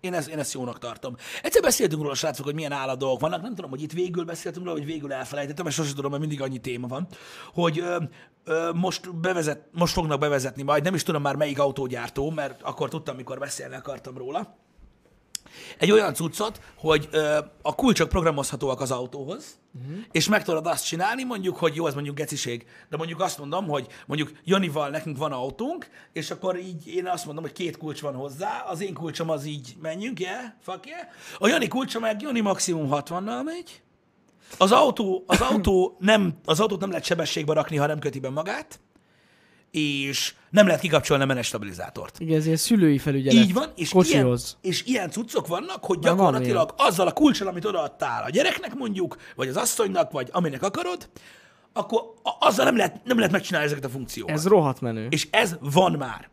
én, 0.00 0.14
ezt, 0.14 0.28
én 0.28 0.38
ezt 0.38 0.52
jónak 0.52 0.78
tartom. 0.78 1.16
Egyszer 1.42 1.62
beszéltünk 1.62 2.02
róla, 2.02 2.14
srácok, 2.14 2.44
hogy 2.44 2.54
milyen 2.54 2.72
álladok 2.72 3.20
vannak. 3.20 3.42
Nem 3.42 3.54
tudom, 3.54 3.70
hogy 3.70 3.82
itt 3.82 3.92
végül 3.92 4.24
beszéltünk 4.24 4.64
róla, 4.66 4.78
vagy 4.78 4.86
végül 4.86 5.12
elfelejtettem, 5.12 5.64
mert 5.64 5.76
sosem 5.76 5.94
tudom, 5.94 6.10
mert 6.10 6.22
mindig 6.22 6.42
annyi 6.42 6.58
téma 6.58 6.86
van, 6.86 7.06
hogy 7.54 7.78
ö, 7.78 8.02
ö, 8.44 8.70
most, 8.74 9.14
bevezet, 9.16 9.68
most 9.72 9.92
fognak 9.92 10.20
bevezetni 10.20 10.62
majd, 10.62 10.82
nem 10.84 10.94
is 10.94 11.02
tudom 11.02 11.22
már 11.22 11.36
melyik 11.36 11.58
autógyártó, 11.58 12.30
mert 12.30 12.62
akkor 12.62 12.88
tudtam, 12.88 13.16
mikor 13.16 13.38
beszélni 13.38 13.74
akartam 13.74 14.16
róla. 14.16 14.56
Egy 15.78 15.90
olyan 15.90 16.14
cuccot, 16.14 16.60
hogy 16.76 17.08
ö, 17.10 17.38
a 17.62 17.74
kulcsok 17.74 18.08
programozhatóak 18.08 18.80
az 18.80 18.90
autóhoz, 18.90 19.58
uh-huh. 19.80 19.98
és 20.10 20.28
meg 20.28 20.44
tudod 20.44 20.66
azt 20.66 20.86
csinálni, 20.86 21.24
mondjuk, 21.24 21.56
hogy 21.56 21.74
jó, 21.74 21.86
ez 21.86 21.94
mondjuk 21.94 22.16
geciség, 22.16 22.66
de 22.90 22.96
mondjuk 22.96 23.20
azt 23.20 23.38
mondom, 23.38 23.66
hogy 23.66 23.86
mondjuk 24.06 24.32
Janival 24.44 24.88
nekünk 24.88 25.16
van 25.16 25.32
autónk, 25.32 25.88
és 26.12 26.30
akkor 26.30 26.58
így 26.58 26.86
én 26.86 27.06
azt 27.06 27.24
mondom, 27.24 27.44
hogy 27.44 27.52
két 27.52 27.76
kulcs 27.76 28.00
van 28.00 28.14
hozzá, 28.14 28.64
az 28.68 28.80
én 28.80 28.94
kulcsom 28.94 29.30
az 29.30 29.44
így 29.44 29.76
menjünk, 29.82 30.20
yeah, 30.20 30.42
fuck 30.60 30.86
yeah. 30.86 31.02
A 31.38 31.48
Jani 31.48 31.68
kulcsa 31.68 32.00
meg 32.00 32.22
Jani 32.22 32.40
maximum 32.40 32.88
60-nal 32.90 33.44
megy, 33.44 33.82
az 34.58 34.72
autó, 34.72 35.24
az 35.26 35.40
autó 35.40 35.96
nem, 35.98 36.34
az 36.44 36.60
autót 36.60 36.80
nem 36.80 36.90
lehet 36.90 37.04
sebességbe 37.04 37.52
rakni, 37.52 37.76
ha 37.76 37.86
nem 37.86 37.98
köti 37.98 38.20
be 38.20 38.30
magát, 38.30 38.80
és 39.72 40.34
nem 40.50 40.66
lehet 40.66 40.80
kikapcsolni 40.80 41.22
a 41.22 41.26
menet 41.26 41.44
stabilizátort. 41.44 42.20
Igen, 42.20 42.38
ez 42.38 42.44
ilyen 42.44 42.56
szülői 42.56 42.98
felügyelet. 42.98 43.44
Így 43.44 43.52
van, 43.52 43.72
és 43.76 43.92
ilyen, 43.92 44.04
Kocsihoz. 44.04 44.56
és 44.60 44.84
ilyen 44.84 45.10
cuccok 45.10 45.46
vannak, 45.46 45.84
hogy 45.84 45.98
Már 45.98 46.14
van 46.14 46.16
gyakorlatilag 46.16 46.74
azzal 46.76 47.06
a 47.06 47.12
kulcsal, 47.12 47.48
amit 47.48 47.64
odaadtál 47.64 48.24
a 48.24 48.30
gyereknek 48.30 48.74
mondjuk, 48.74 49.16
vagy 49.36 49.48
az 49.48 49.56
asszonynak, 49.56 50.10
vagy 50.10 50.28
aminek 50.32 50.62
akarod, 50.62 51.08
akkor 51.72 52.02
azzal 52.38 52.64
nem 52.64 52.76
lehet, 52.76 53.04
nem 53.04 53.16
lehet 53.16 53.32
megcsinálni 53.32 53.66
ezeket 53.66 53.84
a 53.84 53.88
funkciókat. 53.88 54.34
Ez 54.34 54.46
rohadt 54.46 54.80
menő. 54.80 55.06
És 55.10 55.28
ez 55.30 55.56
van 55.60 55.92
már. 55.92 56.30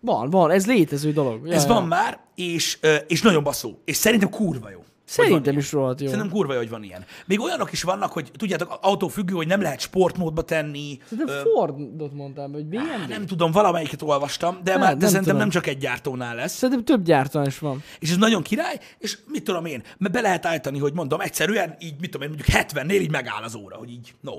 Van, 0.00 0.30
van, 0.30 0.50
ez 0.50 0.66
létező 0.66 1.12
dolog. 1.12 1.46
Ja, 1.46 1.54
Ez 1.54 1.62
ja. 1.64 1.72
van 1.72 1.86
már, 1.86 2.20
és, 2.34 2.78
és 3.06 3.22
nagyon 3.22 3.42
baszó. 3.42 3.78
És 3.84 3.96
szerintem 3.96 4.30
kurva 4.30 4.70
jó. 4.70 4.84
Szerintem 5.04 5.58
is 5.58 5.72
rohadt 5.72 6.00
jó. 6.00 6.06
Szerintem 6.08 6.30
kurva 6.32 6.56
hogy 6.56 6.68
van 6.70 6.82
ilyen. 6.82 7.04
Még 7.26 7.40
olyanok 7.40 7.72
is 7.72 7.82
vannak, 7.82 8.12
hogy 8.12 8.30
tudjátok, 8.36 8.78
autófüggő, 8.80 9.34
hogy 9.34 9.46
nem 9.46 9.60
lehet 9.60 9.80
sportmódba 9.80 10.42
tenni. 10.42 10.98
De 11.08 11.32
Fordot 11.42 12.12
mondtam, 12.12 12.52
hogy 12.52 12.64
BMW. 12.64 13.08
Nem 13.08 13.26
tudom, 13.26 13.50
valamelyiket 13.50 14.02
olvastam, 14.02 14.58
de, 14.64 14.70
Hát, 14.70 14.80
már, 14.80 14.88
de 14.92 14.98
nem 14.98 15.08
szerintem 15.08 15.22
tudom. 15.22 15.38
nem 15.38 15.48
csak 15.48 15.66
egy 15.66 15.78
gyártónál 15.78 16.34
lesz. 16.34 16.52
Szerintem 16.56 16.84
több 16.84 17.04
gyártó 17.04 17.42
is 17.42 17.58
van. 17.58 17.82
És 17.98 18.10
ez 18.10 18.16
nagyon 18.16 18.42
király, 18.42 18.78
és 18.98 19.18
mit 19.26 19.44
tudom 19.44 19.64
én, 19.64 19.82
mert 19.98 20.12
be 20.14 20.20
lehet 20.20 20.46
állítani, 20.46 20.78
hogy 20.78 20.92
mondom, 20.92 21.20
egyszerűen 21.20 21.76
így, 21.80 21.94
mit 22.00 22.10
tudom 22.10 22.28
én, 22.28 22.34
mondjuk 22.36 22.64
70-nél 22.66 23.00
így 23.00 23.10
megáll 23.10 23.42
az 23.42 23.54
óra, 23.54 23.76
hogy 23.76 23.90
így, 23.90 24.14
no, 24.20 24.32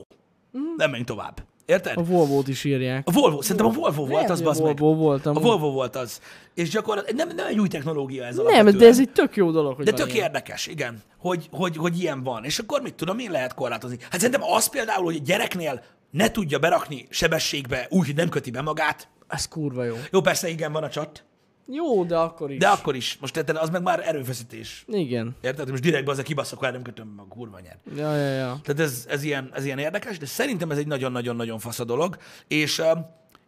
Mhm. 0.51 0.63
nem 0.77 0.89
menjünk 0.89 1.07
tovább. 1.09 1.43
Érted? 1.65 1.97
A 1.97 2.03
Volvo-t 2.03 2.47
is 2.47 2.63
írják. 2.63 3.07
A 3.07 3.11
Volvo, 3.11 3.41
szerintem 3.41 3.65
a 3.65 3.69
Volvo 3.71 4.05
volt 4.05 4.29
az, 4.29 4.41
a 4.41 4.43
bazd 4.43 4.63
meg. 4.63 4.77
Volvo 4.77 5.01
volt. 5.01 5.25
A. 5.25 5.33
Volvo 5.33 5.71
volt 5.71 5.95
az. 5.95 6.19
És 6.53 6.69
gyakorlatilag 6.69 7.25
nem, 7.27 7.35
nem 7.35 7.47
egy 7.47 7.59
új 7.59 7.67
technológia 7.67 8.23
ez 8.25 8.35
Nem, 8.35 8.45
alapvetően. 8.45 8.77
de 8.77 8.87
ez 8.87 8.99
egy 8.99 9.09
tök 9.09 9.35
jó 9.35 9.51
dolog, 9.51 9.75
hogy 9.75 9.85
De 9.85 9.91
tök 9.91 10.13
ilyen. 10.13 10.25
érdekes, 10.25 10.67
igen, 10.67 11.01
hogy, 11.17 11.47
hogy, 11.51 11.77
hogy 11.77 11.99
ilyen 12.01 12.23
van. 12.23 12.43
És 12.43 12.59
akkor 12.59 12.81
mit 12.81 12.93
tudom 12.93 13.19
én 13.19 13.31
lehet 13.31 13.53
korlátozni? 13.53 13.97
Hát 14.01 14.13
szerintem 14.21 14.43
az 14.43 14.67
például, 14.69 15.03
hogy 15.03 15.15
egy 15.15 15.21
gyereknél 15.21 15.83
ne 16.11 16.31
tudja 16.31 16.59
berakni 16.59 17.07
sebességbe 17.09 17.87
úgy, 17.89 18.05
hogy 18.05 18.15
nem 18.15 18.29
köti 18.29 18.51
be 18.51 18.61
magát. 18.61 19.07
Ez 19.27 19.47
kurva 19.47 19.83
jó. 19.83 19.95
Jó, 20.11 20.21
persze 20.21 20.49
igen, 20.49 20.71
van 20.71 20.83
a 20.83 20.89
csat, 20.89 21.23
Jó, 21.65 22.03
de 22.03 22.17
akkor 22.17 22.51
is. 22.51 22.57
de 22.57 22.67
akkor 22.67 22.95
is. 22.95 23.17
Most 23.21 23.37
érted, 23.37 23.55
az 23.55 23.69
meg 23.69 23.81
már 23.81 24.07
erőfeszítés. 24.07 24.85
Igen. 24.87 25.35
Érted? 25.41 25.69
Most 25.69 25.81
direktbe 25.81 26.11
az 26.11 26.17
a 26.17 26.23
kibaszok, 26.23 26.59
hogy 26.59 26.71
nem 26.71 26.81
kötöm 26.81 27.07
meg, 27.07 27.25
kurva 27.29 27.59
nyer. 27.59 27.77
Ja, 27.95 28.15
ja, 28.15 28.29
ja. 28.29 28.59
Tehát 28.63 28.79
ez, 28.79 29.05
ez, 29.09 29.23
ilyen, 29.23 29.49
ez 29.53 29.65
ilyen 29.65 29.77
érdekes, 29.77 30.17
de 30.17 30.25
szerintem 30.25 30.71
ez 30.71 30.77
egy 30.77 30.87
nagyon-nagyon-nagyon 30.87 31.59
fasz 31.59 31.79
a 31.79 31.83
dolog, 31.83 32.17
és 32.47 32.79
uh, 32.79 32.85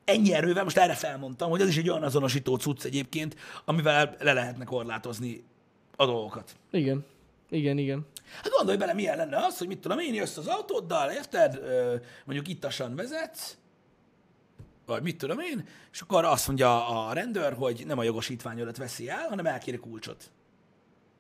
ennyi 0.06 0.34
erővel, 0.34 0.64
most 0.64 0.78
erre 0.78 0.94
felmondtam, 0.94 1.50
hogy 1.50 1.62
ez 1.62 1.68
is 1.68 1.78
egy 1.78 1.90
olyan 1.90 2.04
azonosító 2.04 2.56
cucc 2.56 2.84
egyébként, 2.84 3.36
amivel 3.66 4.16
le 4.20 4.34
lehetne 4.34 4.64
korlátozni 4.64 5.44
a 5.96 6.06
dolgokat. 6.06 6.56
Igen. 6.72 7.06
Igen, 7.50 7.78
igen. 7.78 8.06
Hát 8.36 8.50
gondolj 8.58 8.78
bele, 8.78 8.94
milyen 8.94 9.18
lenne 9.18 9.38
az, 9.38 9.58
hogy 9.58 9.68
mit 9.68 9.80
tudom 9.80 10.00
én, 10.00 10.14
jössz 10.14 10.38
az 10.38 10.48
autóddal, 10.48 11.12
érted? 11.12 11.60
Mondjuk 12.26 12.48
ittasan 12.48 12.96
vezetsz, 12.96 13.58
vagy 14.86 15.02
mit 15.02 15.18
tudom 15.18 15.40
én, 15.40 15.68
és 15.92 16.02
akkor 16.02 16.26
azt 16.26 16.48
mondja 16.48 16.88
a 17.08 17.14
rendőr, 17.14 17.54
hogy 17.54 17.84
nem 17.88 17.98
a 17.98 18.04
jogosítványodat 18.04 18.78
veszi 18.78 19.10
el, 19.10 19.28
hanem 19.30 19.46
elkéri 19.46 19.78
kulcsot. 19.78 20.32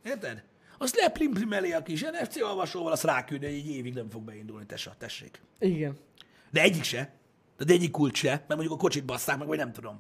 Érted? 0.04 0.44
Azt 0.78 0.96
leplimlimeli 0.96 1.72
a 1.72 1.84
kis 1.84 2.02
NFC 2.02 2.42
olvasóval, 2.42 2.92
azt 2.92 3.04
ráküldi, 3.04 3.46
hogy 3.46 3.56
egy 3.56 3.70
évig 3.70 3.94
nem 3.94 4.10
fog 4.10 4.22
beindulni, 4.22 4.66
tessa, 4.66 4.96
tessék. 4.98 5.42
Igen. 5.60 5.98
De 6.52 6.62
egyik 6.62 6.84
se. 6.84 7.14
De 7.58 7.74
egyik 7.74 7.92
kulcs 7.92 8.18
se, 8.18 8.30
mert 8.30 8.48
mondjuk 8.48 8.72
a 8.72 8.78
kocsit 8.78 9.06
basszák 9.06 9.38
meg, 9.38 9.48
vagy 9.48 9.58
nem 9.58 9.72
tudom. 9.72 10.00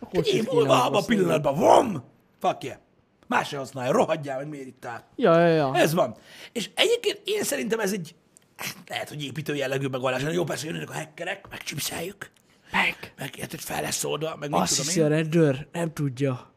A 0.00 0.06
Egy 0.10 0.26
év 0.26 0.44
múlva 0.44 0.84
abban 0.84 1.02
a 1.02 1.04
pillanatban, 1.04 1.54
vom! 1.54 2.04
Fuck 2.38 2.62
yeah. 2.62 2.78
Más 3.26 3.48
se 3.48 3.56
használja, 3.56 3.92
rohadjál 3.92 4.38
meg, 4.38 4.48
miért 4.48 4.66
itt 4.66 4.84
áll. 4.84 5.02
Ja, 5.16 5.40
ja, 5.40 5.54
ja. 5.54 5.74
Ez 5.74 5.94
van. 5.94 6.16
És 6.52 6.70
egyébként 6.74 7.20
én 7.24 7.42
szerintem 7.42 7.80
ez 7.80 7.92
egy, 7.92 8.14
hát 8.56 8.76
lehet, 8.88 9.08
hogy 9.08 9.24
építő 9.24 9.54
jellegű 9.54 9.86
megoldás. 9.86 10.22
Jó, 10.32 10.44
persze 10.44 10.66
jönnek 10.66 10.90
a 10.90 10.94
hackerek, 10.94 11.48
megcsipszeljük, 11.50 12.30
Meg. 12.72 13.12
meg 13.18 13.36
érted, 13.36 13.60
fel 13.60 13.82
lesz 13.82 14.04
oldva, 14.04 14.36
meg 14.36 14.50
mit 14.50 14.60
Azt 14.60 14.70
tudom 14.70 14.86
hiszi 14.86 14.98
én. 15.00 15.04
a 15.06 15.08
rendőr, 15.08 15.68
nem 15.72 15.92
tudja. 15.92 16.52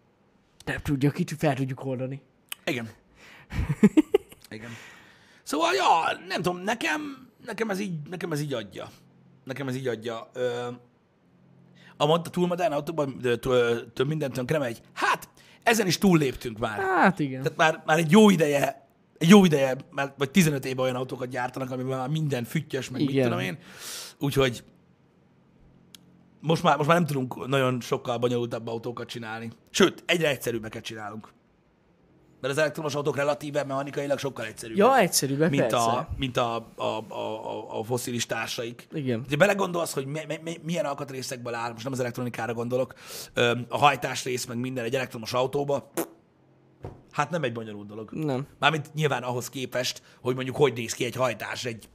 Nem 0.65 0.77
tudja, 0.77 1.11
kicsit 1.11 1.37
fel 1.39 1.55
tudjuk 1.55 1.85
oldani. 1.85 2.21
Igen. 2.65 2.89
Igen. 4.49 4.69
Szóval, 5.43 5.73
ja, 5.73 6.17
nem 6.27 6.41
tudom, 6.41 6.59
nekem, 6.61 7.29
nekem, 7.45 7.69
ez 7.69 7.79
így, 7.79 7.93
nekem 8.09 8.31
ez 8.31 8.41
így 8.41 8.53
adja. 8.53 8.89
Nekem 9.43 9.67
ez 9.67 9.75
így 9.75 9.87
adja. 9.87 10.29
Ö, 10.33 10.67
a, 11.97 12.05
mod- 12.05 12.27
a 12.27 12.29
túl 12.29 12.47
modern 12.47 12.73
autóban 12.73 13.19
több 13.93 14.07
minden 14.07 14.31
tönkre 14.31 14.57
megy. 14.57 14.81
Hát, 14.93 15.29
ezen 15.63 15.87
is 15.87 15.97
túlléptünk 15.97 16.57
már. 16.57 16.79
Hát 16.79 17.19
igen. 17.19 17.41
Tehát 17.43 17.57
már, 17.57 17.83
már 17.85 17.97
egy 17.97 18.11
jó 18.11 18.29
ideje, 18.29 18.87
egy 19.17 19.29
jó 19.29 19.45
ideje, 19.45 19.75
már, 19.91 20.13
vagy 20.17 20.31
15 20.31 20.65
éve 20.65 20.81
olyan 20.81 20.95
autókat 20.95 21.29
gyártanak, 21.29 21.71
amiben 21.71 21.97
már 21.97 22.09
minden 22.09 22.43
füttyös, 22.43 22.89
meg 22.89 23.01
mit 23.01 23.09
Igen. 23.09 23.23
tudom 23.23 23.39
én. 23.39 23.57
Úgyhogy 24.19 24.63
most 26.43 26.63
már, 26.63 26.77
most 26.77 26.89
már 26.89 26.97
nem 26.97 27.07
tudunk 27.07 27.47
nagyon 27.47 27.81
sokkal 27.81 28.17
bonyolultabb 28.17 28.67
autókat 28.67 29.07
csinálni. 29.07 29.51
Sőt, 29.69 30.03
egyre 30.05 30.29
egyszerűbbeket 30.29 30.83
csinálunk. 30.83 31.31
Mert 32.41 32.53
az 32.53 32.59
elektromos 32.59 32.95
autók 32.95 33.15
relatíve 33.15 33.63
mechanikailag 33.63 34.19
sokkal 34.19 34.45
egyszerűbbek. 34.45 34.85
Ja, 34.85 34.97
egyszerűbbek, 34.97 35.49
mint 35.49 35.61
persze. 35.61 35.77
a, 35.77 36.07
mint 36.17 36.37
a, 36.37 36.55
a, 36.75 36.83
a, 36.83 37.07
a, 37.09 37.79
a 37.79 37.83
foszilis 37.83 38.25
társaik. 38.25 38.87
Igen. 38.93 39.25
Ha 39.29 39.35
belegondolsz, 39.35 39.93
hogy 39.93 40.05
mi, 40.05 40.19
mi, 40.27 40.39
mi, 40.43 40.59
milyen 40.63 40.85
alkatrészekből 40.85 41.53
áll, 41.53 41.71
most 41.71 41.83
nem 41.83 41.93
az 41.93 41.99
elektronikára 41.99 42.53
gondolok, 42.53 42.93
a 43.67 43.77
hajtásrész, 43.77 44.45
meg 44.45 44.57
minden 44.57 44.83
egy 44.83 44.95
elektromos 44.95 45.33
autóba, 45.33 45.91
hát 47.11 47.29
nem 47.29 47.43
egy 47.43 47.53
bonyolult 47.53 47.87
dolog. 47.87 48.11
Nem. 48.11 48.47
Mármint 48.59 48.93
nyilván 48.93 49.23
ahhoz 49.23 49.49
képest, 49.49 50.01
hogy 50.21 50.35
mondjuk 50.35 50.55
hogy 50.55 50.73
néz 50.73 50.93
ki 50.93 51.05
egy 51.05 51.15
hajtás, 51.15 51.65
egy, 51.65 51.89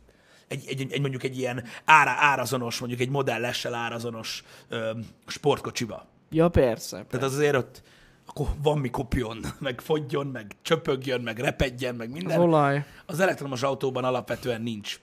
egy, 0.48 0.64
egy, 0.68 0.92
egy 0.92 1.00
mondjuk 1.00 1.22
egy 1.22 1.38
ilyen 1.38 1.64
ára, 1.84 2.10
árazonos, 2.10 2.78
mondjuk 2.78 3.00
egy 3.00 3.08
modellessel 3.08 3.74
árazonos 3.74 4.42
ö, 4.68 4.90
sportkocsiba. 5.26 6.06
Ja, 6.30 6.48
persze. 6.48 7.04
Tehát 7.10 7.26
az 7.26 7.34
azért 7.34 7.56
ott 7.56 7.82
akkor 8.26 8.46
van 8.62 8.78
mi 8.78 8.90
kopjon, 8.90 9.38
meg 9.58 9.80
fogjon, 9.80 10.26
meg 10.26 10.56
csöpögjön, 10.62 11.20
meg 11.20 11.38
repedjen, 11.38 11.94
meg 11.94 12.08
Az 12.08 12.14
minden. 12.14 12.40
olaj. 12.40 12.84
Az 13.06 13.20
elektromos 13.20 13.62
autóban 13.62 14.04
alapvetően 14.04 14.62
nincs 14.62 15.00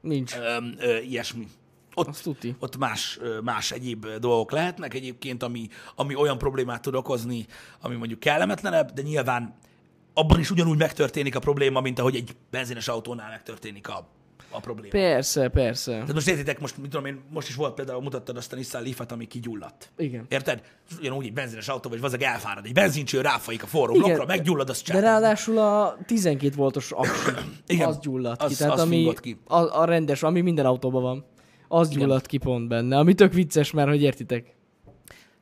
Nincs. 0.00 0.34
ö, 0.36 0.56
ö, 0.78 0.96
ilyesmi. 0.96 1.48
Ott, 1.94 2.08
Az 2.08 2.30
ott 2.58 2.76
más, 2.78 3.18
más 3.42 3.70
egyéb 3.70 4.06
dolgok 4.20 4.50
lehetnek 4.50 4.94
egyébként, 4.94 5.42
ami, 5.42 5.68
ami 5.94 6.14
olyan 6.14 6.38
problémát 6.38 6.82
tud 6.82 6.94
okozni, 6.94 7.46
ami 7.80 7.94
mondjuk 7.96 8.20
kellemetlenebb, 8.20 8.90
de 8.92 9.02
nyilván 9.02 9.54
abban 10.14 10.38
is 10.40 10.50
ugyanúgy 10.50 10.78
megtörténik 10.78 11.36
a 11.36 11.38
probléma, 11.38 11.80
mint 11.80 11.98
ahogy 11.98 12.16
egy 12.16 12.36
benzines 12.50 12.88
autónál 12.88 13.30
megtörténik 13.30 13.88
a, 13.88 14.08
a 14.50 14.60
probléma. 14.60 14.88
Persze, 14.90 15.48
persze. 15.48 15.90
Tehát 15.92 16.12
most 16.14 16.28
értitek, 16.28 16.60
most, 16.60 16.76
mit 16.78 16.90
tudom 16.90 17.06
én, 17.06 17.20
most 17.30 17.48
is 17.48 17.54
volt 17.54 17.74
például, 17.74 18.02
mutattad 18.02 18.36
azt 18.36 18.52
a 18.52 18.56
Nissan 18.56 18.82
Leaf-et, 18.82 19.12
ami 19.12 19.26
kigyulladt. 19.26 19.90
Igen. 19.96 20.26
Érted? 20.28 20.62
Ugyanúgy 20.98 21.24
egy 21.26 21.32
benzines 21.32 21.68
autó, 21.68 21.88
vagy 21.88 22.00
vazag 22.00 22.22
elfárad. 22.22 22.64
Egy 22.66 22.72
benzincső 22.72 23.20
ráfaik 23.20 23.62
a 23.62 23.66
forró 23.66 23.94
Igen. 23.94 24.06
blokkra, 24.06 24.26
meggyullad, 24.26 24.68
az 24.68 24.82
De 24.82 24.92
csát. 24.92 25.02
ráadásul 25.02 25.58
a 25.58 25.96
12 26.06 26.54
voltos 26.56 26.92
aksi, 26.92 27.30
Igen. 27.66 27.88
az 27.88 27.98
gyulladt 27.98 28.42
Az- 28.42 28.50
ki. 28.50 28.56
Tehát 28.56 28.72
az 28.72 28.80
ami 28.80 29.12
ki. 29.20 29.40
A, 29.44 29.80
a, 29.80 29.84
rendes, 29.84 30.22
ami 30.22 30.40
minden 30.40 30.66
autóban 30.66 31.02
van. 31.02 31.24
Az 31.68 31.88
gyulladt 31.88 32.26
ki 32.26 32.36
pont 32.38 32.68
benne. 32.68 32.98
Ami 32.98 33.14
tök 33.14 33.32
vicces 33.32 33.70
már, 33.70 33.88
hogy 33.88 34.02
értitek. 34.02 34.55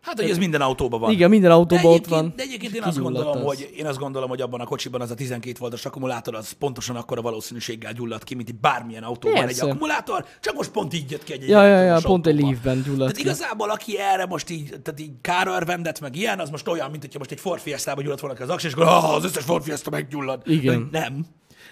Hát, 0.04 0.20
hogy 0.20 0.30
ez 0.30 0.38
minden 0.38 0.60
autóban 0.60 1.00
van. 1.00 1.10
Igen, 1.10 1.30
minden 1.30 1.50
De 1.50 1.56
autóban 1.56 1.92
ott 1.92 2.06
van. 2.06 2.32
de 2.36 2.42
egyébként 2.42 2.74
én 2.74 2.82
azt, 2.82 2.98
gondolom, 2.98 3.36
az. 3.36 3.42
hogy, 3.42 3.70
én 3.76 3.86
azt 3.86 3.98
gondolom, 3.98 4.28
hogy 4.28 4.40
abban 4.40 4.60
a 4.60 4.64
kocsiban 4.64 5.00
az 5.00 5.10
a 5.10 5.14
12 5.14 5.56
voltos 5.58 5.84
akkumulátor 5.84 6.34
az 6.34 6.50
pontosan 6.50 6.96
akkora 6.96 7.22
valószínűséggel 7.22 7.92
gyulladt 7.92 8.24
ki, 8.24 8.34
mint 8.34 8.48
egy 8.48 8.54
bármilyen 8.54 9.02
autóban 9.02 9.40
Persze. 9.44 9.62
egy 9.62 9.68
akkumulátor, 9.68 10.24
csak 10.40 10.54
most 10.54 10.70
pont 10.70 10.94
így 10.94 11.10
jött 11.10 11.24
ki 11.24 11.32
egy, 11.32 11.48
Ja, 11.48 11.66
ja, 11.66 11.80
ja, 11.80 11.98
pont 12.02 12.26
egy. 12.26 12.40
Leafben 12.40 12.82
gyulladt 12.82 12.98
Tehát 12.98 13.16
ki. 13.16 13.20
igazából, 13.22 13.70
aki 13.70 13.98
erre 13.98 14.26
most 14.26 14.50
így, 14.50 14.68
tehát 14.82 15.00
így 15.00 15.12
kárörvendet, 15.20 16.00
meg 16.00 16.16
ilyen, 16.16 16.40
az 16.40 16.50
most 16.50 16.68
olyan, 16.68 16.90
mint 16.90 17.02
hogyha 17.02 17.18
most 17.18 17.30
egy 17.30 17.40
Ford 17.40 17.60
Fiesta-ba 17.60 18.02
gyulladt 18.02 18.20
volna 18.20 18.36
az 18.40 18.48
aks, 18.48 18.64
és 18.64 18.72
akkor 18.72 18.86
ah, 18.86 19.14
az 19.14 19.24
összes 19.24 19.44
Ford 19.44 19.62
Fiesta 19.62 19.90
meggyullad. 19.90 20.42
Igen. 20.44 20.88
De 20.90 20.98
nem. 20.98 21.26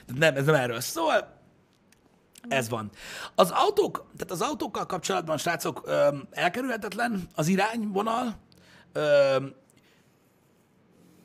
Tehát 0.07 0.21
Nem, 0.21 0.37
ez 0.37 0.45
nem 0.47 0.55
erről 0.55 0.81
szól. 0.81 1.41
Ez 2.49 2.69
van. 2.69 2.91
Az 3.35 3.51
autók, 3.51 4.07
tehát 4.17 4.31
az 4.31 4.41
autókkal 4.41 4.87
kapcsolatban, 4.87 5.37
srácok, 5.39 5.83
öm, 5.85 6.29
elkerülhetetlen 6.31 7.29
az 7.35 7.49
irányvonal. 7.49 8.37
Öm, 8.93 9.55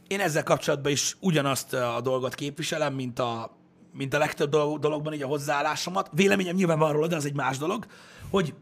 én 0.08 0.20
ezzel 0.20 0.44
kapcsolatban 0.44 0.92
is 0.92 1.18
ugyanazt 1.20 1.74
a 1.74 2.02
dolgot 2.02 2.36
képviselem, 2.36 2.94
mint 2.94 3.20
a, 3.20 3.58
mint 3.94 4.14
a 4.14 4.18
legtöbb 4.18 4.50
dolog, 4.50 4.80
dologban 4.80 5.14
így 5.14 5.22
a 5.22 5.28
hozzáállásomat. 5.28 6.10
Véleményem 6.14 6.56
nyilván 6.56 6.80
van 6.80 6.92
róla, 6.92 7.08
de 7.08 7.16
az 7.16 7.26
egy 7.26 7.36
más 7.36 7.58
dolog, 7.58 7.86
hogy 8.30 8.54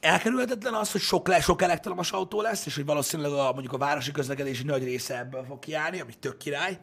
elkerülhetetlen 0.00 0.74
az, 0.74 0.92
hogy 0.92 1.00
sok, 1.00 1.28
le, 1.28 1.40
sok 1.40 1.62
elektromos 1.62 2.12
autó 2.12 2.40
lesz, 2.40 2.66
és 2.66 2.74
hogy 2.74 2.84
valószínűleg 2.84 3.32
a, 3.32 3.52
mondjuk 3.52 3.72
a 3.72 3.78
városi 3.78 4.10
közlekedési 4.10 4.64
nagy 4.64 4.84
része 4.84 5.18
ebből 5.18 5.44
fog 5.44 5.58
kiállni, 5.58 6.00
ami 6.00 6.14
tök 6.14 6.36
király. 6.36 6.78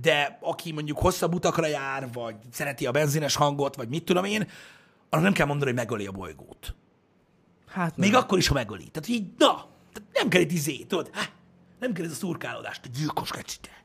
De 0.00 0.38
aki 0.40 0.72
mondjuk 0.72 0.98
hosszabb 0.98 1.34
utakra 1.34 1.66
jár, 1.66 2.12
vagy 2.12 2.36
szereti 2.50 2.86
a 2.86 2.90
benzines 2.90 3.34
hangot, 3.34 3.76
vagy 3.76 3.88
mit 3.88 4.04
tudom 4.04 4.24
én, 4.24 4.48
annak 5.08 5.24
nem 5.24 5.32
kell 5.32 5.46
mondani, 5.46 5.70
hogy 5.70 5.78
megöli 5.78 6.06
a 6.06 6.12
bolygót. 6.12 6.74
Hát 7.66 7.96
nem. 7.96 8.08
Még 8.08 8.18
akkor 8.18 8.38
is, 8.38 8.48
ha 8.48 8.54
megöli. 8.54 8.88
Tehát 8.88 9.08
így, 9.08 9.26
na, 9.38 9.66
nem 10.12 10.28
kell 10.28 10.40
itt 10.40 10.52
izé, 10.52 10.76
tudod, 10.76 11.10
há, 11.12 11.28
nem 11.78 11.92
kell 11.92 12.04
ez 12.04 12.10
a 12.10 12.14
szurkálódást, 12.14 12.84
a 12.84 12.88
gyilkos 12.98 13.30
kecite. 13.30 13.84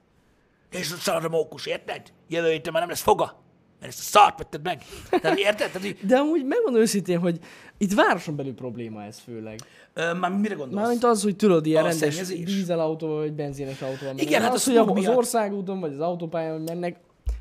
És 0.69 0.91
a 0.91 0.95
szar 0.95 1.25
a 1.25 1.29
mókus, 1.29 1.65
érted? 1.65 2.13
Jövő 2.27 2.49
héten 2.49 2.71
már 2.71 2.81
nem 2.81 2.91
lesz 2.91 3.01
foga, 3.01 3.41
mert 3.79 3.91
ezt 3.91 3.99
a 3.99 4.03
szart 4.03 4.37
vetted 4.37 4.63
meg. 4.63 4.81
Tehát 5.09 5.37
érted? 5.37 5.71
Tehát, 5.71 5.87
így, 5.87 5.97
De 6.05 6.17
amúgy 6.17 6.45
megmondom 6.45 6.81
őszintén, 6.81 7.19
hogy 7.19 7.39
itt 7.77 7.93
városon 7.93 8.35
belül 8.35 8.53
probléma 8.53 9.03
ez 9.03 9.19
főleg. 9.19 9.59
ö, 9.93 10.13
már 10.13 10.31
mire 10.31 10.55
gondolsz? 10.55 10.81
Mármint 10.81 11.03
az, 11.03 11.23
hogy 11.23 11.35
tudod, 11.35 11.65
ilyen 11.65 11.83
A 11.83 11.87
rendes 11.87 12.27
dízelautó 12.27 13.15
vagy 13.15 13.33
benzines 13.33 13.81
autó. 13.81 14.05
Igen, 14.15 14.41
hát 14.41 14.53
az, 14.53 14.67
a 14.67 14.83
hogy 14.83 15.05
az 15.05 15.15
országúton 15.15 15.79
vagy 15.79 15.93
az 15.93 15.99
autópályán 15.99 16.61
mennek, 16.61 16.95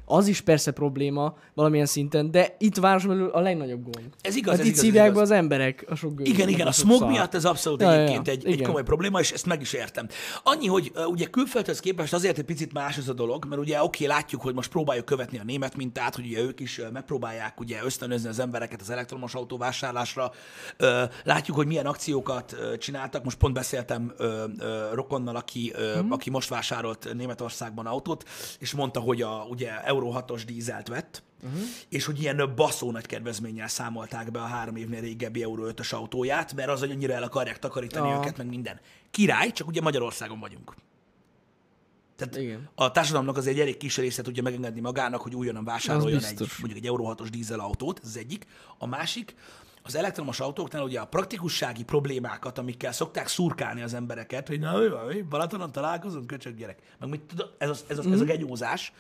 az 0.09 0.27
is 0.27 0.41
persze 0.41 0.71
probléma 0.71 1.37
valamilyen 1.55 1.87
szinten, 1.87 2.31
de 2.31 2.57
itt 2.59 2.77
városon 2.77 3.09
belül 3.09 3.29
a 3.31 3.41
legnagyobb 3.41 3.83
gond. 3.83 4.09
Ez 4.21 4.37
igaz, 4.37 4.51
Hát 4.53 4.61
ez 4.61 4.67
itt 4.67 4.73
igaz, 4.73 4.85
szívják 4.85 5.13
be 5.13 5.21
az 5.21 5.31
emberek 5.31 5.85
a 5.89 5.95
sok 5.95 6.15
gőzöt, 6.15 6.35
Igen, 6.35 6.49
igen, 6.49 6.67
a 6.67 6.73
sok 6.73 6.85
smog 6.85 6.99
szart. 6.99 7.11
miatt 7.13 7.35
ez 7.35 7.45
abszolút 7.45 7.81
Ja, 7.81 7.93
egyébként 7.93 8.27
ja. 8.27 8.33
egy, 8.33 8.47
egy 8.47 8.63
komoly 8.63 8.83
probléma, 8.83 9.21
és 9.21 9.31
ezt 9.33 9.47
meg 9.47 9.61
is 9.61 9.73
értem. 9.73 10.09
Annyi, 10.43 10.67
hogy 10.67 10.93
uh, 10.95 11.09
ugye 11.09 11.27
külföldhöz 11.27 11.81
képest 11.81 12.13
azért 12.13 12.39
egy 12.39 12.45
picit 12.45 12.73
más 12.73 12.97
ez 12.97 13.09
a 13.09 13.13
dolog, 13.13 13.45
mert 13.49 13.61
ugye 13.61 13.83
oké, 13.83 14.05
látjuk, 14.07 14.41
hogy 14.43 14.55
most 14.55 14.71
próbáljuk 14.71 15.05
követni 15.05 15.39
a 15.39 15.45
német 15.45 15.77
mintát, 15.77 16.15
hogy 16.15 16.27
ugye 16.27 16.41
ők 16.41 16.61
is 16.61 16.79
uh, 16.79 16.91
megpróbálják 16.93 17.61
ugye 17.61 17.79
ösztönözni 17.85 18.29
az 18.29 18.39
embereket 18.39 18.81
az 18.81 18.91
elektromos 18.91 19.35
autó 19.35 19.57
vásárlásra. 19.57 20.31
Uh, 20.81 20.89
látjuk, 21.25 21.57
hogy 21.57 21.67
milyen 21.67 21.87
akciókat 21.87 22.57
csináltak. 22.79 23.25
Most 23.25 23.37
pont 23.37 23.55
beszéltem 23.55 24.13
rokonnal, 24.93 25.37
aki, 25.37 25.73
Mhm. 25.97 26.13
aki 26.13 26.31
most 26.31 26.49
vásárolt 26.49 27.09
Németországban 27.17 27.87
autót, 27.87 28.25
és 28.59 28.73
mondta, 28.73 29.01
hogy 29.01 29.23
a, 29.23 29.47
ugye 29.51 29.69
Euro 29.99 30.23
6-os 30.27 30.43
dízelt 30.47 30.89
vett, 30.89 31.23
uh-huh. 31.43 31.61
és 31.89 32.05
hogy 32.05 32.21
ilyen 32.21 32.53
baszó 32.57 32.91
nagy 32.91 33.07
kedvezménnyel 33.07 33.69
számolták 33.69 34.31
be 34.31 34.41
a 34.41 34.47
három 34.47 34.77
évnél 34.77 35.01
régebbi 35.01 35.43
Euro 35.43 35.71
5-ös 35.71 35.95
autóját, 35.95 36.55
mert 36.55 36.69
az, 36.69 36.81
hogy 36.81 36.91
annyira 36.91 37.13
el 37.15 37.23
akarják 37.23 37.59
takarítani 37.59 38.11
Aha. 38.11 38.19
őket, 38.21 38.37
meg 38.37 38.47
minden. 38.47 38.81
Király, 39.11 39.51
csak 39.53 39.67
ugye 39.69 39.81
Magyarországon 39.81 40.41
vagyunk. 40.41 40.75
Tehát 42.17 42.37
Igen. 42.37 42.69
a 42.75 42.91
társadalomnak 42.91 43.37
azért 43.37 43.55
egy 43.57 43.61
elég 43.63 43.77
kis 43.77 43.97
része 43.97 44.23
tudja 44.23 44.43
megengedni 44.43 44.81
magának, 44.81 45.21
hogy 45.21 45.35
újonnan 45.35 45.65
vásároljon 45.65 46.19
Az 46.19 46.25
egy, 46.25 46.39
mondjuk 46.39 46.79
egy 46.79 46.87
Euro 46.87 47.15
6-os 47.15 47.29
dízel 47.31 47.61
autót, 47.61 48.01
ez 48.03 48.09
az 48.09 48.17
egyik. 48.17 48.47
A 48.79 48.87
másik, 48.87 49.35
az 49.83 49.95
elektromos 49.95 50.41
autóknál 50.41 50.83
ugye 50.83 51.01
a 51.01 51.07
praktikussági 51.07 51.85
problémákat, 51.85 52.59
amikkel 52.59 52.93
szokták 52.93 53.29
szurkálni 53.29 53.83
az 53.83 53.95
embereket, 53.95 54.49
hogy 54.49 54.61
na, 54.61 54.79
mi 54.79 54.89
van, 54.89 55.07
mi? 55.07 55.23
Balatonon 55.23 55.73
találkozunk, 55.73 56.27
köcsög 56.27 56.57
gyerek. 56.57 56.79
Meg 56.99 57.09
mit 57.09 57.21
tudod, 57.21 57.55
ez, 57.59 57.69
az, 57.69 57.85
ez, 57.89 57.99
az, 57.99 58.05
Mhm. 58.05 58.15
ez 58.15 58.21
a 58.21 58.25
genyózás. 58.25 58.93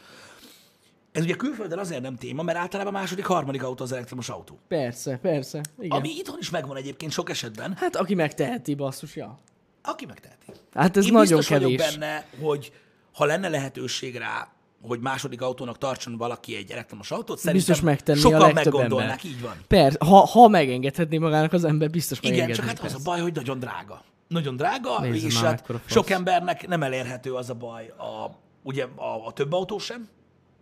Ez 1.13 1.23
ugye 1.23 1.35
külföldön 1.35 1.79
azért 1.79 2.03
nem 2.03 2.17
téma, 2.17 2.43
mert 2.43 2.59
általában 2.59 2.95
a 2.95 2.99
második, 2.99 3.25
harmadik 3.25 3.63
autó 3.63 3.85
az 3.85 3.93
elektromos 3.93 4.29
autó. 4.29 4.59
Persze, 4.69 5.17
persze. 5.17 5.61
Igen. 5.79 5.99
Ami 5.99 6.09
itthon 6.09 6.37
is 6.41 6.51
megvan 6.51 6.77
egyébként 6.77 7.13
sok 7.13 7.31
esetben, 7.31 7.75
Hát 7.77 7.97
aki 7.97 8.15
megteheti, 8.15 8.75
basszus, 8.75 9.17
ja. 9.17 9.39
aki 9.83 10.07
megteheti. 10.07 10.53
Hát 10.75 10.97
ez 10.97 11.05
Én 11.07 11.13
nagyon 11.13 11.37
biztos 11.39 11.47
kevés. 11.59 11.77
vagyok 11.77 11.99
benne, 11.99 12.27
hogy 12.41 12.73
ha 13.15 13.25
lenne 13.25 13.49
lehetőség 13.49 14.17
rá, 14.17 14.49
hogy 14.83 15.01
második 15.01 15.43
autónak 15.43 15.79
tartson 15.79 16.17
valaki 16.17 16.57
egy 16.57 16.71
elektromos 16.71 17.11
autót, 17.11 17.39
szerintem 17.39 17.53
Biztos 17.55 17.81
megtenni 17.81 18.19
a 18.19 18.21
sokan 18.21 18.41
legtöbb 18.41 18.73
meggondolnák, 18.73 19.11
ember. 19.11 19.25
így 19.25 19.41
van. 19.41 19.57
Persze, 19.69 19.99
ha, 20.05 20.17
ha 20.27 20.49
megengedhetné 20.49 21.19
magának 21.19 21.53
az 21.53 21.65
ember, 21.65 21.91
biztos 21.91 22.19
Igen, 22.23 22.53
csak 22.53 22.65
hát 22.65 22.73
az 22.75 22.79
a 22.79 22.83
persze. 22.83 22.99
baj, 23.05 23.21
hogy 23.21 23.35
nagyon 23.35 23.59
drága. 23.59 24.03
Nagyon 24.29 24.57
drága, 24.57 25.01
Nézd 25.01 25.25
és 25.27 25.41
hát 25.41 25.65
sok 25.85 26.11
embernek 26.11 26.67
nem 26.67 26.83
elérhető 26.83 27.35
az 27.35 27.51
a 27.51 27.55
baj, 27.55 27.89
a, 27.89 28.31
ugye 28.63 28.87
a, 28.97 29.27
a 29.27 29.33
több 29.33 29.53
autó 29.53 29.79
sem, 29.79 30.09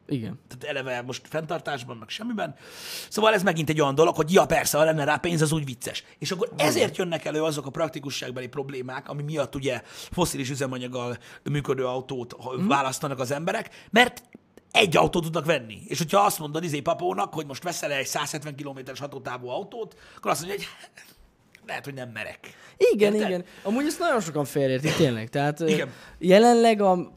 Igen. 0.08 0.40
tehát 0.48 0.76
eleve 0.76 1.02
most 1.02 1.28
fenntartásban, 1.28 1.96
meg 1.96 2.08
semmiben. 2.08 2.54
Szóval 3.08 3.34
ez 3.34 3.42
megint 3.42 3.68
egy 3.68 3.80
olyan 3.80 3.94
dolog, 3.94 4.16
hogy 4.16 4.32
ja 4.32 4.46
persze, 4.46 4.78
ha 4.78 4.84
lenne 4.84 5.04
rá 5.04 5.16
pénz, 5.16 5.42
az 5.42 5.52
úgy 5.52 5.64
vicces. 5.64 6.04
És 6.18 6.30
akkor 6.30 6.52
ezért 6.56 6.96
jönnek 6.96 7.24
elő 7.24 7.42
azok 7.42 7.66
a 7.66 7.70
praktikusságbeli 7.70 8.48
problémák, 8.48 9.08
ami 9.08 9.22
miatt 9.22 9.54
ugye 9.54 9.82
foszilis 9.84 10.50
üzemanyaggal 10.50 11.16
működő 11.42 11.86
autót 11.86 12.32
hmm. 12.32 12.68
választanak 12.68 13.18
az 13.18 13.30
emberek, 13.30 13.86
mert 13.90 14.22
egy 14.70 14.96
autót 14.96 15.22
tudnak 15.22 15.44
venni. 15.44 15.78
És 15.86 15.98
hogyha 15.98 16.20
azt 16.20 16.38
mondod 16.38 16.64
izé 16.64 16.80
papónak, 16.80 17.34
hogy 17.34 17.46
most 17.46 17.62
veszel 17.62 17.92
egy 17.92 18.06
170 18.06 18.54
km-es 18.56 18.98
hatótávú 18.98 19.48
autót, 19.48 19.96
akkor 20.16 20.30
azt 20.30 20.46
mondja, 20.46 20.58
hogy 20.58 20.68
lehet, 21.66 21.84
hogy 21.84 21.94
nem 21.94 22.08
merek. 22.08 22.54
Igen, 22.76 23.12
Érted? 23.14 23.28
igen. 23.28 23.44
Amúgy 23.62 23.86
ezt 23.86 23.98
nagyon 23.98 24.20
sokan 24.20 24.44
félreértik, 24.44 24.94
tényleg. 24.94 25.28
Tehát 25.28 25.60
Igen. 25.60 25.90
jelenleg 26.18 26.80
a... 26.80 27.12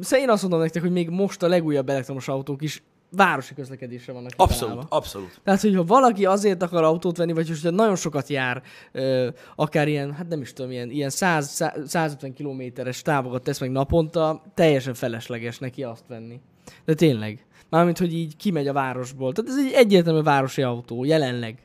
Szóval 0.00 0.18
én 0.24 0.30
azt 0.30 0.42
mondom 0.42 0.60
nektek, 0.60 0.82
hogy 0.82 0.92
még 0.92 1.08
most 1.08 1.42
a 1.42 1.48
legújabb 1.48 1.88
elektromos 1.88 2.28
autók 2.28 2.62
is 2.62 2.82
városi 3.10 3.54
közlekedésre 3.54 4.12
vannak 4.12 4.30
Abszolút, 4.36 4.58
kitalálva. 4.58 4.86
abszolút. 4.96 5.40
Tehát, 5.44 5.60
hogyha 5.60 5.84
valaki 5.84 6.26
azért 6.26 6.62
akar 6.62 6.82
autót 6.82 7.16
venni, 7.16 7.32
vagy 7.32 7.48
hogyha 7.48 7.70
nagyon 7.70 7.96
sokat 7.96 8.28
jár, 8.28 8.62
ö, 8.92 9.28
akár 9.56 9.88
ilyen, 9.88 10.12
hát 10.12 10.28
nem 10.28 10.40
is 10.40 10.52
tudom, 10.52 10.70
ilyen, 10.70 10.90
ilyen 10.90 11.10
100, 11.10 11.48
100 11.50 11.72
150 11.90 12.32
kilométeres 12.32 13.02
távokat 13.02 13.42
tesz 13.42 13.60
meg 13.60 13.70
naponta, 13.70 14.42
teljesen 14.54 14.94
felesleges 14.94 15.58
neki 15.58 15.82
azt 15.82 16.04
venni. 16.08 16.40
De 16.84 16.94
tényleg. 16.94 17.46
Mármint, 17.70 17.98
hogy 17.98 18.14
így 18.14 18.36
kimegy 18.36 18.68
a 18.68 18.72
városból. 18.72 19.32
Tehát 19.32 19.50
ez 19.50 19.66
egy 19.66 19.72
egyértelmű 19.72 20.22
városi 20.22 20.62
autó, 20.62 21.04
jelenleg. 21.04 21.58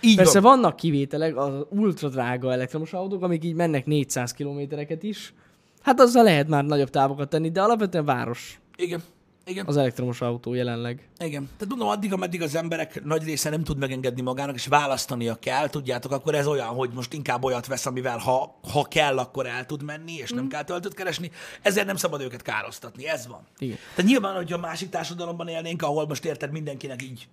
Így 0.00 0.16
Persze 0.16 0.40
van. 0.40 0.52
vannak 0.60 0.76
kivételek, 0.76 1.36
az 1.36 1.52
ultra 1.68 2.08
drága 2.08 2.52
elektromos 2.52 2.92
autók, 2.92 3.22
amik 3.22 3.44
így 3.44 3.54
mennek 3.54 3.86
400 3.86 4.32
kilométereket 4.32 5.02
is. 5.02 5.34
Hát 5.82 6.00
azzal 6.00 6.24
lehet 6.24 6.48
már 6.48 6.64
nagyobb 6.64 6.90
távokat 6.90 7.28
tenni, 7.28 7.50
de 7.50 7.62
alapvetően 7.62 8.04
város 8.04 8.60
Igen. 8.76 9.02
Igen. 9.44 9.66
az 9.66 9.76
elektromos 9.76 10.20
autó 10.20 10.54
jelenleg. 10.54 11.08
Igen. 11.18 11.48
Tehát 11.56 11.68
mondom, 11.68 11.88
addig, 11.88 12.12
ameddig 12.12 12.42
az 12.42 12.54
emberek 12.54 13.04
nagy 13.04 13.24
része 13.24 13.50
nem 13.50 13.64
tud 13.64 13.78
megengedni 13.78 14.22
magának, 14.22 14.54
és 14.54 14.66
választania 14.66 15.34
kell, 15.34 15.68
tudjátok, 15.68 16.12
akkor 16.12 16.34
ez 16.34 16.46
olyan, 16.46 16.66
hogy 16.66 16.90
most 16.94 17.12
inkább 17.12 17.44
olyat 17.44 17.66
vesz, 17.66 17.86
amivel 17.86 18.18
ha, 18.18 18.58
ha 18.72 18.82
kell, 18.82 19.18
akkor 19.18 19.46
el 19.46 19.66
tud 19.66 19.82
menni, 19.82 20.12
és 20.12 20.30
nem 20.30 20.48
kell 20.48 20.64
töltőt 20.64 20.94
keresni, 20.94 21.30
ezért 21.62 21.86
nem 21.86 21.96
szabad 21.96 22.20
őket 22.20 22.42
károsztatni, 22.42 23.08
ez 23.08 23.26
van. 23.26 23.40
Igen. 23.58 23.76
Tehát 23.94 24.10
nyilván, 24.10 24.34
hogyha 24.34 24.58
másik 24.58 24.88
társadalomban 24.88 25.48
élnénk, 25.48 25.82
ahol 25.82 26.06
most 26.06 26.24
érted 26.24 26.50
mindenkinek 26.50 27.02
így 27.02 27.28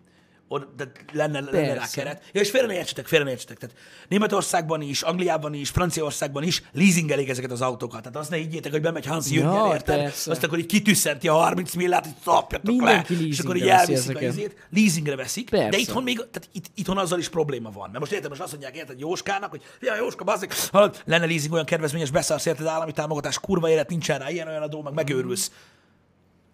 oda, 0.48 0.74
tehát 0.78 1.06
lenne, 1.14 1.39
lenne 1.39 1.74
rá 1.74 1.88
keret. 1.93 2.24
Ja, 2.32 2.41
és 2.41 2.50
félre 2.50 2.68
ne 2.68 2.74
értsetek, 2.74 3.08
félre 3.08 3.26
ne 3.26 3.32
értsetek. 3.32 3.58
Tehát 3.58 3.76
Németországban 4.08 4.82
is, 4.82 5.02
Angliában 5.02 5.54
is, 5.54 5.70
Franciaországban 5.70 6.43
is 6.43 6.64
leasingelik 6.74 7.30
ezeket 7.30 7.52
az 7.52 7.62
autókat. 7.62 8.02
Tehát 8.02 8.18
azt 8.18 8.30
ne 8.30 8.38
higgyétek, 8.38 8.72
hogy 8.72 8.82
bemegy 8.82 9.06
Hans 9.06 9.30
Ja, 9.30 9.41
Jürgen, 9.41 9.72
érted? 9.72 9.98
persze. 9.98 10.32
Azt 10.32 10.43
akkor 10.43 10.58
így 10.58 10.66
kitüsszenti 10.66 11.28
a 11.28 11.34
30 11.34 11.74
millát, 11.74 12.04
hogy 12.04 12.14
szapjatok 12.24 12.76
Mindenki 12.76 13.16
le, 13.16 13.28
és 13.28 13.39
akkor 13.39 13.56
így 13.56 13.68
elviszik 13.68 14.18
a 14.18 14.22
izét, 14.22 14.68
leasingre 14.70 15.16
veszik, 15.16 15.50
Persze. 15.50 15.70
de 15.70 15.78
itthon 15.78 16.04
még, 16.04 16.16
tehát 16.16 16.50
itt, 16.52 16.66
itthon 16.76 16.98
azzal 16.98 17.20
is 17.20 17.30
probléma 17.30 17.72
van. 17.72 17.88
Mert 17.88 18.00
most 18.00 18.12
érted, 18.12 18.30
most 18.30 18.41
azt 18.41 18.52
mondják, 18.52 18.76
érted, 18.76 19.00
Jóskának, 19.00 19.50
hogy 19.50 19.62
ja, 19.82 19.95
Jóska, 19.95 20.24
bazzik, 20.24 20.54
hallod, 20.72 21.02
lenne 21.06 21.26
leasing 21.26 21.54
olyan 21.54 21.66
kedvezményes, 21.66 22.12
beszarsz, 22.12 22.45
érted, 22.45 22.66
állami 22.66 22.91
támogatás, 22.91 23.39
kurva 23.39 23.70
élet, 23.70 23.89
nincsen 23.89 24.20
rá, 24.20 24.30
ilyen 24.30 24.48
olyan 24.48 24.62
adó, 24.62 24.82
meg 24.82 24.93
megőrülsz. 24.93 25.52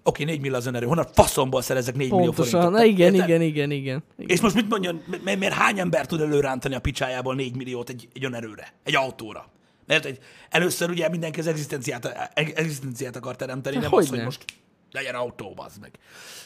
Oké, 0.06 0.24
4 0.24 0.42
millió 0.42 0.56
az 0.56 0.66
önerő. 0.66 0.86
Honnan 0.86 1.08
faszomból 1.14 1.62
szerezek 1.62 1.96
4 1.96 2.10
millió 2.12 2.24
Pontosan. 2.26 2.52
forintot? 2.62 2.80
Na 2.80 2.86
igen, 2.86 3.14
igen, 3.14 3.42
igen, 3.42 3.42
igen. 3.42 3.72
igen. 3.72 4.04
És 4.18 4.42
most 4.42 4.56
mit 4.56 4.70
mondjon, 4.70 5.04
mi- 5.24 5.36
miért 5.36 5.54
hány 5.54 5.80
ember 5.80 6.06
tud 6.06 6.22
előrántani 6.22 6.76
a 6.76 6.80
picsájából 6.80 7.36
4 7.36 7.56
milliót 7.56 7.90
egy, 7.90 8.08
egy 8.14 8.26
önerőre, 8.26 8.74
egy 8.84 8.96
autóra? 8.96 9.48
Mert 9.88 10.06
egy, 10.06 10.20
először 10.50 10.90
ugye 10.90 11.10
mindenki 11.10 11.40
az 11.40 11.48
egzisztenciát, 11.48 12.32
egzisztenciát 12.34 13.16
akar 13.16 13.36
teremteni, 13.36 13.76
Hát 13.76 13.84
nem 13.84 13.94
az, 13.94 14.00
hogy 14.00 14.10
hogyne. 14.10 14.24
most 14.24 14.46
legyen 14.92 15.16
autó, 15.16 15.54
bazd 15.54 15.82
meg. 15.82 15.92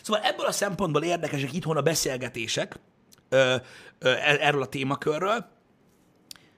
Szóval 0.02 0.22
ebből 0.24 0.46
a 0.46 0.52
szempontból 0.52 1.04
érdekesek 1.04 1.54
itthon 1.54 1.78
a 1.78 1.82
beszélgetések 1.82 2.80
ö, 3.30 3.56
ö, 4.00 4.10
er- 4.10 4.42
erről 4.42 4.62
a 4.62 4.66
témakörről, 4.68 5.46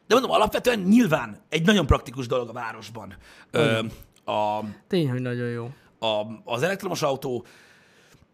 de 0.08 0.16
mondom, 0.16 0.32
alapvetően 0.32 0.80
nyilván 0.80 1.38
egy 1.50 1.66
nagyon 1.66 1.86
praktikus 1.86 2.28
dolog 2.28 2.50
a 2.50 2.54
városban 2.54 3.16
ö, 3.52 3.80
a, 4.26 4.60
Tény, 4.88 5.10
hogy 5.10 5.22
nagyon 5.22 5.48
jó. 5.50 5.70
A, 6.00 6.42
az 6.44 6.62
elektromos 6.62 7.02
autó 7.02 7.46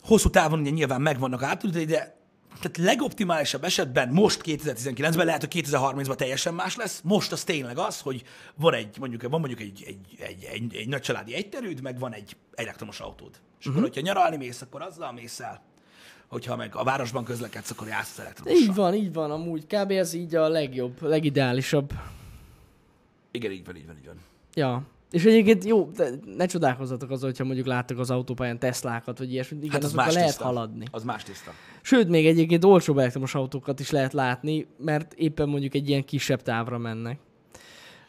hosszú 0.03 0.30
távon 0.30 0.59
ugye 0.59 0.70
nyilván 0.70 1.01
megvannak 1.01 1.43
átültetve, 1.43 1.86
de 1.86 2.16
tehát 2.61 2.78
legoptimálisabb 2.78 3.63
esetben 3.63 4.09
most 4.09 4.41
2019-ben, 4.45 5.26
lehet, 5.26 5.41
hogy 5.41 5.66
2030-ban 5.66 6.16
teljesen 6.16 6.53
más 6.53 6.76
lesz. 6.76 7.01
Most 7.03 7.32
az 7.32 7.43
tényleg 7.43 7.78
az, 7.78 8.01
hogy 8.01 8.24
van 8.55 8.74
egy, 8.74 8.97
mondjuk, 8.99 9.22
van 9.30 9.39
mondjuk 9.39 9.59
egy, 9.61 9.84
egy, 9.88 9.97
egy, 10.20 10.43
egy, 10.43 10.76
egy 10.76 10.88
nagy 10.88 11.01
családi 11.01 11.34
egyterűd, 11.34 11.82
meg 11.82 11.99
van 11.99 12.13
egy 12.13 12.36
elektromos 12.53 12.99
autód. 12.99 13.39
És 13.59 13.66
akkor, 13.66 13.82
hogyha 13.82 14.01
nyaralni 14.01 14.38
mész, 14.38 14.61
akkor 14.61 14.82
azzal 14.82 15.11
mész 15.11 15.39
el. 15.39 15.61
Hogyha 16.28 16.55
meg 16.55 16.76
a 16.76 16.84
városban 16.84 17.24
közlekedsz, 17.24 17.72
akkor 17.72 17.88
jársz 17.88 18.11
az 18.11 18.20
elektromossal. 18.20 18.61
Így 18.61 18.76
van, 18.76 18.93
így 18.93 19.13
van, 19.13 19.32
amúgy 19.32 19.66
kb. 19.68 19.91
ez 19.91 20.13
így 20.13 20.36
a 20.36 20.47
legjobb, 20.47 21.01
legideálisabb. 21.01 21.93
Igen, 23.32 23.51
így 23.51 23.66
van, 23.66 23.76
így 23.76 23.86
van, 23.86 23.97
így 23.97 24.05
van. 24.05 24.20
Ja. 24.53 24.84
És 25.12 25.26
egyébként 25.26 25.66
jó, 25.66 25.89
ne 26.38 26.45
csodálkozzatok 26.45 27.10
az, 27.12 27.22
hogyha 27.22 27.43
mondjuk 27.43 27.68
láttak 27.68 27.99
az 27.99 28.10
autópályán 28.12 28.60
Teslákat, 28.60 29.18
vagy 29.18 29.32
ilyesmit, 29.32 29.60
igen, 29.60 29.72
Hát 29.74 29.84
az 29.84 29.89
azokkal 29.89 30.12
lehet 30.14 30.28
tiszta. 30.28 30.43
haladni. 30.43 30.86
Az 30.91 31.03
más 31.03 31.24
tiszta. 31.24 31.51
Sőt, 31.82 32.10
még 32.10 32.28
egyébként 32.28 32.64
olcsóbb 32.64 32.97
elektromos 32.97 33.36
autókat 33.36 33.80
is 33.80 33.89
lehet 33.91 34.14
látni, 34.14 34.68
mert 34.78 35.14
éppen 35.14 35.49
mondjuk 35.49 35.74
egy 35.74 35.89
ilyen 35.89 36.06
kisebb 36.06 36.41
távra 36.41 36.78
mennek. 36.78 37.20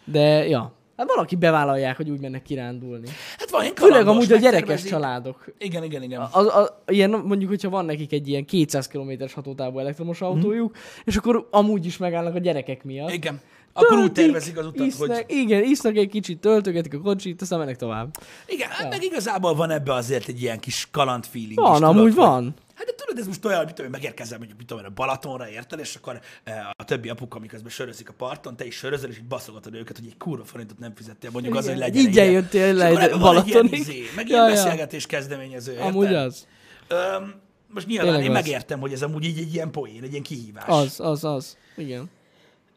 De, 0.05 0.49
ja. 0.49 0.75
Hát 0.97 1.07
valaki 1.09 1.37
bevállalják, 1.37 1.97
hogy 1.97 2.11
úgy 2.11 2.21
mennek 2.21 2.43
kirándulni. 2.43 3.07
Hát 3.39 3.51
van 3.51 3.65
Főleg 3.75 4.07
amúgy 4.07 4.23
a 4.33 4.37
gyerekes 4.37 4.53
megtervezik. 4.53 4.91
családok. 4.91 5.45
Igen, 5.59 5.85
igen, 5.85 6.03
igen. 6.03 6.21
Az, 6.33 6.47
az, 6.55 6.73
ilyen, 6.87 7.11
mondjuk, 7.11 7.51
hogyha 7.51 7.69
van 7.69 7.85
nekik 7.85 8.13
egy 8.13 8.29
ilyen 8.29 8.45
200 8.45 8.87
km-es 8.87 9.33
hatótávú 9.33 9.79
elektromos 9.79 10.21
autójuk, 10.21 10.77
és 11.05 11.17
akkor 11.17 11.49
amúgy 11.51 11.87
is 11.87 11.97
megállnak 11.97 12.35
a 12.35 12.39
gyerekek 12.39 12.85
miatt. 12.85 13.13
Igen. 13.13 13.41
Akkor 13.77 13.99
úgy 13.99 14.13
tervezik 14.13 14.59
az 14.59 14.67
utat, 14.67 14.87
isznak, 14.87 15.15
hogy... 15.15 15.25
Igen, 15.29 15.63
isznak 15.65 15.97
egy 15.97 16.09
kicsit, 16.09 16.41
töltögetik 16.41 16.95
a 16.95 17.01
kocsit, 17.01 17.43
aztán 17.43 17.59
mennek 17.59 17.77
tovább. 17.77 18.17
Igen, 18.47 18.69
hát 18.71 18.91
meg 18.91 19.03
igazából 19.03 19.55
van 19.55 19.71
ebbe 19.71 19.93
azért 19.95 20.29
egy 20.29 20.43
ilyen 20.43 20.59
kis 20.61 20.89
kaland 20.91 21.25
feeling 21.27 21.55
Van, 21.61 21.75
is, 21.77 21.81
amúgy 21.81 22.11
tudod, 22.11 22.15
van. 22.27 22.55
Hát 22.75 22.87
de 22.87 22.93
tudod, 22.95 23.19
ez 23.19 23.27
most 23.27 23.45
olyan, 23.45 23.65
mit 23.65 23.75
tudom, 23.75 23.91
megérkezem, 23.91 24.39
mondjuk, 24.39 24.59
mit 24.59 24.67
tudom, 24.67 24.85
a 24.85 24.89
Balatonra, 24.95 25.49
érted, 25.49 25.79
és 25.79 25.95
akkor 25.95 26.21
eh, 26.45 26.55
a 26.77 26.85
többi 26.85 27.09
apuka, 27.09 27.39
miközben 27.39 27.71
sörözik 27.71 28.09
a 28.09 28.13
parton, 28.13 28.57
te 28.57 28.65
is 28.67 28.75
sörözöl, 28.75 29.11
és 29.11 29.17
így 29.17 29.25
baszogatod 29.25 29.75
őket, 29.75 29.99
hogy 29.99 30.07
egy 30.07 30.17
kurva 30.17 30.45
forintot 30.45 30.79
nem 30.79 30.93
fizettél, 30.95 31.31
mondjuk 31.33 31.55
az, 31.55 31.65
hogy 31.67 31.77
Igen. 31.77 31.89
legyen. 31.89 32.07
Így 32.07 32.19
eljöttél 32.19 32.75
És 32.77 32.77
le 32.77 33.17
Balatonig. 33.17 33.73
izé, 33.73 34.03
meg 34.17 34.29
Ja, 34.29 34.37
ilyen 34.37 34.49
ja. 34.49 34.55
beszélgetés 34.55 35.07
kezdeményező, 35.07 35.73
érted? 35.73 35.87
Amúgy 35.87 36.15
az. 36.15 36.47
Öm, 36.89 37.35
most 37.75 37.87
nyilván 37.87 38.07
Tényleg 38.07 38.25
én 38.25 38.31
az. 38.31 38.37
megértem, 38.37 38.81
hogy 38.81 38.93
ez 38.93 39.03
amúgy 39.03 39.25
így 39.25 39.39
egy 39.39 39.55
ilyen 39.55 39.71
poén, 39.71 40.03
egy 40.03 40.11
ilyen 40.11 40.23
kihívás. 40.23 40.65
Az, 40.67 41.01
az, 41.01 41.25
az. 41.25 41.57
Igen. 41.77 42.11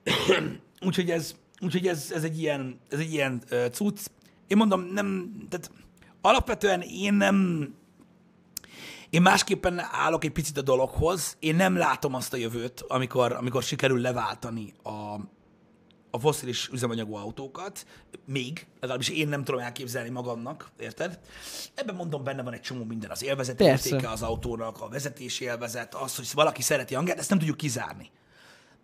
Úgyhogy 0.82 1.10
ez, 1.12 1.36
úgyhogy 1.62 1.88
ez, 1.88 2.12
ez 2.14 2.24
egy 2.24 2.40
ilyen, 2.40 2.80
ez 2.90 3.00
egy 3.00 3.14
ilyen 3.14 3.42
uh, 3.52 3.66
cucc. 3.70 4.06
Én 4.48 4.58
mondom, 4.58 4.82
nem, 4.82 5.38
tehát 5.50 5.72
alapvetően 6.22 6.82
én 6.82 7.14
nem, 7.14 7.68
én 9.10 9.22
másképpen 9.22 9.80
állok 9.80 10.24
egy 10.24 10.32
picit 10.32 10.58
a 10.58 10.62
dologhoz. 10.62 11.36
Én 11.40 11.56
nem 11.56 11.78
látom 11.78 12.14
azt 12.14 12.34
a 12.34 12.38
jövőt, 12.38 12.82
amikor, 12.88 13.32
amikor 13.32 13.64
sikerül 13.64 14.02
leváltani 14.02 14.74
a, 14.84 15.20
a 16.12 16.20
foszilis 16.20 16.68
üzemanyagú 16.68 17.16
autókat, 17.16 17.86
még, 18.26 18.66
legalábbis 18.80 19.10
én 19.10 19.28
nem 19.28 19.44
tudom 19.44 19.62
elképzelni 19.62 20.10
magamnak, 20.10 20.72
érted? 20.80 21.20
Ebben 21.74 21.96
mondom, 21.96 22.24
benne 22.24 22.44
van 22.44 22.54
egy 22.54 22.62
csomó 22.62 22.84
minden, 22.84 23.10
az 23.10 23.24
élvezeti 23.24 23.64
Persze. 23.64 23.90
értéke 23.90 24.12
az 24.12 24.22
autónak, 24.22 24.82
a 24.82 24.90
vezetési 24.90 25.44
élvezet, 25.44 25.96
az, 25.96 26.16
hogy 26.16 26.30
valaki 26.34 26.62
szereti 26.62 26.94
hangját, 26.94 27.20
ezt 27.20 27.30
nem 27.30 27.38
tudjuk 27.38 27.58
kizárni. 27.58 28.12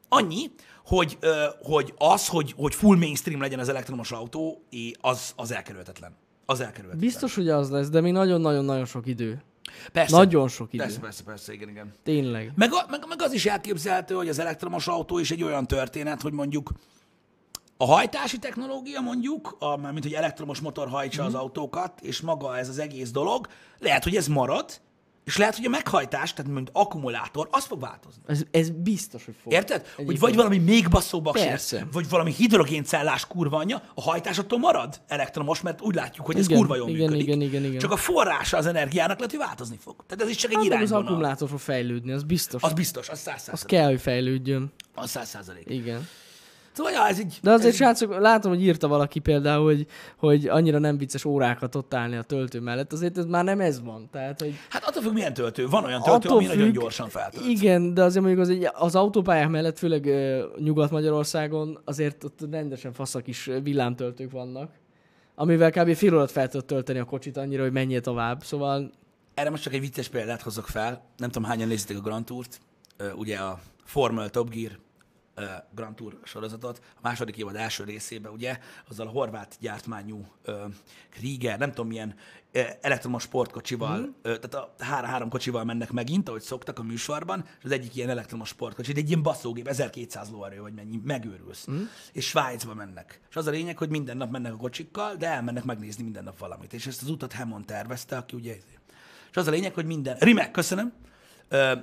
Annyi, 0.10 0.52
hogy, 0.86 1.18
hogy 1.62 1.94
az, 1.98 2.28
hogy, 2.28 2.54
hogy 2.58 2.76
full 2.76 2.98
mainstream 2.98 3.42
legyen 3.42 3.60
az 3.60 3.70
elektromos 3.70 4.12
autó, 4.12 4.62
az, 5.02 5.34
az 5.36 5.52
elkerülhetetlen. 5.52 6.16
Az 6.46 6.60
elkerülhetetlen. 6.60 7.10
Biztos, 7.10 7.36
hogy 7.36 7.50
az 7.50 7.70
lesz, 7.70 7.90
de 7.90 8.02
még 8.02 8.12
nagyon-nagyon-nagyon 8.12 8.86
sok 8.86 9.08
idő. 9.08 9.44
Persze. 9.92 10.16
Nagyon 10.16 10.48
sok 10.48 10.74
idő. 10.74 10.84
Persze, 10.84 11.00
persze, 11.00 11.24
persze, 11.24 11.54
igen, 11.54 11.70
igen. 11.70 11.94
Tényleg. 12.04 12.52
Meg, 12.56 12.74
a, 12.74 12.86
meg, 12.90 13.06
meg 13.08 13.22
az 13.22 13.34
is 13.34 13.46
elképzelhető, 13.46 14.16
hogy 14.16 14.30
az 14.30 14.40
elektromos 14.40 14.88
autó 14.88 15.20
is 15.20 15.32
egy 15.32 15.44
olyan 15.44 15.68
történet, 15.68 16.22
hogy 16.22 16.34
mondjuk 16.34 16.72
a 17.78 17.86
hajtási 17.86 18.38
technológia 18.40 19.02
mondjuk, 19.02 19.56
a, 19.60 19.78
mármint 19.78 20.04
hogy 20.04 20.14
elektromos 20.14 20.60
motor 20.60 20.88
hajtsa 20.88 21.22
Mhm. 21.24 21.36
az 21.36 21.40
autókat, 21.42 22.02
és 22.02 22.22
maga 22.22 22.58
ez 22.58 22.70
az 22.70 22.80
egész 22.80 23.12
dolog, 23.12 23.48
lehet, 23.80 24.04
hogy 24.04 24.16
ez 24.16 24.28
marad, 24.28 24.82
és 25.26 25.38
lehet, 25.38 25.56
hogy 25.56 25.66
a 25.66 25.70
meghajtás, 25.70 26.34
tehát 26.34 26.52
mint 26.52 26.70
akkumulátor, 26.74 27.48
az 27.52 27.66
fog 27.66 27.80
változni. 27.80 28.22
Ez, 28.28 28.42
ez 28.52 28.70
biztos, 28.70 29.26
hogy 29.26 29.36
fog. 29.44 29.54
Érted? 29.54 29.82
Hogy 29.82 29.92
Egyébként. 29.94 30.20
vagy 30.20 30.36
valami 30.36 30.58
még 30.58 30.88
Persze. 31.32 31.76
lesz, 31.76 31.86
vagy 31.92 32.10
valami 32.10 32.32
hidrogéncellás 32.32 33.28
kurva 33.28 33.58
anyja, 33.58 33.82
a 33.96 34.02
hajtás 34.02 34.38
attól 34.38 34.60
marad 34.60 35.02
elektromos, 35.08 35.62
mert 35.62 35.82
úgy 35.82 35.96
látjuk, 35.96 36.26
hogy 36.26 36.38
ez 36.38 36.46
Igen, 36.46 36.58
kurva 36.58 36.76
jól 36.76 36.90
igen, 36.90 37.02
működik. 37.02 37.28
igen, 37.28 37.42
igen, 37.42 37.64
igen. 37.64 37.80
Csak 37.80 37.92
a 37.92 37.96
forrása 37.98 38.58
az 38.58 38.66
energiának 38.66 39.16
lehet, 39.18 39.32
hogy 39.36 39.40
változni 39.46 39.78
fog. 39.82 39.96
Tehát 40.08 40.24
ez 40.24 40.30
is 40.30 40.36
csak 40.36 40.52
egy 40.52 40.56
Hát 40.58 40.66
meg 40.68 40.74
az 40.74 40.78
irányvonal. 40.90 41.08
akkumulátor 41.14 41.50
fog 41.50 41.60
fejlődni, 41.60 42.12
az 42.12 42.24
biztos. 42.24 42.62
Az 42.64 42.74
biztos, 42.74 43.10
az 43.10 43.20
száz 43.20 43.36
Az 43.36 43.42
százalék. 43.42 43.66
kell, 43.66 43.90
hogy 43.90 44.02
fejlődjön. 44.02 44.74
Az 44.96 45.10
száz 45.10 45.30
százalék. 45.30 45.66
Igen. 45.70 46.08
Szóval, 46.76 46.92
ja, 46.92 47.08
ez 47.08 47.20
így... 47.20 47.40
De 47.42 47.52
azért, 47.52 47.70
ez, 47.70 47.76
srácok, 47.76 48.20
látom, 48.20 48.52
hogy 48.52 48.64
írta 48.64 48.88
valaki 48.88 49.20
például, 49.20 49.66
hogy, 49.66 49.88
hogy 50.18 50.48
annyira 50.48 50.80
nem 50.80 50.98
vicces 50.98 51.26
órákat 51.26 51.76
ott 51.76 51.94
állni 51.94 52.16
a 52.16 52.22
töltő 52.22 52.60
mellett. 52.60 52.94
Azért 52.94 53.18
ez 53.18 53.26
már 53.26 53.44
nem 53.44 53.60
ez 53.60 53.82
van. 53.84 54.10
Tehát, 54.12 54.42
hogy 54.42 54.54
Hát 54.70 54.84
attól 54.84 55.02
függ, 55.02 55.14
milyen 55.14 55.34
töltő. 55.34 55.68
Van 55.68 55.84
olyan 55.84 56.02
töltő, 56.02 56.30
ami 56.30 56.46
nagyon 56.46 56.72
gyorsan 56.72 57.10
feltölt. 57.10 57.46
Igen, 57.46 57.94
de 57.94 58.04
azért 58.04 58.24
mondjuk 58.26 58.48
az, 58.48 58.82
az 58.84 58.96
autópályák 58.96 59.50
mellett, 59.50 59.78
főleg 59.78 60.06
ö, 60.06 60.46
Nyugat-Magyarországon, 60.58 61.80
azért 61.86 62.24
ott 62.24 62.40
rendesen 62.52 62.94
faszak 62.94 63.28
is 63.28 63.50
villámtöltők 63.64 64.32
vannak, 64.32 64.72
amivel 65.36 65.72
kb. 65.72 65.94
fél 65.94 66.16
órát 66.16 66.32
fel 66.32 66.48
tudod 66.48 66.66
tölteni 66.66 67.00
a 67.00 67.04
kocsit 67.04 67.38
annyira, 67.38 67.64
hogy 67.64 67.72
menjél 67.72 68.02
tovább. 68.02 68.44
Szóval 68.44 68.92
Erre 69.34 69.50
most 69.50 69.64
csak 69.64 69.74
egy 69.74 69.80
vicces 69.80 70.08
példát 70.08 70.42
hozok 70.42 70.68
fel. 70.68 71.06
Nem 71.18 71.30
tudom, 71.30 71.50
hányan 71.50 71.68
nézitek 71.68 71.98
a 71.98 72.02
Grand 72.02 72.26
Tourt. 72.26 72.60
Ugye 73.16 73.38
a 73.38 73.60
Formula 73.84 74.30
Top 74.30 74.50
Gear 74.50 74.72
Grand 75.76 75.96
Tour 75.96 76.18
sorozatot. 76.24 76.82
A 76.96 77.00
második 77.02 77.38
évad 77.38 77.56
első 77.56 77.84
részében, 77.84 78.32
ugye, 78.32 78.60
azzal 78.90 79.08
a 79.08 79.10
horvát 79.10 79.58
gyártmányú 79.60 80.26
Krieger, 81.10 81.60
nem 81.60 81.70
tudom 81.70 81.88
milyen 81.88 82.16
elektromos 82.82 83.24
sportkocsival, 83.24 84.00
mm. 84.00 84.12
tehát 84.22 84.54
a 84.54 84.76
három, 84.80 85.10
három 85.10 85.30
kocsival 85.30 85.64
mennek 85.64 85.92
megint, 85.92 86.30
ahogy 86.30 86.42
szoktak 86.42 86.80
a 86.80 86.84
műsorban, 86.84 87.46
és 87.58 87.64
az 87.64 87.72
egyik 87.72 87.96
ilyen 87.96 88.10
elektromos 88.10 88.50
sportkocsi, 88.50 88.94
de 88.94 89.00
egy 89.00 89.08
ilyen 89.08 89.22
basszógép, 89.22 89.68
1200 89.68 90.30
lóerő, 90.30 90.62
vagy 90.62 90.74
mennyi, 90.74 91.02
megőrülsz. 91.04 91.68
Mm. 91.72 91.84
És 92.12 92.26
Svájcba 92.28 92.74
mennek. 92.74 93.20
És 93.30 93.36
az 93.36 93.48
a 93.48 93.52
lényeg, 93.52 93.78
hogy 93.78 93.90
minden 93.90 94.18
nap 94.18 94.32
mennek 94.32 94.54
a 94.54 94.58
kocsikkal, 94.58 95.16
de 95.16 95.28
elmennek 95.28 95.64
megnézni 95.64 96.04
minden 96.04 96.24
nap 96.24 96.38
valamit. 96.38 96.74
És 96.74 96.88
ezt 96.88 97.02
az 97.02 97.10
utat 97.10 97.34
Hammond 97.34 97.66
tervezte, 97.66 98.18
aki 98.18 98.36
ugye 98.36 98.58
és 99.36 99.42
az 99.42 99.48
a 99.48 99.52
lényeg, 99.52 99.74
hogy 99.74 99.86
minden... 99.86 100.18
Rimek, 100.20 100.52
köszönöm. 100.52 100.94
Ö, 101.48 101.74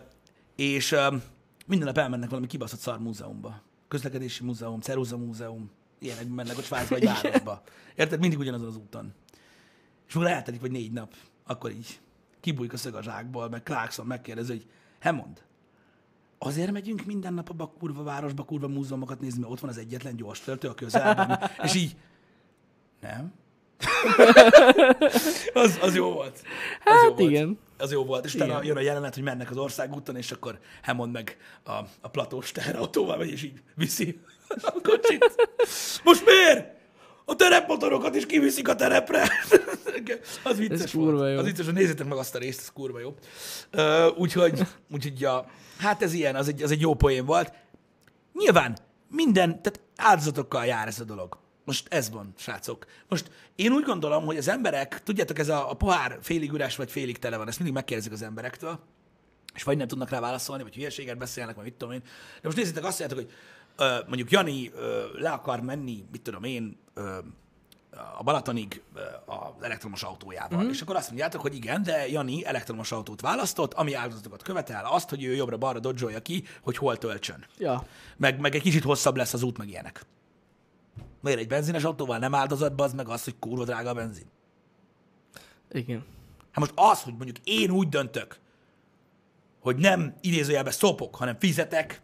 és 0.56 0.96
minden 1.66 1.86
nap 1.86 1.98
elmennek 1.98 2.28
valami 2.28 2.46
kibaszott 2.46 2.80
szar 2.80 2.98
múzeumba. 2.98 3.62
Közlekedési 3.88 4.44
múzeum, 4.44 4.80
Ceruza 4.80 5.16
múzeum, 5.16 5.70
ilyenek 5.98 6.28
mennek 6.28 6.58
ott 6.58 6.64
Svájcba 6.64 6.98
vagy 6.98 7.04
városba. 7.04 7.62
Érted? 7.94 8.20
Mindig 8.20 8.38
ugyanazon 8.38 8.66
az 8.66 8.76
úton. 8.76 9.14
És 10.08 10.14
akkor 10.14 10.28
eltelik, 10.28 10.60
vagy 10.60 10.70
négy 10.70 10.92
nap, 10.92 11.14
akkor 11.46 11.70
így 11.70 12.00
kibújik 12.40 12.72
a 12.72 12.76
szög 12.76 12.94
a 12.94 13.02
zsákból, 13.02 13.48
meg 13.48 13.62
Clarkson 13.62 14.06
megkérdezi, 14.06 14.52
hogy 14.52 14.66
Hemond, 14.98 15.42
azért 16.38 16.72
megyünk 16.72 17.04
minden 17.04 17.34
nap 17.34 17.48
abba 17.48 17.64
a 17.64 17.72
kurva 17.78 18.02
városba, 18.02 18.44
kurva 18.44 18.68
múzeumokat 18.68 19.20
nézni, 19.20 19.40
mert 19.40 19.52
ott 19.52 19.60
van 19.60 19.70
az 19.70 19.78
egyetlen 19.78 20.16
gyors 20.16 20.40
töltő 20.40 20.68
a 20.68 20.74
közelben. 20.74 21.38
és 21.64 21.74
így, 21.74 21.96
nem? 23.00 23.32
Az, 25.52 25.78
az 25.82 25.94
jó 25.94 26.10
volt. 26.12 26.32
Az 26.84 26.92
Hát 26.92 27.02
jó 27.02 27.08
volt. 27.14 27.20
igen. 27.30 27.58
Az 27.78 27.92
jó 27.92 28.04
volt. 28.04 28.24
És 28.24 28.34
utána 28.34 28.60
jön 28.64 28.76
a 28.76 28.80
jelenet, 28.80 29.14
hogy 29.14 29.22
mennek 29.22 29.50
az 29.50 29.56
országúton, 29.56 30.16
és 30.16 30.30
akkor 30.30 30.58
Hammond 30.82 31.12
meg 31.12 31.36
a, 31.64 31.72
a 32.00 32.08
platós 32.10 32.52
teherautóval 32.52 33.16
megy, 33.16 33.30
és 33.30 33.42
így 33.42 33.62
viszi 33.74 34.20
a 34.48 34.72
kocsit. 34.82 35.48
Most 36.04 36.24
miért? 36.24 36.80
A 37.24 37.34
terepmotorokat 37.36 38.14
is 38.14 38.26
kiviszik 38.26 38.68
a 38.68 38.74
terepre. 38.74 39.22
az 40.44 40.56
vicces 40.58 40.82
Ez 40.82 40.90
kurva 40.90 41.18
volt. 41.18 41.32
jó. 41.32 41.38
Az 41.38 41.44
vicces, 41.44 41.64
hogy 41.64 41.74
nézzétek 41.74 42.06
meg 42.06 42.18
azt 42.18 42.34
a 42.34 42.38
részt, 42.38 42.60
ez 42.60 42.72
kurva 42.72 42.98
jó. 43.00 43.14
Uh, 43.72 44.18
úgyhogy, 44.18 44.60
úgyhogy 44.90 45.20
ja, 45.20 45.46
hát 45.78 46.02
ez 46.02 46.12
ilyen, 46.12 46.34
az 46.34 46.48
egy, 46.48 46.62
az 46.62 46.70
egy 46.70 46.80
jó 46.80 46.94
poén 46.94 47.24
volt. 47.24 47.52
Nyilván 48.32 48.76
minden, 49.08 49.62
tehát 49.62 49.80
áldozatokkal 49.96 50.64
jár 50.64 50.86
ez 50.86 51.00
a 51.00 51.04
dolog. 51.04 51.38
Most 51.64 51.92
ez 51.92 52.10
van, 52.10 52.32
srácok. 52.36 52.86
Most 53.08 53.30
én 53.56 53.72
úgy 53.72 53.84
gondolom, 53.84 54.24
hogy 54.24 54.36
az 54.36 54.48
emberek, 54.48 55.02
tudjátok, 55.02 55.38
ez 55.38 55.48
a, 55.48 55.70
a 55.70 55.74
pohár 55.74 56.18
félig 56.22 56.52
üres 56.52 56.76
vagy 56.76 56.90
félig 56.90 57.18
tele 57.18 57.36
van, 57.36 57.48
ezt 57.48 57.56
mindig 57.56 57.74
megkérdezik 57.74 58.12
az 58.12 58.22
emberektől, 58.22 58.78
és 59.54 59.62
vagy 59.62 59.76
nem 59.76 59.86
tudnak 59.86 60.10
rá 60.10 60.20
válaszolni, 60.20 60.62
vagy 60.62 60.74
hülyeséget 60.74 61.18
beszélnek, 61.18 61.54
vagy 61.54 61.64
mit 61.64 61.74
tudom 61.74 61.94
én. 61.94 62.02
De 62.34 62.40
most 62.42 62.56
nézzétek, 62.56 62.84
azt 62.84 62.98
mondjátok, 62.98 63.24
hogy 63.24 63.36
ö, 63.86 63.98
mondjuk 64.06 64.30
Jani 64.30 64.70
ö, 64.74 65.06
le 65.12 65.30
akar 65.30 65.60
menni, 65.60 66.04
mit 66.12 66.22
tudom 66.22 66.44
én, 66.44 66.78
ö, 66.94 67.18
a 68.18 68.22
Balatonig 68.22 68.82
az 69.24 69.62
elektromos 69.64 70.02
autójával. 70.02 70.58
Mm-hmm. 70.58 70.70
És 70.70 70.80
akkor 70.80 70.96
azt 70.96 71.06
mondjátok, 71.06 71.40
hogy 71.40 71.54
igen, 71.54 71.82
de 71.82 72.08
Jani 72.08 72.44
elektromos 72.44 72.92
autót 72.92 73.20
választott, 73.20 73.74
ami 73.74 73.94
áldozatokat 73.94 74.42
követel, 74.42 74.84
azt, 74.84 75.08
hogy 75.08 75.24
ő 75.24 75.34
jobbra-balra 75.34 75.78
dodzsolja 75.78 76.22
ki, 76.22 76.44
hogy 76.62 76.76
hol 76.76 76.98
töltsön. 76.98 77.46
Ja. 77.58 77.86
Meg, 78.16 78.40
meg 78.40 78.54
egy 78.54 78.62
kicsit 78.62 78.82
hosszabb 78.82 79.16
lesz 79.16 79.32
az 79.32 79.42
út, 79.42 79.58
meg 79.58 79.68
ilyenek. 79.68 80.04
Miért 81.22 81.38
egy 81.38 81.46
benzines 81.46 81.84
autóval 81.84 82.18
nem 82.18 82.34
áldozat, 82.34 82.80
az 82.80 82.92
meg 82.92 83.08
az, 83.08 83.24
hogy 83.24 83.38
kurva 83.38 83.64
drága 83.64 83.90
a 83.90 83.94
benzin? 83.94 84.26
Igen. 85.70 86.04
Hát 86.50 86.58
most 86.58 86.72
az, 86.74 87.02
hogy 87.02 87.14
mondjuk 87.16 87.36
én 87.44 87.70
úgy 87.70 87.88
döntök, 87.88 88.38
hogy 89.60 89.76
nem 89.76 90.14
idézőjelbe 90.20 90.70
szopok, 90.70 91.14
hanem 91.14 91.36
fizetek, 91.38 92.02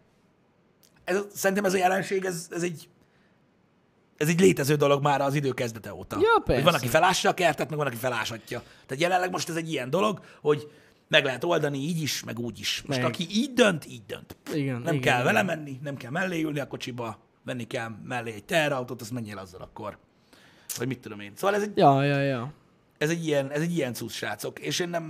ez, 1.05 1.21
szerintem 1.35 1.65
ez 1.65 1.75
a 1.75 1.77
jelenség, 1.77 2.25
ez, 2.25 2.49
ez 2.51 2.63
egy 2.63 2.89
ez 4.17 4.29
egy 4.29 4.41
létező 4.41 4.75
dolog 4.75 5.03
már 5.03 5.21
az 5.21 5.35
idő 5.35 5.53
kezdete 5.53 5.95
óta. 5.95 6.19
Ja, 6.21 6.33
Hogy 6.33 6.43
persze. 6.43 6.63
van, 6.63 6.75
aki 6.75 6.87
felássa 6.87 7.29
a 7.29 7.35
kertet, 7.35 7.69
meg 7.69 7.79
van, 7.79 7.87
aki 7.87 7.97
felásatja. 7.97 8.63
Tehát 8.87 9.03
jelenleg 9.03 9.31
most 9.31 9.49
ez 9.49 9.57
egy 9.57 9.71
ilyen 9.71 9.91
dolog, 9.91 10.21
hogy 10.41 10.71
meg 11.09 11.25
lehet 11.25 11.45
oldani 11.45 11.79
így 11.79 12.03
is, 12.03 12.25
meg 12.25 12.39
úgy 12.39 12.59
is. 12.59 12.83
Most 12.87 13.01
Meg. 13.01 13.09
aki 13.09 13.27
így 13.31 13.53
dönt, 13.53 13.87
így 13.87 14.03
dönt. 14.07 14.37
Igen, 14.55 14.81
Nem 14.81 14.95
igen, 14.95 15.01
kell 15.01 15.21
igen. 15.21 15.25
vele 15.25 15.43
menni, 15.43 15.79
nem 15.83 15.97
kell 15.97 16.11
mellé 16.11 16.43
ülni 16.43 16.61
a 16.61 16.67
kocsiba, 16.67 17.19
venni 17.49 17.67
kell 17.67 17.91
mellé 18.05 18.33
egy 18.33 18.45
teherautót, 18.45 19.01
azt 19.01 19.11
menjél 19.11 19.39
azzal 19.39 19.61
akkor. 19.61 19.99
Vagy 20.77 20.87
mit 20.87 21.01
tudom 21.01 21.21
én. 21.21 21.33
Szóval 21.35 21.57
ez 21.57 21.63
egy, 21.63 21.77
Ja, 21.77 22.03
ja, 22.03 22.21
ja. 22.21 22.53
ez 22.99 23.11
egy 23.11 23.27
ilyen, 23.27 23.51
ez 23.51 23.61
egy 23.61 23.77
ilyen 23.77 23.93
cucc, 23.95 24.11
srácok. 24.11 24.59
És 24.59 24.79
én 24.79 24.89
nem, 24.89 25.05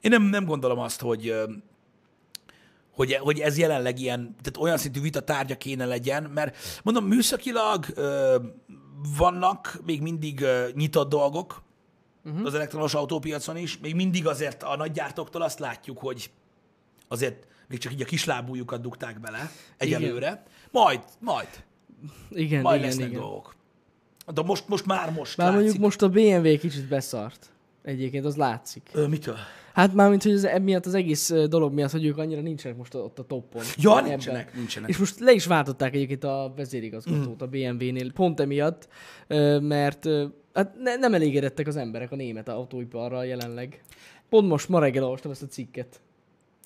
én 0.00 0.10
nem, 0.10 0.22
nem 0.22 0.44
gondolom 0.44 0.78
azt, 0.78 1.00
hogy, 1.00 1.34
hogy, 2.94 3.14
hogy 3.14 3.40
ez 3.40 3.58
jelenleg 3.58 3.98
ilyen, 3.98 4.36
tehát 4.42 4.56
olyan 4.58 4.78
szintű 4.78 5.00
vita 5.00 5.20
tárgya 5.20 5.56
kéne 5.56 5.84
legyen, 5.84 6.22
mert 6.22 6.56
mondom, 6.82 7.04
műszakilag 7.04 7.86
vannak 9.16 9.80
még 9.84 10.00
mindig 10.00 10.44
nyitott 10.74 11.08
dolgok 11.08 11.62
uh-huh. 12.24 12.46
az 12.46 12.54
elektromos 12.54 12.94
autópiacon 12.94 13.56
is, 13.56 13.78
még 13.78 13.94
mindig 13.94 14.26
azért 14.26 14.62
a 14.62 14.76
nagygyártóktól 14.76 15.42
azt 15.42 15.58
látjuk, 15.58 15.98
hogy 15.98 16.30
azért 17.08 17.46
még 17.72 17.80
csak 17.80 17.92
így 17.92 18.02
a 18.02 18.04
kislábújukat 18.04 18.80
dugták 18.80 19.20
bele 19.20 19.50
egyelőre. 19.76 20.42
Majd, 20.70 21.00
majd, 21.18 21.48
Igen, 22.30 22.62
majd 22.62 22.76
igen, 22.76 22.88
lesznek 22.88 23.08
igen. 23.08 23.20
dolgok. 23.20 23.54
De 24.34 24.42
most, 24.42 24.68
most 24.68 24.86
már 24.86 25.12
most 25.12 25.36
Bár 25.36 25.46
látszik. 25.46 25.62
mondjuk 25.62 25.84
most 25.84 26.02
a 26.02 26.08
BMW 26.08 26.58
kicsit 26.58 26.88
beszart. 26.88 27.50
Egyébként 27.82 28.24
az 28.24 28.36
látszik. 28.36 28.90
Ö, 28.92 29.06
mitől? 29.06 29.36
Hát 29.72 29.94
mármint, 29.94 30.22
hogy 30.22 30.32
ez 30.32 30.44
emiatt 30.44 30.86
az 30.86 30.94
egész 30.94 31.32
dolog 31.48 31.72
miatt, 31.72 31.90
hogy 31.90 32.04
ők 32.04 32.18
annyira 32.18 32.40
nincsenek 32.40 32.76
most 32.76 32.94
ott 32.94 33.18
a 33.18 33.24
toppon. 33.26 33.62
Ja, 33.76 33.96
Ebben. 33.98 34.08
nincsenek, 34.08 34.54
nincsenek. 34.54 34.88
És 34.88 34.96
most 34.96 35.18
le 35.20 35.32
is 35.32 35.46
váltották 35.46 35.94
egyébként 35.94 36.24
a 36.24 36.52
vezérigazgatót 36.56 37.42
a 37.42 37.46
BMW-nél, 37.46 38.12
pont 38.12 38.40
emiatt, 38.40 38.88
mert 39.60 40.08
hát 40.52 40.74
ne, 40.78 40.96
nem 40.96 41.14
elégedettek 41.14 41.66
az 41.66 41.76
emberek 41.76 42.12
a 42.12 42.16
német 42.16 42.48
autóiparral 42.48 43.26
jelenleg. 43.26 43.82
Pont 44.28 44.48
most, 44.48 44.68
ma 44.68 44.78
reggel 44.78 45.02
olvastam 45.04 45.30
ezt 45.30 45.42
a 45.42 45.46
cikket. 45.46 46.00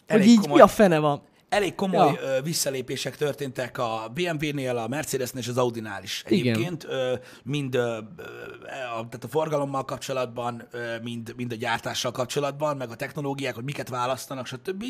Hogy 0.07 0.17
Elég 0.21 0.29
így 0.29 0.39
komoly. 0.41 0.57
mi 0.57 0.63
a 0.63 0.67
fene 0.67 0.99
van? 0.99 1.23
elég 1.49 1.75
komoly 1.75 2.13
Ja. 2.13 2.43
visszalépések 2.43 3.17
történtek 3.17 3.79
a 3.79 4.11
BMW-nél, 4.15 4.77
a 4.77 4.89
Mercedesnél 4.89 5.43
és 5.43 5.49
az 5.49 5.59
Audi-nál 5.59 6.03
is 6.03 6.25
Igen. 6.29 6.55
egyébként. 6.55 6.85
Ö, 6.85 7.15
mind 7.43 7.75
a, 7.75 8.11
tehát 8.91 9.25
a 9.25 9.29
forgalommal 9.29 9.85
kapcsolatban, 9.85 10.69
mind, 11.03 11.33
mind 11.37 11.53
a 11.53 11.55
gyártással 11.55 12.11
kapcsolatban, 12.13 12.77
meg 12.77 12.91
a 12.91 12.95
technológiák, 12.95 13.55
hogy 13.55 13.65
miket 13.65 13.89
választanak, 13.89 14.47
stb. 14.47 14.85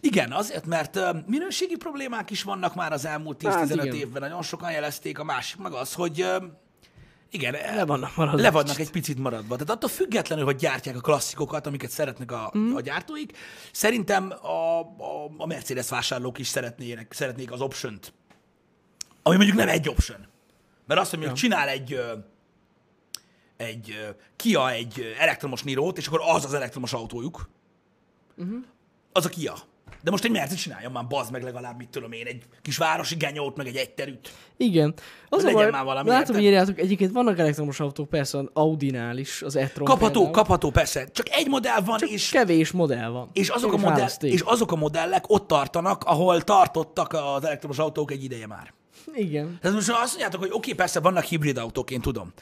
Igen, 0.00 0.32
azért, 0.32 0.66
mert 0.66 1.00
minőségi 1.26 1.76
problémák 1.76 2.30
is 2.30 2.42
vannak 2.42 2.74
már 2.74 2.92
az 2.92 3.06
elmúlt 3.06 3.42
10-15 3.42 3.46
Hát 3.50 3.70
igen. 3.70 3.94
évben, 3.94 4.22
nagyon 4.22 4.42
sokan 4.42 4.70
jelezték. 4.72 5.18
A 5.18 5.24
másik 5.24 5.58
meg 5.60 5.72
az, 5.72 5.92
hogy 5.94 6.26
igen, 7.34 7.52
Le 7.52 7.84
vannak 7.84 8.16
maradva. 8.16 8.40
le 8.40 8.50
vannak 8.50 8.78
egy 8.78 8.90
picit 8.90 9.18
maradva. 9.18 9.54
Tehát 9.54 9.70
attól 9.70 9.88
függetlenül, 9.88 10.44
hogy 10.44 10.56
gyártják 10.56 10.96
a 10.96 11.00
klasszikokat, 11.00 11.66
amiket 11.66 11.90
szeretnek 11.90 12.32
a, 12.32 12.52
mm. 12.58 12.74
a 12.74 12.80
gyártóik, 12.80 13.36
szerintem 13.72 14.32
a, 14.42 14.80
a, 14.80 15.30
a 15.36 15.46
Mercedes 15.46 15.88
vásárlók 15.88 16.38
is 16.38 16.46
szeretnének, 16.46 17.12
szeretnék 17.12 17.52
az 17.52 17.60
option 17.60 17.98
ami 19.26 19.36
mondjuk 19.36 19.56
nem 19.56 19.68
egy 19.68 19.88
option. 19.88 20.26
Mert 20.86 21.00
azt, 21.00 21.10
hogy 21.10 21.18
mondjuk 21.18 21.40
csinál 21.40 21.68
egy, 21.68 22.00
egy 23.56 24.14
Kia 24.36 24.70
egy 24.70 25.14
elektromos 25.18 25.62
Nirót, 25.62 25.98
és 25.98 26.06
akkor 26.06 26.20
az 26.24 26.44
az 26.44 26.54
elektromos 26.54 26.92
autójuk, 26.92 27.48
uh-huh. 28.36 28.64
az 29.12 29.24
a 29.26 29.28
Kia. 29.28 29.54
De 30.04 30.10
most 30.10 30.24
egy 30.24 30.30
Mercedes 30.30 30.62
csináljon 30.62 30.92
már, 30.92 31.06
bazd 31.06 31.32
meg 31.32 31.42
legalább, 31.42 31.76
mit 31.78 31.88
tudom 31.88 32.12
én, 32.12 32.26
egy 32.26 32.42
kis 32.62 32.76
városi 32.76 33.14
genyót, 33.14 33.56
meg 33.56 33.66
egy 33.66 33.76
egyterűt. 33.76 34.32
Igen. 34.56 34.94
Az 35.28 35.44
a 35.44 35.46
legyen 35.46 35.70
már 35.70 35.84
valami, 35.84 36.08
látom, 36.08 36.34
hogy 36.34 36.44
írjátok, 36.44 36.78
egyébként 36.78 37.12
vannak 37.12 37.38
elektromos 37.38 37.80
autók, 37.80 38.08
persze 38.08 38.38
az 38.38 38.44
Audi-nál 38.52 39.18
is, 39.18 39.42
az 39.42 39.56
e-tron 39.56 39.86
Kapható, 39.86 40.12
például. 40.12 40.30
kapható, 40.30 40.70
persze. 40.70 41.08
Csak 41.12 41.28
egy 41.30 41.48
modell 41.48 41.80
van, 41.80 41.98
Csak 41.98 42.08
és 42.08 42.28
kevés 42.28 42.70
modell 42.70 43.08
van. 43.08 43.30
És 43.32 43.48
azok, 43.48 43.72
a 43.72 43.76
modell, 43.76 44.08
és 44.20 44.40
azok 44.40 44.72
a 44.72 44.76
modellek 44.76 45.30
ott 45.30 45.46
tartanak, 45.46 46.04
ahol 46.04 46.42
tartottak 46.42 47.12
az 47.12 47.44
elektromos 47.44 47.78
autók 47.78 48.10
egy 48.10 48.24
ideje 48.24 48.46
már. 48.46 48.72
Igen. 49.14 49.58
Tehát 49.60 49.76
most 49.76 49.88
azt 49.90 50.10
mondjátok, 50.10 50.40
hogy 50.40 50.48
oké, 50.48 50.56
okay, 50.56 50.72
persze 50.72 51.00
vannak 51.00 51.24
hibrid 51.24 51.56
autók, 51.56 51.90
én 51.90 52.00
tudom, 52.00 52.32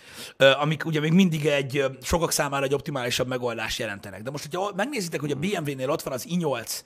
amik 0.60 0.84
ugye 0.84 1.00
még 1.00 1.12
mindig 1.12 1.46
egy 1.46 1.84
sokak 2.02 2.30
számára 2.32 2.64
egy 2.64 2.74
optimálisabb 2.74 3.28
megoldást 3.28 3.78
jelentenek. 3.78 4.22
De 4.22 4.30
most, 4.30 4.48
hogyha 4.50 4.72
megnézitek, 4.76 5.20
hogy 5.20 5.30
a 5.30 5.36
BMW-nél 5.36 5.90
ott 5.90 6.02
van 6.02 6.12
az 6.12 6.26
i8, 6.30 6.80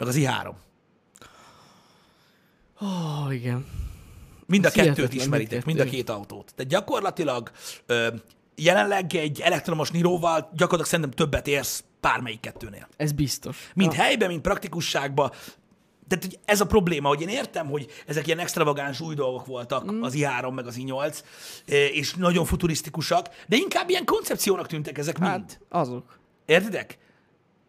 meg 0.00 0.08
az 0.08 0.16
i3, 0.18 0.52
Oh, 2.82 3.34
igen. 3.34 3.66
mind 4.46 4.64
a 4.64 4.70
kettőt 4.70 5.14
ismeritek, 5.14 5.64
mindkettő. 5.64 5.66
mind 5.66 5.80
a 5.80 5.84
két 5.84 6.08
autót. 6.08 6.52
Tehát 6.56 6.72
gyakorlatilag 6.72 7.50
ö, 7.86 8.08
jelenleg 8.54 9.14
egy 9.14 9.40
elektromos 9.40 9.90
Niróval 9.90 10.38
gyakorlatilag 10.38 10.86
szerintem 10.86 11.10
többet 11.10 11.46
érsz 11.46 11.84
bármelyik 12.00 12.40
kettőnél. 12.40 12.88
Ez 12.96 13.12
biztos. 13.12 13.70
Mind 13.74 13.92
helyben, 13.92 14.28
mind 14.28 14.40
praktikusságban. 14.40 15.30
Tehát 16.08 16.24
hogy 16.24 16.38
ez 16.44 16.60
a 16.60 16.66
probléma, 16.66 17.08
hogy 17.08 17.20
én 17.20 17.28
értem, 17.28 17.66
hogy 17.66 17.86
ezek 18.06 18.26
ilyen 18.26 18.38
extravagáns 18.38 19.00
új 19.00 19.14
dolgok 19.14 19.46
voltak, 19.46 19.92
mm. 19.92 20.02
az 20.02 20.14
i3 20.16 20.54
meg 20.54 20.66
az 20.66 20.76
i8, 20.78 21.22
eh, 21.66 21.96
és 21.96 22.14
nagyon 22.14 22.44
futurisztikusak, 22.44 23.28
de 23.46 23.56
inkább 23.56 23.88
ilyen 23.88 24.04
koncepciónak 24.04 24.66
tűntek 24.66 24.98
ezek 24.98 25.18
mind. 25.18 25.30
Hát, 25.30 25.60
azok. 25.68 26.18
Értitek? 26.46 26.98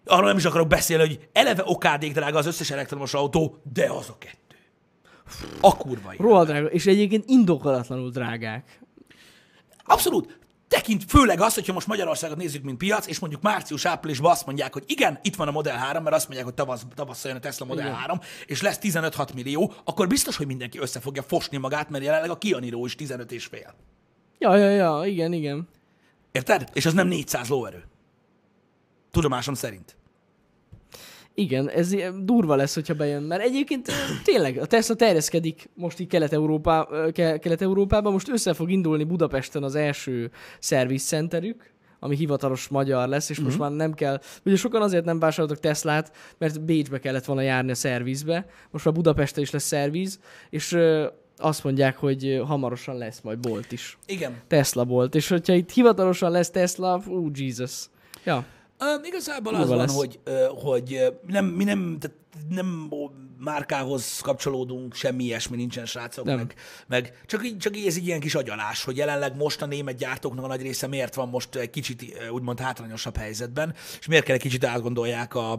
Arról 0.05 0.27
nem 0.27 0.37
is 0.37 0.45
akarok 0.45 0.67
beszélni, 0.67 1.07
hogy 1.07 1.29
eleve 1.33 1.61
okádék 1.65 2.13
drága 2.13 2.37
az 2.37 2.45
összes 2.45 2.71
elektromos 2.71 3.13
autó, 3.13 3.57
de 3.73 3.91
az 3.91 4.09
a 4.09 4.17
kettő. 4.17 4.55
A 5.61 5.77
kurva 5.77 6.13
élet. 6.13 6.25
Rohadt 6.25 6.47
drága. 6.47 6.67
És 6.67 6.85
egyébként 6.85 7.23
indokolatlanul 7.27 8.09
drágák. 8.09 8.79
Abszolút. 9.83 10.39
Tekint 10.67 11.03
főleg 11.07 11.41
az, 11.41 11.53
hogyha 11.53 11.73
most 11.73 11.87
Magyarországot 11.87 12.37
nézzük, 12.37 12.63
mint 12.63 12.77
piac, 12.77 13.07
és 13.07 13.19
mondjuk 13.19 13.41
március-áprilisban 13.41 14.31
azt 14.31 14.45
mondják, 14.45 14.73
hogy 14.73 14.83
igen, 14.87 15.19
itt 15.21 15.35
van 15.35 15.47
a 15.47 15.51
Model 15.51 15.77
3, 15.77 16.03
mert 16.03 16.15
azt 16.15 16.25
mondják, 16.25 16.45
hogy 16.45 16.55
tavasz, 16.55 16.85
tavasszal 16.95 17.29
jön 17.29 17.39
a 17.39 17.43
Tesla 17.43 17.65
Model 17.65 17.85
Igen. 17.85 17.97
3, 17.97 18.19
és 18.45 18.61
lesz 18.61 18.79
15-6 18.81 19.33
millió, 19.33 19.73
akkor 19.83 20.07
biztos, 20.07 20.37
hogy 20.37 20.47
mindenki 20.47 20.79
össze 20.79 20.99
fogja 20.99 21.21
fosni 21.21 21.57
magát, 21.57 21.89
mert 21.89 22.03
jelenleg 22.03 22.29
a 22.29 22.37
Kia 22.37 22.59
Niro 22.59 22.85
is 22.85 22.95
15 22.95 23.31
és 23.31 23.45
fél. 23.45 23.75
Ja, 24.37 24.55
ja, 24.55 24.69
ja, 24.69 25.05
igen, 25.05 25.33
igen. 25.33 25.67
Érted? 26.31 26.69
És 26.73 26.85
az 26.85 26.93
nem 26.93 27.07
400 27.07 27.47
lóerő. 27.47 27.90
Tudomásom 29.11 29.53
szerint. 29.53 29.95
Igen, 31.33 31.69
ez 31.69 31.95
durva 32.23 32.55
lesz, 32.55 32.73
hogyha 32.73 32.93
bejön, 32.93 33.23
mert 33.23 33.41
egyébként 33.41 33.91
tényleg 34.23 34.57
a 34.57 34.65
Tesla 34.65 34.95
terjeszkedik 34.95 35.69
most 35.73 35.99
így 35.99 36.07
Kelet-Európá, 36.07 36.87
Kelet-Európában, 37.13 38.11
most 38.11 38.29
össze 38.29 38.53
fog 38.53 38.71
indulni 38.71 39.03
Budapesten 39.03 39.63
az 39.63 39.75
első 39.75 40.31
service 40.59 41.05
centerük, 41.05 41.71
ami 41.99 42.15
hivatalos 42.15 42.67
magyar 42.67 43.07
lesz, 43.07 43.29
és 43.29 43.39
most 43.39 43.57
már 43.57 43.71
nem 43.71 43.93
kell, 43.93 44.21
ugye 44.45 44.55
sokan 44.55 44.81
azért 44.81 45.05
nem 45.05 45.19
vásároltak 45.19 45.59
Teslát, 45.59 46.15
mert 46.37 46.61
Bécsbe 46.61 46.99
kellett 46.99 47.25
volna 47.25 47.41
járni 47.41 47.71
a 47.71 47.75
szervizbe, 47.75 48.45
most 48.71 48.85
már 48.85 48.93
Budapesten 48.93 49.43
is 49.43 49.49
lesz 49.49 49.63
szerviz, 49.63 50.19
és 50.49 50.77
azt 51.37 51.63
mondják, 51.63 51.97
hogy 51.97 52.41
hamarosan 52.45 52.97
lesz 52.97 53.21
majd 53.21 53.39
bolt 53.39 53.71
is. 53.71 53.97
Igen. 54.05 54.41
Tesla 54.47 54.83
bolt, 54.83 55.15
és 55.15 55.27
hogyha 55.27 55.53
itt 55.53 55.71
hivatalosan 55.71 56.31
lesz 56.31 56.49
Tesla, 56.49 57.01
ú, 57.07 57.29
Jesus. 57.33 57.85
Ja, 58.25 58.45
Ö, 58.81 58.95
igazából 59.03 59.51
Durva 59.51 59.63
az 59.63 59.69
van, 59.69 59.77
lesz. 59.77 59.95
hogy, 59.95 60.19
ö, 60.23 60.47
hogy 60.55 60.93
ö, 60.93 61.09
nem, 61.27 61.45
mi 61.45 61.63
nem, 61.63 61.97
tehát 61.99 62.17
nem 62.49 62.89
márkához 63.37 64.19
kapcsolódunk, 64.19 64.93
semmi 64.93 65.23
ilyesmi 65.23 65.55
nincsen, 65.55 65.85
srácok, 65.85 66.25
Nem. 66.25 66.37
meg, 66.37 66.53
meg 66.87 67.21
csak, 67.25 67.45
így, 67.45 67.57
csak 67.57 67.77
így 67.77 67.85
ez 67.87 67.95
egy 67.95 68.07
ilyen 68.07 68.19
kis 68.19 68.35
agyalás, 68.35 68.83
hogy 68.83 68.97
jelenleg 68.97 69.35
most 69.35 69.61
a 69.61 69.65
német 69.65 69.95
gyártóknak 69.95 70.43
a 70.43 70.47
nagy 70.47 70.61
része 70.61 70.87
miért 70.87 71.15
van 71.15 71.29
most 71.29 71.55
egy 71.55 71.69
kicsit 71.69 72.17
úgymond 72.31 72.59
hátrányosabb 72.59 73.17
helyzetben, 73.17 73.73
és 73.99 74.07
miért 74.07 74.23
kell 74.23 74.35
egy 74.35 74.41
kicsit 74.41 74.65
átgondolják 74.65 75.35
a, 75.35 75.51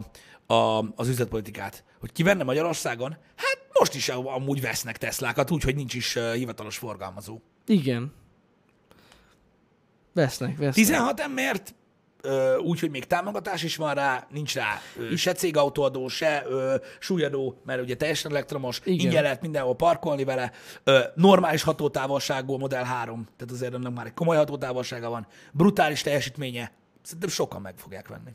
a, 0.53 0.85
az 0.95 1.07
üzletpolitikát. 1.07 1.83
Hogy 1.99 2.11
ki 2.11 2.23
venne 2.23 2.43
Magyarországon? 2.43 3.17
Hát 3.35 3.57
most 3.79 3.95
is 3.95 4.09
amúgy 4.09 4.61
vesznek 4.61 4.97
Teslákat, 4.97 5.51
úgyhogy 5.51 5.75
nincs 5.75 5.93
is 5.93 6.17
hivatalos 6.33 6.77
forgalmazó. 6.77 7.39
igen. 7.67 8.13
Vesznek, 10.13 10.49
vesznek. 10.57 10.73
16 10.73 11.19
embert, 11.19 11.75
úgyhogy 12.59 12.89
még 12.89 13.05
támogatás 13.05 13.63
is 13.63 13.75
van 13.75 13.93
rá, 13.93 14.27
nincs 14.31 14.55
rá 14.55 14.81
ö, 14.97 15.15
se 15.15 15.31
cégautóadó, 15.33 16.07
se 16.07 16.43
ö, 16.47 16.75
súlyadó, 16.99 17.61
mert 17.65 17.81
ugye 17.81 17.95
teljesen 17.95 18.31
elektromos, 18.31 18.81
Igen. 18.83 18.99
Ingyen 19.05 19.23
lehet 19.23 19.41
mindenhol 19.41 19.75
parkolni 19.75 20.23
vele, 20.23 20.51
ö, 20.83 20.99
normális 21.15 21.63
hatótávolságú 21.63 22.53
a 22.53 22.57
Model 22.57 22.83
3, 22.83 23.23
tehát 23.37 23.53
azért 23.53 23.73
ennek 23.73 23.93
már 23.93 24.05
egy 24.05 24.13
komoly 24.13 24.35
hatótávolsága 24.37 25.09
van, 25.09 25.27
brutális 25.51 26.01
teljesítménye, 26.01 26.71
szerintem 27.01 27.29
sokan 27.29 27.61
meg 27.61 27.73
fogják 27.77 28.07
venni. 28.07 28.31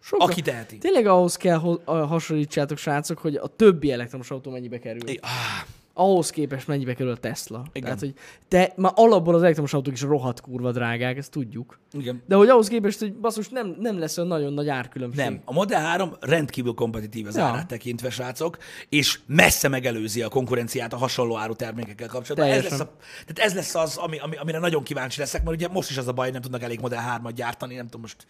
Sokan. 0.00 0.28
Aki 0.28 0.40
teheti. 0.42 0.78
Tényleg 0.78 1.06
ahhoz 1.06 1.36
kell 1.36 1.56
ho- 1.56 1.84
hasonlítsátok, 1.84 2.78
srácok, 2.78 3.18
hogy 3.18 3.34
a 3.34 3.46
többi 3.46 3.92
elektromos 3.92 4.30
autó 4.30 4.50
mennyibe 4.50 4.78
kerül. 4.78 5.08
I- 5.08 5.18
Ah, 5.22 5.66
Ahhoz 6.00 6.30
képest 6.30 6.66
mennyibe 6.66 6.94
kerül 6.94 7.12
a 7.12 7.16
Tesla. 7.16 7.64
Igen. 7.72 7.82
Tehát, 7.82 8.00
hogy 8.00 8.14
te, 8.48 8.72
már 8.76 8.92
alapból 8.94 9.34
az 9.34 9.42
elektromos 9.42 9.72
autók 9.72 9.92
is 9.92 10.00
rohadt 10.02 10.40
kurva 10.40 10.72
drágák, 10.72 11.16
ezt 11.16 11.30
tudjuk. 11.30 11.78
igen. 11.92 12.22
De 12.26 12.34
hogy 12.34 12.48
ahhoz 12.48 12.68
képest, 12.68 12.98
hogy 12.98 13.14
basszus, 13.14 13.48
nem, 13.48 13.76
nem 13.78 13.98
lesz 13.98 14.16
olyan 14.18 14.28
nagyon 14.28 14.52
nagy 14.52 14.68
árkülönbség. 14.68 15.24
Nem. 15.24 15.40
A 15.44 15.52
Model 15.52 15.80
3 15.80 16.12
rendkívül 16.20 16.74
kompetitív 16.74 17.26
az 17.26 17.36
Ja. 17.36 17.44
árát 17.44 17.66
tekintve, 17.66 18.10
srácok, 18.10 18.58
és 18.88 19.18
messze 19.26 19.68
megelőzi 19.68 20.22
a 20.22 20.28
konkurenciát 20.28 20.92
a 20.92 20.96
hasonló 20.96 21.36
áru 21.36 21.54
termékekkel 21.54 22.08
kapcsolatban. 22.08 22.50
Ez 22.58 22.62
lesz, 22.62 22.80
a, 22.80 22.96
tehát 23.26 23.50
ez 23.50 23.54
lesz 23.54 23.74
az, 23.74 23.96
ami, 23.96 24.18
ami, 24.18 24.36
amire 24.36 24.58
nagyon 24.58 24.82
kíváncsi 24.82 25.20
leszek, 25.20 25.44
mert 25.44 25.56
ugye 25.56 25.68
most 25.68 25.90
is 25.90 25.96
az 25.96 26.08
a 26.08 26.12
baj, 26.12 26.30
nem 26.30 26.40
tudnak 26.40 26.62
elég 26.62 26.80
Model 26.80 27.20
3-at 27.24 27.32
gyártani, 27.34 27.74
nem 27.74 27.84
tudom 27.84 28.00
most, 28.00 28.26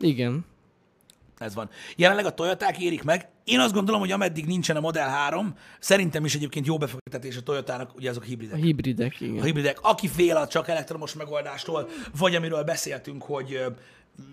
Igen. 0.00 0.44
Ez 1.40 1.54
van. 1.54 1.68
Jelenleg 1.96 2.24
a 2.24 2.30
Toyoták 2.34 2.80
érik 2.80 3.02
meg. 3.02 3.28
Én 3.44 3.60
azt 3.60 3.72
gondolom, 3.74 4.00
hogy 4.00 4.10
ameddig 4.10 4.46
nincsen 4.46 4.76
a 4.76 4.80
Model 4.80 5.08
3, 5.08 5.54
szerintem 5.78 6.24
is 6.24 6.34
egyébként 6.34 6.66
jó 6.66 6.76
befektetés 6.78 7.36
a 7.36 7.42
Toyotának, 7.42 7.94
ugye 7.96 8.10
azok 8.10 8.22
A 8.22 8.26
hibridek. 8.26 8.58
hibridek, 8.58 9.16
A 9.20 9.24
igen. 9.24 9.44
hibridek, 9.44 9.78
aki 9.82 10.08
fél 10.08 10.36
a 10.36 10.46
csak 10.46 10.68
elektromos 10.68 11.14
megoldástól, 11.14 11.88
vagy 12.18 12.34
amiről 12.34 12.62
beszéltünk, 12.62 13.22
hogy 13.22 13.64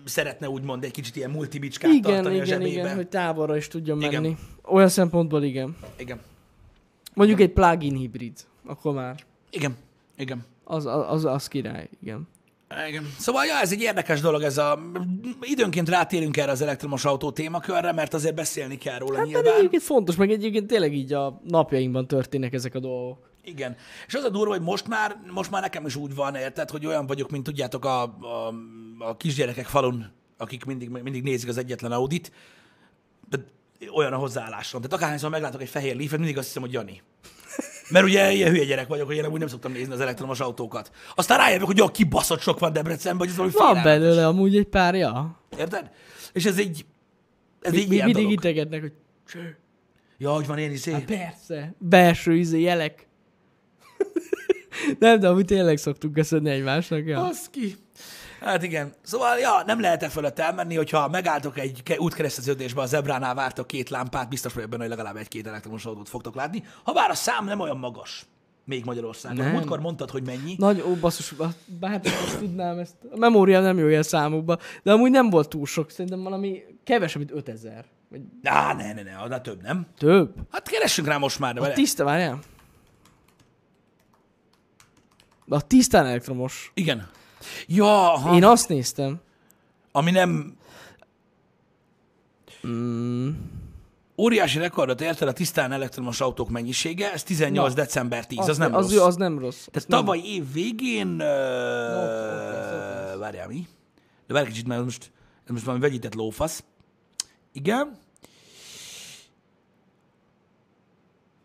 szeretne 0.04 0.48
úgymond 0.48 0.84
egy 0.84 0.90
kicsit 0.90 1.16
ilyen 1.16 1.30
multibicskát 1.30 1.90
Igen, 1.92 2.02
tartani 2.02 2.28
a 2.40 2.42
igen, 2.42 2.46
zsebébe. 2.46 2.70
igen, 2.70 2.94
hogy 2.94 3.08
távolra 3.08 3.56
is 3.56 3.68
tudjon 3.68 4.00
Igen. 4.02 4.22
menni. 4.22 4.36
Olyan 4.62 4.88
szempontból 4.88 5.42
igen. 5.42 5.76
igen. 5.96 6.20
Mondjuk 7.14 7.40
egy 7.40 7.52
plug-in 7.52 7.94
hibrid, 7.96 8.38
akkor 8.66 8.94
már. 8.94 9.24
Igen, 9.50 9.76
igen. 10.16 10.44
Az, 10.64 10.86
az, 10.86 11.04
az, 11.08 11.24
az 11.24 11.48
király, 11.48 11.88
igen. 12.02 12.28
Igen. 12.88 13.14
Szóval, 13.18 13.44
ja, 13.44 13.54
ez 13.60 13.72
egy 13.72 13.80
érdekes 13.80 14.20
dolog, 14.20 14.42
ez 14.42 14.58
a... 14.58 14.78
Időnként 15.40 15.88
rátérünk 15.88 16.36
erre 16.36 16.50
az 16.50 16.60
elektromos 16.62 17.04
autó 17.04 17.30
témakörre, 17.30 17.92
mert 17.92 18.14
azért 18.14 18.34
beszélni 18.34 18.78
kell 18.78 18.98
róla 18.98 19.16
Hát 19.16 19.26
nyilván. 19.26 19.54
egyébként 19.54 19.82
fontos, 19.82 20.16
meg 20.16 20.30
egyébként 20.30 20.66
tényleg 20.66 20.94
így 20.94 21.12
a 21.12 21.40
napjainkban 21.44 22.06
történnek 22.06 22.52
ezek 22.52 22.74
a 22.74 22.78
dolgok. 22.78 23.30
Igen. 23.44 23.76
És 24.06 24.14
az 24.14 24.24
a 24.24 24.28
durva, 24.28 24.52
hogy 24.52 24.62
most 24.62 24.88
már, 24.88 25.16
most 25.32 25.50
már 25.50 25.62
nekem 25.62 25.86
is 25.86 25.96
úgy 25.96 26.14
van, 26.14 26.34
érted, 26.34 26.70
hogy 26.70 26.86
olyan 26.86 27.06
vagyok, 27.06 27.30
mint 27.30 27.44
tudjátok 27.44 27.84
a, 27.84 28.02
a, 28.02 28.54
a 28.98 29.16
kisgyerekek 29.16 29.66
falun, 29.66 30.12
akik 30.36 30.64
mindig, 30.64 30.88
mindig 30.88 31.22
nézik 31.22 31.48
az 31.48 31.58
egyetlen 31.58 31.92
Audit, 31.92 32.32
de 33.30 33.36
olyan 33.94 34.12
a 34.12 34.16
hozzáállásom. 34.16 34.80
Tehát 34.80 34.96
akárhányszor 34.96 35.30
meglátok 35.30 35.62
egy 35.62 35.68
fehér 35.68 35.96
leafet, 35.96 36.18
mindig 36.18 36.38
azt 36.38 36.46
hiszem, 36.46 36.62
hogy 36.62 36.72
Jani. 36.72 37.02
Mert 37.90 38.04
ugye 38.04 38.32
ilyen 38.32 38.50
hülye 38.50 38.64
gyerek 38.64 38.88
vagyok, 38.88 39.06
hogy 39.06 39.16
én 39.16 39.26
úgy 39.26 39.38
nem 39.38 39.48
szoktam 39.48 39.72
nézni 39.72 39.92
az 39.92 40.00
elektromos 40.00 40.40
autókat. 40.40 40.90
Aztán 41.14 41.38
rájövök, 41.38 41.66
hogy 41.66 41.80
olyan 41.80 41.92
kibaszott 41.92 42.40
sok 42.40 42.58
van 42.58 42.72
Debrecenben, 42.72 43.18
hogy 43.18 43.28
ez 43.28 43.36
valami 43.36 43.54
Van 43.56 43.66
félelmetes. 43.66 44.00
belőle 44.00 44.26
amúgy 44.26 44.56
egy 44.56 44.66
pár, 44.66 44.94
ja. 44.94 45.40
Érted? 45.58 45.90
És 46.32 46.44
ez 46.44 46.58
egy, 46.58 46.84
ez 47.60 47.72
Mi, 47.72 47.78
egy 47.80 47.88
mi 47.88 47.94
ilyen 47.94 48.04
mindig 48.06 48.24
dolog. 48.24 48.44
integetnek, 48.44 48.80
hogy 48.80 48.92
Cső. 49.28 49.56
Ja, 50.18 50.30
hogy 50.32 50.46
van 50.46 50.58
ilyen 50.58 50.70
izé. 50.70 50.92
Hát 50.92 51.04
persze. 51.04 51.74
Belső 51.78 52.34
izé, 52.36 52.60
jelek. 52.60 53.06
nem, 54.98 55.20
de 55.20 55.28
amúgy 55.28 55.44
tényleg 55.44 55.76
szoktunk 55.76 56.14
köszönni 56.14 56.50
egymásnak. 56.50 57.06
Ja. 57.06 57.20
Baszki. 57.20 57.76
Hát 58.40 58.62
igen. 58.62 58.92
Szóval, 59.02 59.38
ja, 59.38 59.62
nem 59.66 59.80
lehet 59.80 60.02
e 60.02 60.08
fölött 60.08 60.38
elmenni, 60.38 60.76
hogyha 60.76 61.08
megálltok 61.08 61.58
egy 61.58 61.82
ke- 61.82 61.98
útkereszteződésbe, 61.98 62.80
a 62.80 62.86
zebránál 62.86 63.34
vártok 63.34 63.66
két 63.66 63.88
lámpát, 63.90 64.28
biztos 64.28 64.52
vagyok 64.52 64.68
benne, 64.70 64.82
hogy 64.82 64.90
legalább 64.90 65.16
egy-két 65.16 65.46
elektromos 65.46 65.84
autót 65.84 66.08
fogtok 66.08 66.34
látni. 66.34 66.64
Ha 66.84 66.92
bár 66.92 67.10
a 67.10 67.14
szám 67.14 67.44
nem 67.44 67.60
olyan 67.60 67.78
magas, 67.78 68.26
még 68.64 68.84
Magyarországon. 68.84 69.36
Nem. 69.44 69.52
Múltkor 69.52 69.80
mondtad, 69.80 70.10
hogy 70.10 70.24
mennyi. 70.26 70.54
Nagy, 70.58 70.80
ó, 70.86 70.94
basszus, 70.94 71.34
bár 71.80 71.90
hát 71.90 72.04
most 72.04 72.38
tudnám 72.38 72.78
ezt. 72.78 72.94
A 73.10 73.16
memória 73.18 73.60
nem 73.60 73.78
jó 73.78 73.86
ilyen 73.88 74.02
számokba, 74.02 74.58
de 74.82 74.92
amúgy 74.92 75.10
nem 75.10 75.30
volt 75.30 75.48
túl 75.48 75.66
sok, 75.66 75.90
szerintem 75.90 76.22
valami 76.22 76.62
kevesebb, 76.84 77.18
mint 77.18 77.32
5000. 77.32 77.84
Vagy 78.10 78.20
Á, 78.42 78.72
ne, 78.74 78.92
ne, 78.92 79.02
ne, 79.02 79.16
annál 79.16 79.40
több, 79.40 79.62
nem? 79.62 79.86
több. 79.98 80.34
Hát 80.50 80.68
keressünk 80.68 81.08
rá 81.08 81.16
most 81.16 81.38
már, 81.38 81.54
de 81.54 81.60
A 81.60 81.62
vele. 81.62 81.74
tiszta, 81.74 82.04
várjál. 82.04 82.38
A 85.48 85.66
tisztán 85.66 86.06
elektromos. 86.06 86.70
Igen. 86.74 87.08
Ja, 87.66 88.12
aha. 88.12 88.34
Én 88.34 88.44
azt 88.44 88.68
néztem. 88.68 89.20
ami 89.92 90.10
nem 90.10 90.56
Mm, 92.66 93.30
óriási 94.16 94.58
rekordot 94.58 95.00
ért 95.00 95.22
el 95.22 95.28
a 95.28 95.32
tisztán 95.32 95.72
elektromos 95.72 96.20
autók 96.20 96.48
mennyisége, 96.48 97.12
ez 97.12 97.22
18 97.22 97.68
Na. 97.68 97.74
december 97.82 98.26
10, 98.26 98.38
az, 98.38 98.48
az, 98.48 98.58
nem 98.58 98.74
az, 98.74 98.94
rossz. 98.94 99.06
az 99.06 99.16
nem 99.16 99.38
rossz. 99.38 99.66
Tehát 99.70 99.88
nem- 99.88 99.98
tavaly 99.98 100.18
év 100.24 100.52
végén... 100.52 101.08
Uh, 101.12 101.18
várjál, 103.18 103.46
mi? 103.48 103.66
De 104.26 104.34
várj 104.34 104.46
kicsit, 104.48 104.66
mert 104.66 104.82
most, 104.84 105.10
most 105.46 105.64
valami 105.64 105.82
vegyített 105.82 106.14
lófasz. 106.14 106.64
Igen. 107.52 107.96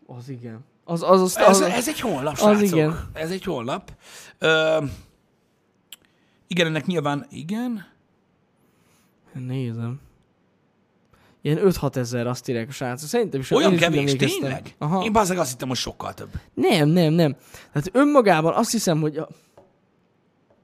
Az 0.06 0.28
igen. 0.28 0.64
Az, 0.84 1.02
az, 1.02 1.20
az, 1.20 1.36
Ez, 1.38 1.46
az, 1.48 1.60
ez 1.60 1.88
egy 1.88 2.00
honlap, 2.00 2.32
az 2.32 2.38
srácok. 2.38 2.62
igen. 2.62 3.10
Ez 3.12 3.30
egy 3.30 3.44
honlap. 3.44 3.92
Uh, 4.40 4.84
igen, 6.46 6.66
ennek 6.66 6.86
nyilván, 6.86 7.26
igen. 7.30 7.86
Nézem. 9.32 10.00
Ilyen 11.40 11.58
5-6 11.62 11.96
ezer 11.96 12.26
azt 12.26 12.48
írják 12.48 12.68
a 12.68 12.72
srácok. 12.72 13.08
Szerintem 13.08 13.40
is 13.40 13.50
Olyan 13.50 13.72
is 13.72 13.80
kevés, 13.80 14.16
tényleg? 14.16 14.74
Aha. 14.78 15.04
Én 15.04 15.12
bazzeg 15.12 15.38
azt 15.38 15.50
hittem, 15.50 15.68
hogy 15.68 15.76
sokkal 15.76 16.14
több. 16.14 16.28
Nem, 16.54 16.88
nem, 16.88 17.12
nem. 17.12 17.36
Tehát 17.72 17.90
önmagában 17.92 18.54
azt 18.54 18.70
hiszem, 18.70 19.00
hogy... 19.00 19.16
A... 19.16 19.28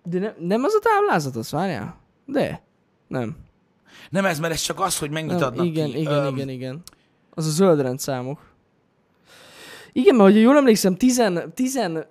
De 0.05 0.18
nem, 0.18 0.35
nem 0.39 0.64
az 0.64 0.74
a 0.74 0.78
táblázat, 0.83 1.37
az 1.37 1.51
várjál? 1.51 2.01
De. 2.26 2.62
Nem. 3.09 3.37
Nem 4.11 4.24
ez, 4.24 4.39
mert 4.39 4.53
ez 4.53 4.61
csak 4.61 4.81
az, 4.81 4.99
hogy 4.99 5.11
mennyit 5.11 5.31
nem 5.31 5.43
adnak 5.43 5.66
igen, 5.66 5.91
ki. 5.91 5.99
igen, 5.99 6.12
Öm, 6.12 6.35
igen, 6.35 6.49
igen. 6.49 6.83
Az 7.31 7.47
a 7.47 7.51
zöld 7.51 7.81
rendszámok. 7.81 8.41
Igen, 9.93 10.14
mert 10.14 10.28
hogyha 10.28 10.43
jól 10.43 10.57
emlékszem, 10.57 10.97
tizen, 10.97 11.53
tizen, 11.55 12.07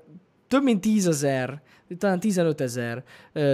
több 0.47 0.63
mint 0.63 0.81
tízezer, 0.81 1.61
talán 1.97 2.19
15 2.19 2.61
ezer 2.61 3.03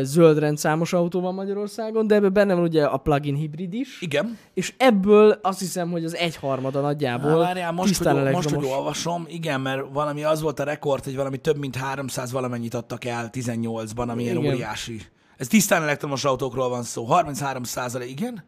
zöld 0.02 0.38
rendszámos 0.38 0.94
autó 0.94 1.22
van 1.22 1.34
Magyarországon, 1.34 2.08
de 2.08 2.16
ebben 2.16 2.34
benne 2.34 2.54
van 2.54 2.64
ugye 2.64 2.86
a 2.86 2.98
plug-in 2.98 3.36
hibrid 3.36 3.74
is, 3.74 4.02
Igen. 4.02 4.38
és 4.54 4.74
ebből 4.78 5.40
azt 5.42 5.60
hiszem, 5.60 5.92
hogy 5.92 6.06
az 6.06 6.16
egyharmada 6.16 6.82
nagyjából 6.82 7.30
Há, 7.30 7.38
várjál, 7.38 7.72
most, 7.72 8.04
hogy, 8.04 8.32
most, 8.32 8.50
hogy 8.50 8.66
olvasom, 8.66 9.26
igen, 9.28 9.62
mert 9.62 9.82
valami 9.92 10.24
az 10.24 10.42
volt 10.42 10.60
a 10.60 10.64
rekord, 10.64 11.04
hogy 11.04 11.16
valami 11.16 11.38
több 11.38 11.58
mint 11.58 11.76
300 11.76 12.32
valamennyit 12.32 12.74
adtak 12.74 13.06
el 13.06 13.30
18-ban, 13.34 14.08
ami 14.08 14.24
ilyen 14.24 14.38
Igen. 14.38 14.54
óriási. 14.54 15.02
Ez 15.38 15.48
tisztán 15.48 15.82
elektromos 15.82 16.26
autókról 16.26 16.70
van 16.70 16.84
szó. 16.84 17.06
33 17.06 17.64
százalék, 17.64 18.10
igen? 18.10 18.44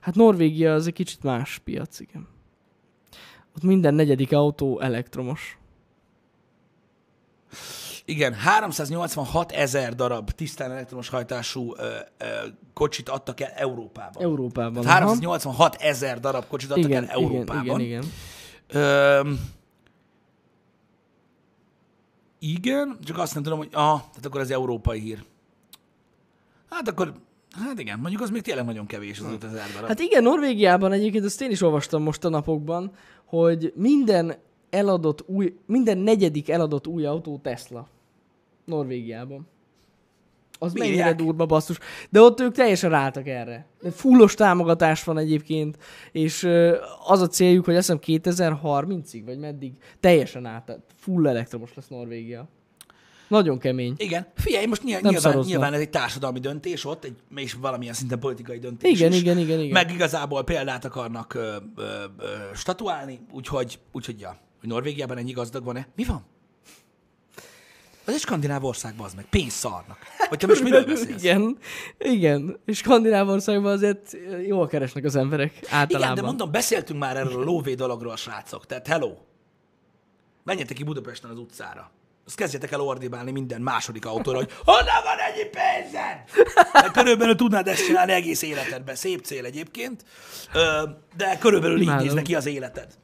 Hát 0.00 0.14
Norvégia 0.14 0.74
az 0.74 0.86
egy 0.86 0.92
kicsit 0.92 1.22
más 1.22 1.58
piac, 1.58 2.00
igen. 2.00 2.28
Ott 3.56 3.62
minden 3.62 3.94
negyedik 3.94 4.32
autó 4.32 4.80
elektromos. 4.80 5.58
Igen, 8.04 8.34
386 8.34 9.52
ezer 9.52 9.94
darab 9.94 10.30
tisztán 10.30 10.70
elektromos 10.70 11.08
hajtású 11.08 11.74
ö, 11.76 11.82
ö, 12.18 12.24
kocsit 12.72 13.08
adtak 13.08 13.40
el 13.40 13.50
Európában. 13.50 14.22
Európában. 14.22 14.82
Tehát 14.82 14.86
aha. 14.86 15.08
386 15.08 15.74
ezer 15.74 16.20
darab 16.20 16.46
kocsit 16.46 16.70
adtak 16.70 16.84
igen, 16.84 17.08
el 17.08 17.10
Európában. 17.10 17.64
Igen, 17.64 17.80
igen, 17.80 18.02
igen. 18.70 18.82
Öm, 18.82 19.40
igen, 22.38 22.98
csak 23.04 23.18
azt 23.18 23.34
nem 23.34 23.42
tudom, 23.42 23.58
hogy 23.58 23.68
aha, 23.72 23.98
tehát 24.08 24.26
akkor 24.26 24.40
ez 24.40 24.50
európai 24.50 25.00
hír. 25.00 25.24
Hát 26.70 26.88
akkor, 26.88 27.12
hát 27.50 27.78
igen, 27.78 27.98
mondjuk 27.98 28.22
az 28.22 28.30
még 28.30 28.42
tényleg 28.42 28.64
nagyon 28.64 28.86
kevés 28.86 29.20
az 29.20 29.32
5000 29.32 29.70
darab. 29.74 29.88
Hát 29.88 30.00
igen, 30.00 30.22
Norvégiában 30.22 30.92
egyébként 30.92 31.24
azt 31.24 31.40
én 31.40 31.50
is 31.50 31.62
olvastam 31.62 32.02
most 32.02 32.24
a 32.24 32.28
napokban, 32.28 32.92
hogy 33.24 33.72
minden 33.76 34.36
eladott 34.74 35.24
új, 35.26 35.56
minden 35.66 35.98
negyedik 35.98 36.50
eladott 36.50 36.86
új 36.86 37.04
autó 37.06 37.38
Tesla. 37.42 37.88
Norvégiában. 38.64 39.46
Az 40.58 40.72
Bírják. 40.72 40.90
mennyire 40.90 41.14
durva 41.14 41.46
basszus. 41.46 41.78
De 42.10 42.20
ott 42.20 42.40
ők 42.40 42.54
teljesen 42.54 42.90
rálltak 42.90 43.26
erre. 43.26 43.66
Fullos 43.90 44.34
támogatás 44.34 45.04
van 45.04 45.18
egyébként, 45.18 45.78
és 46.12 46.48
az 47.06 47.20
a 47.20 47.26
céljuk, 47.26 47.64
hogy 47.64 47.76
azt 47.76 48.00
hiszem 48.02 48.22
2030-ig, 48.32 49.22
vagy 49.24 49.38
meddig 49.38 49.72
teljesen 50.00 50.46
át, 50.46 50.78
full 50.96 51.28
elektromos 51.28 51.74
lesz 51.74 51.88
Norvégia. 51.88 52.48
Nagyon 53.28 53.58
kemény. 53.58 53.94
Igen, 53.96 54.26
figyelj, 54.34 54.66
most 54.66 54.82
nyilván, 54.82 55.12
nyilván, 55.12 55.38
nyilván 55.38 55.72
ez 55.72 55.80
egy 55.80 55.90
társadalmi 55.90 56.38
döntés 56.38 56.84
ott, 56.84 57.04
egy, 57.04 57.16
és 57.34 57.52
valamilyen 57.52 57.94
szinten 57.94 58.18
politikai 58.18 58.58
döntés 58.58 58.90
Igen, 58.98 59.12
is. 59.12 59.20
igen, 59.20 59.38
igen, 59.38 59.58
igen. 59.58 59.72
Meg 59.72 59.90
igazából 59.92 60.44
példát 60.44 60.84
akarnak 60.84 61.34
ö, 61.34 61.56
ö, 61.76 61.82
ö, 62.18 62.26
statuálni, 62.54 63.20
úgyhogy, 63.32 63.78
úgyhogy 63.92 64.20
ja, 64.20 64.36
hogy 64.64 64.72
Norvégiában 64.72 65.18
ennyi 65.18 65.32
gazdag 65.32 65.64
van-e? 65.64 65.88
Mi 65.96 66.04
van? 66.04 66.24
Az 68.06 68.14
egy 68.14 68.20
skandináv 68.20 68.64
ország, 68.64 68.94
az 68.98 69.14
meg. 69.14 69.24
Pénzt 69.30 69.56
szarnak. 69.56 69.98
Vagy 70.28 70.38
te 70.38 70.46
most 70.46 70.62
miről 70.62 70.84
beszélsz? 70.84 71.22
Igen, 71.22 71.58
igen. 71.98 72.60
És 72.64 72.78
Skandináv 72.78 73.28
országban 73.28 73.72
azért 73.72 74.16
jól 74.46 74.66
keresnek 74.66 75.04
az 75.04 75.16
emberek 75.16 75.52
általában. 75.70 76.00
Igen, 76.00 76.14
de 76.14 76.22
mondom, 76.22 76.50
beszéltünk 76.50 76.98
már 76.98 77.16
erről 77.16 77.40
a 77.40 77.44
lóvé 77.44 77.74
dologról, 77.74 78.16
srácok. 78.16 78.66
Tehát 78.66 78.86
hello. 78.86 79.16
Menjetek 80.44 80.76
ki 80.76 80.84
Budapesten 80.84 81.30
az 81.30 81.38
utcára. 81.38 81.90
Azt 82.26 82.36
kezdjetek 82.36 82.72
el 82.72 82.80
ordibálni 82.80 83.30
minden 83.30 83.60
második 83.60 84.06
autóra, 84.06 84.36
hogy 84.36 84.52
honnan 84.64 85.02
van 85.04 85.18
ennyi 85.18 85.44
pénzed? 85.44 86.46
De 86.72 86.90
körülbelül 86.90 87.36
tudnád 87.36 87.68
ezt 87.68 87.84
csinálni 87.84 88.12
egész 88.12 88.42
életedben. 88.42 88.94
Szép 88.94 89.24
cél 89.24 89.44
egyébként. 89.44 90.04
De 91.16 91.38
körülbelül 91.38 91.76
így 91.76 91.82
Imádom. 91.82 92.04
néz 92.04 92.14
neki 92.14 92.34
az 92.34 92.46
életed. 92.46 92.94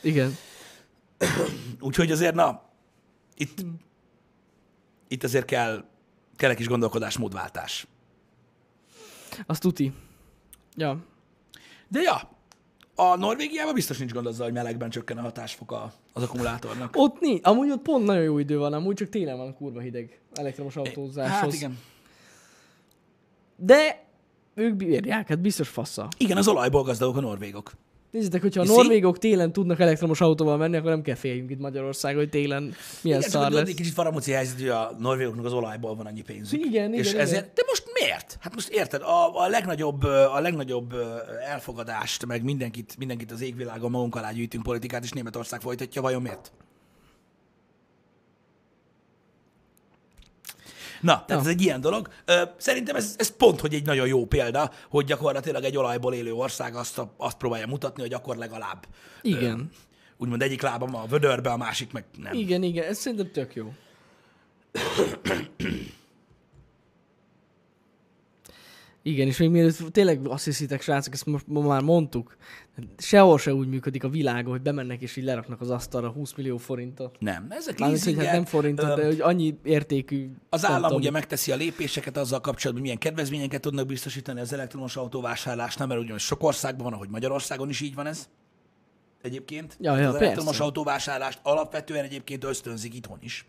Igen. 0.00 0.36
Úgyhogy 1.80 2.10
azért, 2.10 2.34
na, 2.34 2.62
itt, 3.34 3.64
itt 5.08 5.24
azért 5.24 5.44
kell, 5.44 5.84
kell 6.36 6.50
egy 6.50 6.56
kis 6.56 6.68
gondolkodásmódváltás. 6.68 7.86
Azt 9.46 9.60
tuti. 9.60 9.92
Ja. 10.76 11.04
De 11.88 12.00
ja, 12.00 12.30
a 12.94 13.16
Norvégiában 13.16 13.74
biztos 13.74 13.98
nincs 13.98 14.12
gond 14.12 14.26
azzal, 14.26 14.44
hogy 14.44 14.54
melegben 14.54 14.90
csökken 14.90 15.18
a 15.18 15.20
hatásfoka 15.20 15.92
az 16.12 16.22
akkumulátornak. 16.22 16.96
Ott 16.96 17.20
nincs. 17.20 17.46
Amúgy 17.46 17.70
ott 17.70 17.82
pont 17.82 18.04
nagyon 18.04 18.22
jó 18.22 18.38
idő 18.38 18.58
van, 18.58 18.72
amúgy 18.72 18.94
csak 18.94 19.08
télen 19.08 19.36
van 19.36 19.54
kurva 19.54 19.80
hideg 19.80 20.20
elektromos 20.34 20.76
autózáshoz. 20.76 21.40
Hát 21.40 21.52
igen. 21.52 21.78
De 23.56 24.04
ők 24.54 24.74
bírják, 24.74 25.28
hát 25.28 25.40
biztos 25.40 25.68
fassa. 25.68 26.08
Igen, 26.16 26.36
az 26.36 26.48
olajból 26.48 26.82
gazdagok 26.82 27.16
a 27.16 27.20
norvégok. 27.20 27.72
Nézzétek, 28.12 28.42
hogyha 28.42 28.60
a 28.60 28.64
norvégok 28.64 29.18
télen 29.18 29.52
tudnak 29.52 29.80
elektromos 29.80 30.20
autóval 30.20 30.56
menni, 30.56 30.76
akkor 30.76 30.90
nem 30.90 31.02
kell 31.02 31.14
féljünk 31.14 31.50
itt 31.50 31.58
Magyarországon, 31.58 32.18
hogy 32.18 32.28
télen 32.28 32.74
milyen 33.00 33.18
Igen, 33.18 33.30
szar 33.30 33.50
lesz. 33.50 33.68
egy 33.68 33.74
kicsit 33.74 33.92
faramúci 33.92 34.32
helyzet, 34.32 34.58
hogy 34.58 34.68
a 34.68 34.94
norvégoknak 34.98 35.44
az 35.44 35.52
olajból 35.52 35.94
van 35.94 36.06
annyi 36.06 36.22
pénzük. 36.22 36.64
Igen, 36.64 36.94
És 36.94 37.08
igen, 37.08 37.20
ezért, 37.20 37.42
igen. 37.42 37.52
de 37.54 37.62
most 37.66 37.84
miért? 37.92 38.36
Hát 38.40 38.54
most 38.54 38.68
érted, 38.68 39.02
a, 39.02 39.42
a 39.44 39.48
legnagyobb, 39.48 40.02
a 40.04 40.40
legnagyobb 40.40 40.94
elfogadást, 41.48 42.26
meg 42.26 42.42
mindenkit, 42.44 42.94
mindenkit 42.98 43.30
az 43.32 43.40
égvilágon 43.40 43.90
magunk 43.90 44.16
alá 44.16 44.32
gyűjtünk 44.32 44.62
politikát, 44.62 45.04
és 45.04 45.10
Németország 45.10 45.60
folytatja, 45.60 46.02
vajon 46.02 46.22
miért? 46.22 46.52
Na, 51.02 51.12
tehát 51.12 51.28
Ja. 51.28 51.38
ez 51.38 51.46
egy 51.46 51.62
ilyen 51.62 51.80
dolog. 51.80 52.08
Ö, 52.24 52.42
Szerintem 52.56 52.96
ez, 52.96 53.14
ez 53.18 53.36
pont, 53.36 53.60
hogy 53.60 53.74
egy 53.74 53.84
nagyon 53.86 54.06
jó 54.06 54.26
példa, 54.26 54.70
hogy 54.90 55.04
gyakorlatilag 55.04 55.64
egy 55.64 55.76
olajból 55.76 56.14
élő 56.14 56.32
ország 56.32 56.74
azt, 56.74 56.98
a, 56.98 57.14
azt 57.16 57.36
próbálja 57.36 57.66
mutatni, 57.66 58.02
hogy 58.02 58.12
akkor 58.12 58.36
legalább 58.36 58.86
Igen. 59.22 59.70
úgymond 60.18 60.42
egyik 60.42 60.62
lábam 60.62 60.94
a 60.94 61.04
vödörbe, 61.06 61.50
a 61.50 61.56
másik 61.56 61.92
meg 61.92 62.04
nem. 62.22 62.34
Igen, 62.34 62.62
igen, 62.62 62.84
ez 62.84 62.98
szerintem 62.98 63.30
tök 63.32 63.54
jó. 63.54 63.72
Igen, 69.02 69.26
és 69.26 69.36
még 69.36 69.50
mielőtt 69.50 69.92
tényleg 69.92 70.26
azt 70.28 70.44
hiszitek, 70.44 70.82
srácok, 70.82 71.12
ezt 71.12 71.26
most 71.26 71.46
ma 71.46 71.60
már 71.60 71.82
mondtuk, 71.82 72.36
sehol 72.98 73.38
se 73.38 73.54
úgy 73.54 73.68
működik 73.68 74.04
a 74.04 74.08
világon, 74.08 74.52
hogy 74.52 74.62
bemennek 74.62 75.00
és 75.02 75.16
így 75.16 75.24
leraknak 75.24 75.60
az 75.60 75.70
asztalra 75.70 76.08
20 76.08 76.34
millió 76.34 76.56
forintot. 76.56 77.16
Nem, 77.18 77.46
ezek 77.50 77.78
Mármint, 77.78 78.04
hogy 78.04 78.16
hát 78.16 78.32
nem 78.32 78.44
forintot, 78.44 78.96
de 78.96 79.06
hogy 79.06 79.20
annyi 79.20 79.58
értékű. 79.62 80.30
Az 80.48 80.66
állam 80.66 80.82
tudom, 80.82 80.96
ugye 80.98 81.10
megteszi 81.10 81.52
a 81.52 81.56
lépéseket 81.56 82.16
azzal 82.16 82.40
kapcsolatban, 82.40 82.72
hogy 82.72 82.82
milyen 82.82 82.98
kedvezményeket 82.98 83.60
tudnak 83.60 83.86
biztosítani 83.86 84.40
az 84.40 84.52
elektromos 84.52 84.96
autóvásárlásnál, 84.96 85.86
mert 85.88 86.00
ugyanis 86.00 86.22
sok 86.22 86.42
országban 86.42 86.84
van, 86.84 86.92
ahogy 86.92 87.08
Magyarországon 87.08 87.68
is 87.68 87.80
így 87.80 87.94
van 87.94 88.06
ez. 88.06 88.28
Egyébként. 89.22 89.76
Ja, 89.80 89.96
ja, 89.96 90.06
az 90.06 90.10
persze. 90.12 90.24
elektromos 90.24 90.60
autóvásárlást 90.60 91.40
alapvetően 91.42 92.04
egyébként 92.04 92.44
ösztönzik 92.44 92.94
itthon 92.94 93.18
is. 93.20 93.46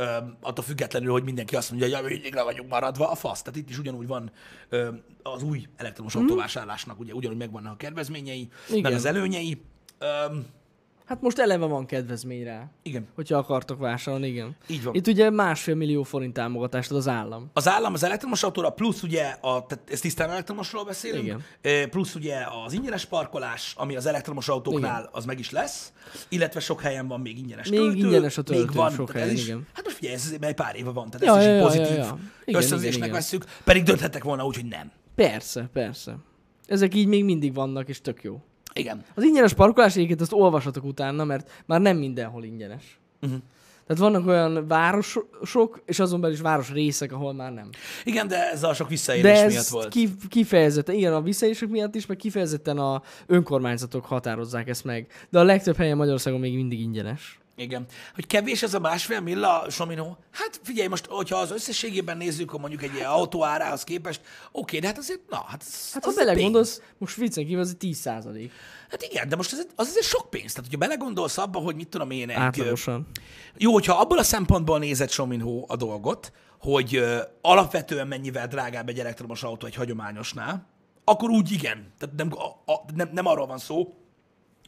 Öm, 0.00 0.36
attól 0.40 0.64
függetlenül, 0.64 1.10
hogy 1.12 1.22
mindenki 1.24 1.56
azt 1.56 1.70
mondja, 1.70 1.88
hogy 1.98 2.04
ja, 2.04 2.14
mindig 2.14 2.34
le 2.34 2.42
vagyunk 2.42 2.68
maradva, 2.70 3.10
a 3.10 3.14
fasz. 3.14 3.42
Tehát 3.42 3.58
itt 3.58 3.68
is 3.70 3.78
ugyanúgy 3.78 4.06
van 4.06 4.30
öm, 4.68 5.02
az 5.22 5.42
új 5.42 5.66
elektromos 5.76 6.14
autóvásárlásnak, 6.14 7.00
ugye 7.00 7.12
ugyanúgy 7.12 7.36
megvannak 7.36 7.72
a 7.72 7.76
kedvezményei, 7.76 8.42
Mhm. 8.44 8.70
Igen. 8.70 8.82
meg 8.82 8.92
az 8.92 9.04
előnyei. 9.04 9.62
Öm, 9.98 10.46
Hát 11.08 11.20
most 11.22 11.38
eleve 11.38 11.66
van 11.66 11.86
kedvezmény 11.86 12.44
rá, 12.44 12.70
igen, 12.82 13.06
hogyha 13.14 13.36
akartok 13.38 13.78
vásárolni, 13.78 14.26
igen. 14.26 14.56
így 14.66 14.82
van. 14.82 14.94
Itt 14.94 15.06
ugye 15.06 15.30
másfél 15.30 15.74
millió 15.74 16.02
forint 16.02 16.32
támogatást 16.32 16.90
ad 16.90 16.96
az 16.96 17.08
állam. 17.08 17.50
Az 17.52 17.68
állam 17.68 17.92
az 17.92 18.02
elektromos 18.04 18.42
autóra, 18.42 18.70
plusz 18.70 19.02
ugye, 19.02 19.22
a, 19.40 19.66
tehát 19.66 19.90
ezt 19.90 20.02
tisztán 20.02 20.30
elektromosról 20.30 20.84
beszélünk, 20.84 21.24
Igen. 21.62 21.90
plusz 21.90 22.14
ugye 22.14 22.36
az 22.66 22.72
ingyenes 22.72 23.04
parkolás, 23.04 23.74
ami 23.76 23.96
az 23.96 24.06
elektromos 24.06 24.48
autóknál 24.48 25.00
Igen. 25.00 25.08
az 25.12 25.24
meg 25.24 25.38
is 25.38 25.50
lesz, 25.50 25.92
illetve 26.28 26.60
sok 26.60 26.80
helyen 26.80 27.08
van 27.08 27.20
még 27.20 27.38
ingyenes 27.38 27.68
Még 27.68 27.78
töltő. 27.78 27.98
ingyenes 27.98 28.38
a 28.38 28.42
töltő 28.42 28.64
még 28.64 28.74
van, 28.74 28.90
sok 28.90 29.08
ez 29.08 29.20
helyen, 29.20 29.34
is, 29.34 29.44
igen. 29.44 29.66
Hát 29.72 29.84
most 29.84 29.96
figyelj, 29.96 30.14
ez 30.14 30.24
azért 30.24 30.44
egy 30.44 30.54
pár 30.54 30.76
éve 30.76 30.90
van, 30.90 31.10
tehát 31.10 31.26
Ja, 31.26 31.36
ez 31.36 31.44
ja, 31.44 31.50
is 31.50 31.54
egy 31.54 31.60
ja, 31.60 31.66
pozitív 31.66 31.96
ja, 31.96 32.04
ja. 32.04 32.18
Igen, 32.44 32.60
ösztönzésnek 32.60 32.96
igen, 32.96 33.08
igen. 33.08 33.20
vesszük, 33.20 33.44
pedig 33.64 33.82
dönthettek 33.82 34.24
volna 34.24 34.44
úgy, 34.46 34.54
hogy 34.54 34.66
nem. 34.66 34.90
Persze, 35.14 35.68
persze. 35.72 36.16
Ezek 36.66 36.94
így 36.94 37.06
még 37.06 37.24
mindig 37.24 37.54
vannak, 37.54 37.88
és 37.88 38.00
tök 38.00 38.22
jó. 38.22 38.42
Igen. 38.72 39.04
Az 39.14 39.22
ingyenes 39.22 39.52
parkolás 39.52 39.96
egyébként 39.96 40.20
azt 40.20 40.32
olvashatok 40.32 40.84
utána, 40.84 41.24
mert 41.24 41.50
már 41.66 41.80
nem 41.80 41.96
mindenhol 41.96 42.44
ingyenes. 42.44 42.98
Uh-huh. 43.22 43.38
Tehát 43.86 44.02
vannak 44.02 44.26
olyan 44.26 44.66
városok, 44.66 45.82
és 45.86 45.98
azon 45.98 46.20
belül 46.20 46.34
is 46.34 46.42
város 46.42 46.72
részek, 46.72 47.12
ahol 47.12 47.32
már 47.32 47.52
nem. 47.52 47.68
Igen, 48.04 48.28
de 48.28 48.50
ez 48.50 48.62
a 48.62 48.74
sok 48.74 48.86
De 48.86 48.92
visszaélés 48.92 49.38
miatt 49.38 49.50
ez 49.50 49.70
volt. 49.70 49.88
ki, 49.88 50.10
kifejezetten, 50.28 50.94
igen, 50.94 51.12
a 51.12 51.20
visszaélések 51.20 51.68
miatt 51.68 51.94
is, 51.94 52.06
meg 52.06 52.16
kifejezetten 52.16 52.78
a 52.78 53.02
önkormányzatok 53.26 54.04
határozzák 54.04 54.68
ezt 54.68 54.84
meg. 54.84 55.06
De 55.30 55.38
a 55.38 55.42
legtöbb 55.42 55.76
helyen 55.76 55.96
Magyarországon 55.96 56.40
még 56.40 56.54
mindig 56.54 56.80
ingyenes. 56.80 57.38
Igen. 57.58 57.86
Hogy 58.14 58.26
kevés 58.26 58.62
ez 58.62 58.74
a 58.74 58.78
másfél 58.78 59.20
milla, 59.20 59.70
Sominó? 59.70 60.18
Hát 60.30 60.60
figyelj, 60.62 60.88
most, 60.88 61.06
hogyha 61.06 61.36
az 61.36 61.50
összességében 61.50 62.16
nézzük, 62.16 62.50
hogy 62.50 62.60
mondjuk 62.60 62.82
egy 62.82 62.94
ilyen 62.94 63.10
autó 63.10 63.44
árához 63.44 63.84
képest, 63.84 64.20
oké, 64.52 64.78
de 64.78 64.86
hát 64.86 64.98
azért, 64.98 65.20
na, 65.28 65.44
hát, 65.48 65.62
az, 65.66 65.92
Hát 65.92 66.06
az 66.06 66.14
ha 66.14 66.20
egy 66.20 66.26
belegondolsz, 66.26 66.82
most 66.98 67.16
viccen 67.16 67.46
kívül 67.46 67.60
az 67.60 67.68
egy 67.68 67.76
10 67.76 67.98
százalék. 67.98 68.52
Hát 68.90 69.02
igen, 69.02 69.28
de 69.28 69.36
most 69.36 69.52
ez, 69.52 69.58
az 69.58 69.88
azért 69.88 70.06
sok 70.06 70.30
pénz. 70.30 70.52
Tehát, 70.52 70.70
hogyha 70.70 70.86
belegondolsz 70.86 71.38
abba, 71.38 71.58
hogy 71.58 71.74
mit 71.74 71.88
tudom 71.88 72.10
én, 72.10 72.30
egy, 72.30 72.36
Átlagosan. 72.36 73.06
jó, 73.56 73.72
hogyha 73.72 74.00
abból 74.00 74.18
a 74.18 74.22
szempontból 74.22 74.78
nézed 74.78 75.10
Sominho 75.10 75.64
a 75.66 75.76
dolgot, 75.76 76.32
hogy 76.58 76.96
ö, 76.96 77.18
alapvetően 77.40 78.06
mennyivel 78.06 78.46
drágább 78.46 78.88
egy 78.88 78.98
elektromos 78.98 79.42
autó 79.42 79.66
egy 79.66 79.74
hagyományosnál, 79.74 80.66
akkor 81.04 81.30
úgy 81.30 81.52
igen. 81.52 81.92
Tehát 81.98 82.16
nem, 82.16 82.28
a, 82.32 82.72
a, 82.72 82.84
nem, 82.94 83.10
nem 83.12 83.26
arról 83.26 83.46
van 83.46 83.58
szó, 83.58 83.94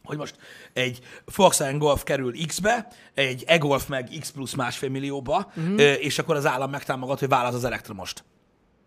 hogy 0.05 0.17
most 0.17 0.37
egy 0.73 1.01
Volkswagen 1.37 1.79
Golf 1.79 2.03
kerül 2.03 2.47
X-be, 2.47 2.89
egy 3.15 3.45
e-Golf 3.47 3.87
meg 3.87 4.09
X 4.21 4.31
plusz 4.31 4.55
másfél 4.55 4.89
millióba, 4.89 5.53
uh-huh. 5.57 5.81
és 5.81 6.19
akkor 6.19 6.37
az 6.37 6.47
állam 6.47 6.71
megtámogat, 6.71 7.19
hogy 7.19 7.29
válasz 7.29 7.55
az 7.55 7.65
elektromost. 7.65 8.25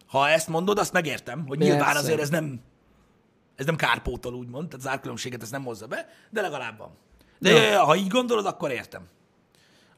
Ha 0.08 0.30
ezt 0.30 0.48
mondod, 0.48 0.80
azt 0.80 0.94
megértem, 0.94 1.46
hogy 1.48 1.58
nyilván 1.58 1.84
Persze. 1.84 2.00
azért 2.00 2.20
ez 2.20 2.30
nem, 2.30 2.60
ez 3.56 3.66
nem 3.66 3.76
kárpótol, 3.76 4.34
úgymond, 4.34 4.68
tehát 4.70 4.86
az 4.86 4.92
árkülönbséget 4.92 5.42
ez 5.42 5.50
nem 5.50 5.64
hozza 5.64 5.88
be, 5.88 6.10
de 6.30 6.42
legalább 6.42 6.78
van. 6.78 6.90
De 7.40 7.50
Ja. 7.50 7.84
ha 7.84 7.96
így 7.96 8.08
gondolod, 8.08 8.46
akkor 8.46 8.72
értem. 8.72 9.02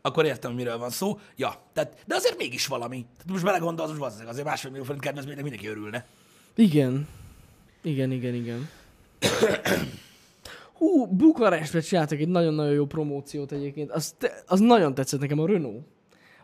Akkor 0.02 0.26
értem, 0.26 0.52
hogy 0.52 0.60
miről 0.64 0.78
van 0.78 0.90
szó. 0.90 1.20
Ja, 1.36 1.62
tehát, 1.74 1.98
de 2.06 2.16
azért 2.16 2.38
mégis 2.38 2.68
valami. 2.68 3.06
Tehát 3.18 3.32
most 3.32 3.44
belegondolsz, 3.44 3.88
most 3.88 4.00
valószínűleg 4.00 4.32
azért 4.34 4.48
másfél 4.48 4.70
millió 4.72 4.86
forint 4.86 5.04
kedvezménynek 5.04 5.44
mindenki 5.44 5.68
örülne. 5.68 6.06
Igen. 6.56 7.08
Igen, 7.82 8.12
igen, 8.12 8.34
igen. 8.34 8.70
Hú, 10.86 11.06
Bukarestbe 11.06 11.80
csináltak 11.80 12.20
egy 12.20 12.28
nagyon-nagyon 12.28 12.74
jó 12.74 12.86
promóciót 12.86 13.52
egyébként. 13.52 13.92
Az, 13.92 14.16
te, 14.18 14.32
az 14.48 14.60
nagyon 14.60 14.94
tetszett 14.94 15.20
nekem 15.20 15.40
a 15.40 15.48
Renault. 15.48 15.86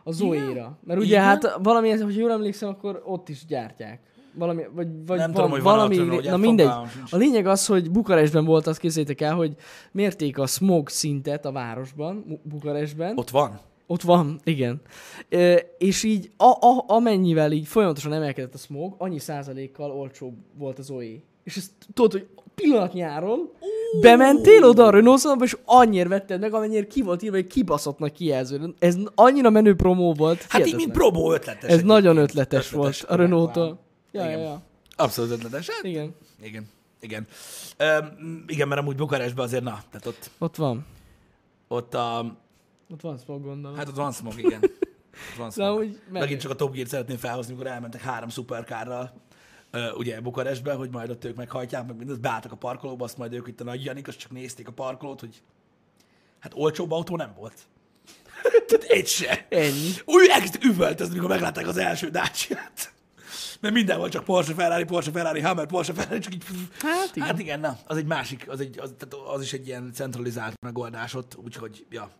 A 0.04 0.12
Zoe-ra. 0.12 0.78
Mert 0.84 1.00
ugye 1.00 1.08
Igen? 1.08 1.22
hát 1.22 1.58
valamilyen, 1.62 2.02
hogy 2.02 2.16
jól 2.16 2.30
emlékszem, 2.30 2.68
akkor 2.68 3.02
ott 3.04 3.28
is 3.28 3.46
gyártják. 3.46 4.00
Valami, 4.34 4.62
vagy, 4.74 4.88
vagy 5.06 5.18
Nem 5.18 5.26
van, 5.26 5.34
tudom, 5.34 5.50
hogy 5.50 5.62
van 5.62 5.74
valami, 5.74 5.98
ott 5.98 6.04
Renault, 6.04 6.24
na 6.24 6.36
mindegy. 6.36 6.66
A 7.10 7.16
lényeg 7.16 7.46
az, 7.46 7.66
hogy 7.66 7.90
Bukarestben 7.90 8.44
volt, 8.44 8.66
azt 8.66 8.78
képzeljétek 8.78 9.20
el, 9.20 9.34
hogy 9.34 9.54
mérték 9.92 10.38
a 10.38 10.46
smog 10.46 10.88
szintet 10.88 11.44
a 11.44 11.52
városban, 11.52 12.40
Bukarestben. 12.42 13.18
Ott 13.18 13.30
van. 13.30 13.60
Ott 13.86 14.02
van, 14.02 14.40
igen. 14.44 14.80
E, 15.28 15.54
és 15.78 16.02
így 16.02 16.30
a, 16.36 16.44
a, 16.44 16.84
amennyivel 16.86 17.52
így 17.52 17.66
folyamatosan 17.66 18.12
emelkedett 18.12 18.54
a 18.54 18.58
smog, 18.58 18.94
annyi 18.98 19.18
százalékkal 19.18 19.90
olcsóbb 19.90 20.34
volt 20.58 20.78
az 20.78 20.90
OE. 20.90 21.14
És 21.44 21.56
ezt 21.56 21.70
tudod, 21.94 22.12
hogy 22.12 22.26
pillanat 22.54 22.92
nyáron 22.92 23.50
bementél 24.00 24.64
oda 24.64 24.84
a 24.86 24.90
Renault 24.90 25.18
szalomba, 25.20 25.44
és 25.44 25.56
annyira 25.64 26.08
vetted 26.08 26.40
meg, 26.40 26.54
amennyire 26.54 26.86
ki 26.86 27.02
volt 27.02 27.22
írva, 27.22 27.36
hogy 27.36 27.46
kibaszott 27.46 27.98
nagy 27.98 28.12
kijelző. 28.12 28.74
Ez 28.78 28.96
annyira 29.14 29.50
menő 29.50 29.74
promó 29.74 30.14
volt. 30.14 30.44
Hát 30.48 30.66
így, 30.66 30.74
mint 30.74 30.92
próbó 30.92 31.32
ötletes. 31.32 31.70
Ez 31.70 31.82
nagyon 31.82 32.16
ötletes, 32.16 32.66
Ötletes, 32.72 33.00
volt 33.00 33.10
a 33.10 33.14
Renault-tól. 33.22 33.78
Ja, 34.10 34.24
ja, 34.28 34.38
ja. 34.38 34.62
Abszolút 34.96 35.30
ötletes. 35.30 35.68
Hát, 35.70 35.84
Igen, 35.84 36.14
igen. 36.42 36.68
Igen. 37.00 37.26
Üm, 38.18 38.44
igen, 38.46 38.68
mert 38.68 38.80
amúgy 38.80 38.96
Bukarestben 38.96 39.44
azért, 39.44 39.62
na, 39.62 39.78
tehát 39.90 40.06
ott, 40.06 40.30
ott 40.38 40.56
van. 40.56 40.86
ott 41.68 41.94
a, 41.94 42.36
Ott 42.92 43.00
van 43.00 43.18
smog, 43.18 43.42
gondolom. 43.44 43.76
hát 43.76 43.88
ott 43.88 43.96
van 43.96 44.12
smog, 44.12 44.32
igen. 44.38 44.60
Ott 44.62 45.36
van 45.38 45.46
De 45.56 45.64
smog. 45.64 45.78
úgy 45.78 45.98
menő. 46.10 46.24
Megint 46.24 46.40
csak 46.40 46.50
a 46.50 46.54
Top 46.54 46.72
Gear-t 46.74 46.88
szeretném 46.90 47.16
felhozni, 47.16 47.52
amikor 47.52 47.70
elmentek 47.70 48.00
három 48.00 48.28
szuperkárral 48.28 49.12
ugye 49.96 50.20
Bukarestbe, 50.20 50.72
hogy 50.72 50.90
majd 50.90 51.10
ott 51.10 51.24
ők 51.24 51.36
meghajtják, 51.36 51.86
meg 51.86 51.96
mindent, 51.96 52.20
beálltak 52.20 52.52
a 52.52 52.56
parkolóba, 52.56 53.04
azt 53.04 53.18
majd 53.18 53.32
ők 53.32 53.48
itt 53.48 53.60
a 53.60 53.64
nagy 53.64 53.84
Janik, 53.84 54.08
azt 54.08 54.18
csak 54.18 54.30
nézték 54.30 54.68
a 54.68 54.72
parkolót, 54.72 55.20
hogy 55.20 55.42
hát 56.40 56.52
olcsóbb 56.54 56.90
autó 56.90 57.16
nem 57.16 57.34
volt. 57.36 57.54
Tehát 58.68 58.84
egy 58.84 59.06
se. 59.06 59.46
Ennyi. 59.48 59.90
Úgy 60.04 60.28
elkezdtek 60.30 60.64
üvöltözni, 60.64 61.12
amikor 61.12 61.30
meglátták 61.30 61.66
az 61.66 61.76
első 61.76 62.08
Dacia-t. 62.10 62.92
Mert 63.60 63.74
mindenhol 63.74 64.08
csak 64.08 64.24
Porsche, 64.24 64.54
Ferrari, 64.54 64.84
Porsche, 64.84 65.10
Ferrari, 65.10 65.40
Hammer, 65.40 65.66
Porsche, 65.66 65.92
Ferrari, 65.92 66.18
csak 66.18 66.34
így... 66.34 66.44
Hát 66.80 67.16
igen. 67.16 67.28
Hát 67.28 67.38
igen, 67.38 67.60
na, 67.60 67.78
az 67.86 67.96
egy 67.96 68.06
másik, 68.06 68.44
az, 68.48 68.60
egy, 68.60 68.78
az, 68.78 68.94
tehát 68.98 69.26
az 69.26 69.42
is 69.42 69.52
egy 69.52 69.66
ilyen 69.66 69.90
centralizált 69.92 70.60
megoldás 70.60 71.14
ott, 71.14 71.36
úgyhogy, 71.36 71.86
ja, 71.90 72.10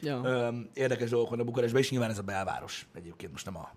Ja. 0.00 0.20
öm, 0.24 0.68
érdekes 0.74 1.10
dolgok 1.10 1.30
van 1.30 1.40
a 1.40 1.44
Bukarestben, 1.44 1.82
és 1.82 1.90
nyilván 1.90 2.10
ez 2.10 2.18
a 2.18 2.22
belváros 2.22 2.86
egyébként, 2.94 3.32
most 3.32 3.44
nem 3.44 3.56
a. 3.56 3.70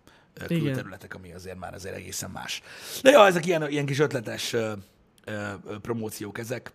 külterületek, 0.47 1.15
ami 1.15 1.33
azért 1.33 1.57
már 1.57 1.73
azért 1.73 1.95
egészen 1.95 2.29
más. 2.29 2.61
De 3.01 3.09
ja, 3.09 3.25
ezek 3.25 3.45
ilyen, 3.45 3.69
ilyen 3.69 3.85
kis 3.85 3.99
ötletes 3.99 4.53
ö, 4.53 4.71
ö, 5.25 5.47
promóciók 5.81 6.37
ezek. 6.37 6.71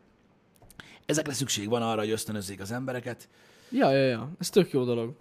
Ezekre 1.07 1.33
szükség 1.33 1.69
van 1.69 1.83
arra, 1.83 2.01
hogy 2.01 2.11
ösztönözzék 2.11 2.61
az 2.61 2.73
embereket. 2.73 3.29
ja, 3.71 3.91
ja, 3.91 4.07
ja. 4.07 4.31
Ez 4.39 4.51
tök 4.51 4.71
jó 4.71 4.85
dolog. 4.85 5.17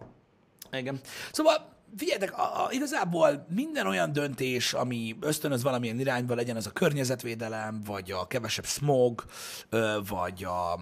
Igen. 0.72 1.00
Szóval 1.32 1.72
figyeljetek, 1.98 2.38
a, 2.38 2.66
a, 2.66 2.72
igazából 2.72 3.46
minden 3.50 3.88
olyan 3.88 4.12
döntés, 4.12 4.74
ami 4.74 5.18
ösztönöz 5.22 5.64
valamilyen 5.64 6.00
irányba, 6.00 6.36
legyen 6.36 6.56
az 6.56 6.68
a 6.68 6.72
környezetvédelem, 6.72 7.82
vagy 7.86 8.12
a 8.12 8.28
kevesebb 8.28 8.66
smog, 8.66 9.24
ö, 9.70 9.98
vagy 10.08 10.44
a 10.44 10.80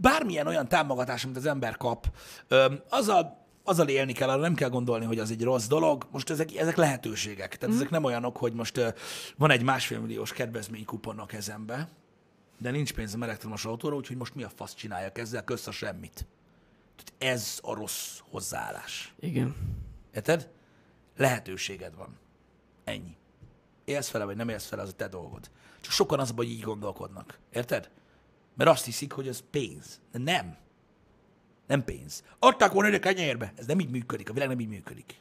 bármilyen 0.00 0.46
olyan 0.46 0.68
támogatás, 0.68 1.24
amit 1.24 1.36
az 1.36 1.46
ember 1.46 1.76
kap, 1.76 2.06
ö, 2.48 2.72
azzal, 2.88 3.45
azzal 3.66 3.88
élni 3.88 4.12
kell, 4.12 4.28
arra 4.28 4.40
nem 4.40 4.54
kell 4.54 4.68
gondolni, 4.68 5.04
hogy 5.04 5.18
az 5.18 5.30
egy 5.30 5.42
rossz 5.42 5.66
dolog. 5.66 6.06
Most 6.10 6.30
ezek, 6.30 6.56
ezek 6.56 6.76
lehetőségek. 6.76 7.56
Tehát 7.56 7.74
mm. 7.74 7.78
ezek 7.78 7.90
nem 7.90 8.04
olyanok, 8.04 8.36
hogy 8.36 8.52
most 8.52 8.94
van 9.36 9.50
egy 9.50 9.62
másfél 9.62 10.00
milliós 10.00 10.32
kedvezménykupon 10.32 11.18
a 11.18 11.26
kezembe, 11.26 11.88
de 12.58 12.70
nincs 12.70 12.92
pénzem 12.92 13.22
elektromos 13.22 13.64
autóra, 13.64 13.96
úgyhogy 13.96 14.16
most 14.16 14.34
mi 14.34 14.42
a 14.42 14.48
fasz 14.48 14.74
csináljak 14.74 15.18
ezzel, 15.18 15.44
kösz 15.44 15.66
a 15.66 15.70
semmit. 15.70 16.26
Tehát 16.96 17.38
ez 17.38 17.58
a 17.62 17.74
rossz 17.74 18.18
hozzáállás. 18.30 19.14
Igen. 19.20 19.54
Érted? 20.14 20.48
Lehetőséged 21.16 21.96
van. 21.96 22.18
Ennyi. 22.84 23.16
Élsz 23.84 24.10
vele, 24.10 24.24
vagy 24.24 24.36
nem 24.36 24.48
élsz 24.48 24.68
vele, 24.68 24.82
az 24.82 24.88
a 24.88 24.92
te 24.92 25.08
dolgod. 25.08 25.50
Csak 25.80 25.92
sokan 25.92 26.20
az, 26.20 26.32
hogy 26.36 26.50
így 26.50 26.60
gondolkodnak. 26.60 27.38
Érted? 27.52 27.90
Mert 28.54 28.70
azt 28.70 28.84
hiszik, 28.84 29.12
hogy 29.12 29.28
ez 29.28 29.42
pénz. 29.50 30.00
De 30.12 30.18
nem. 30.18 30.56
Nem 31.66 31.84
pénz. 31.84 32.22
Adták 32.38 32.72
volna 32.72 32.88
ide 32.88 32.98
kenyérbe. 32.98 33.52
Ez 33.56 33.66
nem 33.66 33.80
így 33.80 33.90
működik. 33.90 34.30
A 34.30 34.32
világ 34.32 34.48
nem 34.48 34.60
így 34.60 34.68
működik. 34.68 35.14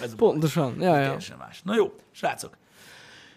Ez. 0.00 0.14
Pontosan. 0.14 0.76
Ja, 0.80 0.96
ja. 0.96 1.04
Teljesen 1.04 1.36
más. 1.36 1.60
Na 1.64 1.74
jó, 1.74 1.94
srácok. 2.10 2.56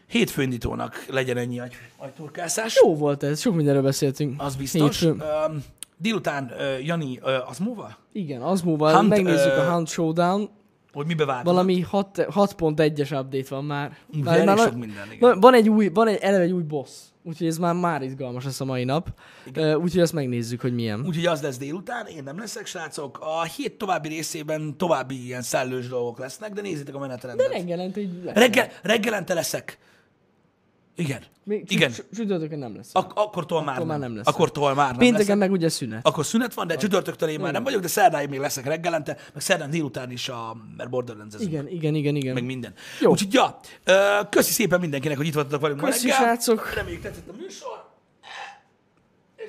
Hétfőindítónak 0.08 1.06
legyen 1.10 1.38
ennyi 1.38 1.60
agy, 1.60 1.74
agyturkászás. 1.98 2.80
Jó 2.84 2.96
volt 2.96 3.24
ez, 3.24 3.40
sok 3.40 3.56
mindenről 3.56 3.82
beszéltünk. 3.82 4.42
Az 4.42 4.56
biztos. 4.56 5.00
Hétfőn. 5.00 5.22
Um, 5.50 5.64
délután 5.98 6.54
uh, 6.58 6.86
Jani, 6.86 7.20
uh, 7.24 7.50
az 7.50 7.58
múlva? 7.58 7.98
Igen, 8.12 8.42
az 8.42 8.62
múlva 8.62 8.96
Hunt, 8.96 9.10
megnézzük 9.10 9.52
ö, 9.52 9.60
a 9.60 9.72
Hunt 9.72 9.88
Showdown. 9.88 10.50
Hogy 10.94 11.06
mibe 11.06 11.26
változott. 11.26 11.52
Valami 11.54 11.82
6, 11.82 12.18
6.1-es 12.18 13.20
update 13.22 13.46
van 13.50 13.66
már. 13.66 13.98
Igen, 14.12 14.24
már, 14.24 14.46
már 14.46 14.58
sok 14.58 14.76
minden, 14.76 15.12
igen. 15.12 15.30
na- 15.30 15.40
van 15.40 15.54
egy 15.54 15.70
új, 15.70 15.88
van 15.88 16.08
egy, 16.08 16.18
eleve 16.22 16.44
egy 16.44 16.52
új 16.52 16.64
boss. 16.64 16.90
Úgyhogy 17.24 17.48
ez 17.48 17.58
már, 17.58 17.74
már 17.74 18.02
izgalmas 18.02 18.44
lesz 18.44 18.62
a 18.62 18.66
mai 18.66 18.84
nap. 18.84 19.08
Ö, 19.54 19.74
Úgyhogy 19.74 20.02
ezt 20.02 20.14
megnézzük, 20.14 20.62
hogy 20.62 20.74
milyen. 20.74 21.06
Úgyhogy 21.06 21.26
az 21.26 21.42
lesz 21.42 21.58
délután, 21.58 22.06
én 22.06 22.24
nem 22.24 22.40
leszek, 22.40 22.66
srácok. 22.66 23.20
A 23.22 23.44
hét 23.44 23.78
további 23.78 24.08
részében 24.08 24.78
további 24.78 25.26
ilyen 25.26 25.42
szellős 25.42 25.88
dolgok 25.88 26.20
lesznek, 26.20 26.54
de 26.54 26.62
nézzétek 26.62 26.96
a 26.96 27.00
menetrendet. 27.00 27.48
De 27.48 27.54
reggelente 27.54 28.00
így 28.00 28.24
lesz. 28.24 28.36
Reggel, 28.36 28.68
reggelente 28.84 29.34
leszek. 29.34 29.78
Igen. 31.00 31.24
Még 31.44 31.72
Igen. 31.72 31.92
csü- 31.92 32.06
Csütörtökön 32.16 32.60
nem 32.60 32.76
lesz. 32.76 32.90
Ak- 32.94 33.18
akkortól 33.18 33.64
már, 33.64 33.76
Akkor 33.76 33.88
már 33.88 34.00
nem 34.00 34.16
lesz. 34.16 34.28
Akkortól 34.28 34.74
már 34.74 34.90
nem 34.90 34.98
Pénteken 34.98 35.26
leszek. 35.26 35.38
meg 35.38 35.52
ugye 35.52 35.70
szünet. 35.70 36.06
Akkor 36.06 36.26
szünet 36.26 36.54
van, 36.54 36.68
de 36.68 36.76
csütörtöktől 36.76 37.30
én 37.30 37.40
már 37.40 37.52
nem 37.52 37.64
vagyok, 37.64 37.82
de 37.82 37.88
szerdáig 37.88 38.30
még 38.30 38.40
leszek 38.40 38.66
reggelente, 38.66 39.18
meg 39.34 39.42
szerdán 39.42 39.70
délután 39.70 40.12
is, 40.12 40.30
a, 40.30 40.58
mert 40.78 40.90
borderlands 40.90 41.36
Igen, 41.40 41.68
igen, 41.68 41.96
igen, 41.96 42.16
igen. 42.16 42.34
meg 42.34 42.44
minden. 42.46 42.74
Jó. 43.02 43.12
Úgyhogy 43.12 43.34
ja, 43.34 43.60
köszi 44.30 44.52
szépen 44.52 44.80
mindenkinek, 44.80 45.18
hogy 45.18 45.28
itt 45.28 45.34
voltatok 45.34 45.62
velünk 45.62 45.80
Köszi, 45.80 46.08
ma 46.08 46.14
reggel. 46.14 46.28
srácok. 46.28 46.74
Reméljük 46.74 47.02
tetszett 47.02 47.30
a 47.30 47.34
műsor. 47.38 47.88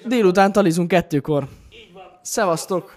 Délután 0.07 0.53
talizunk 0.53 0.89
kettőkor. 0.89 1.49
Így 1.73 1.93
van. 1.93 2.03
Szevasztok! 2.23 2.97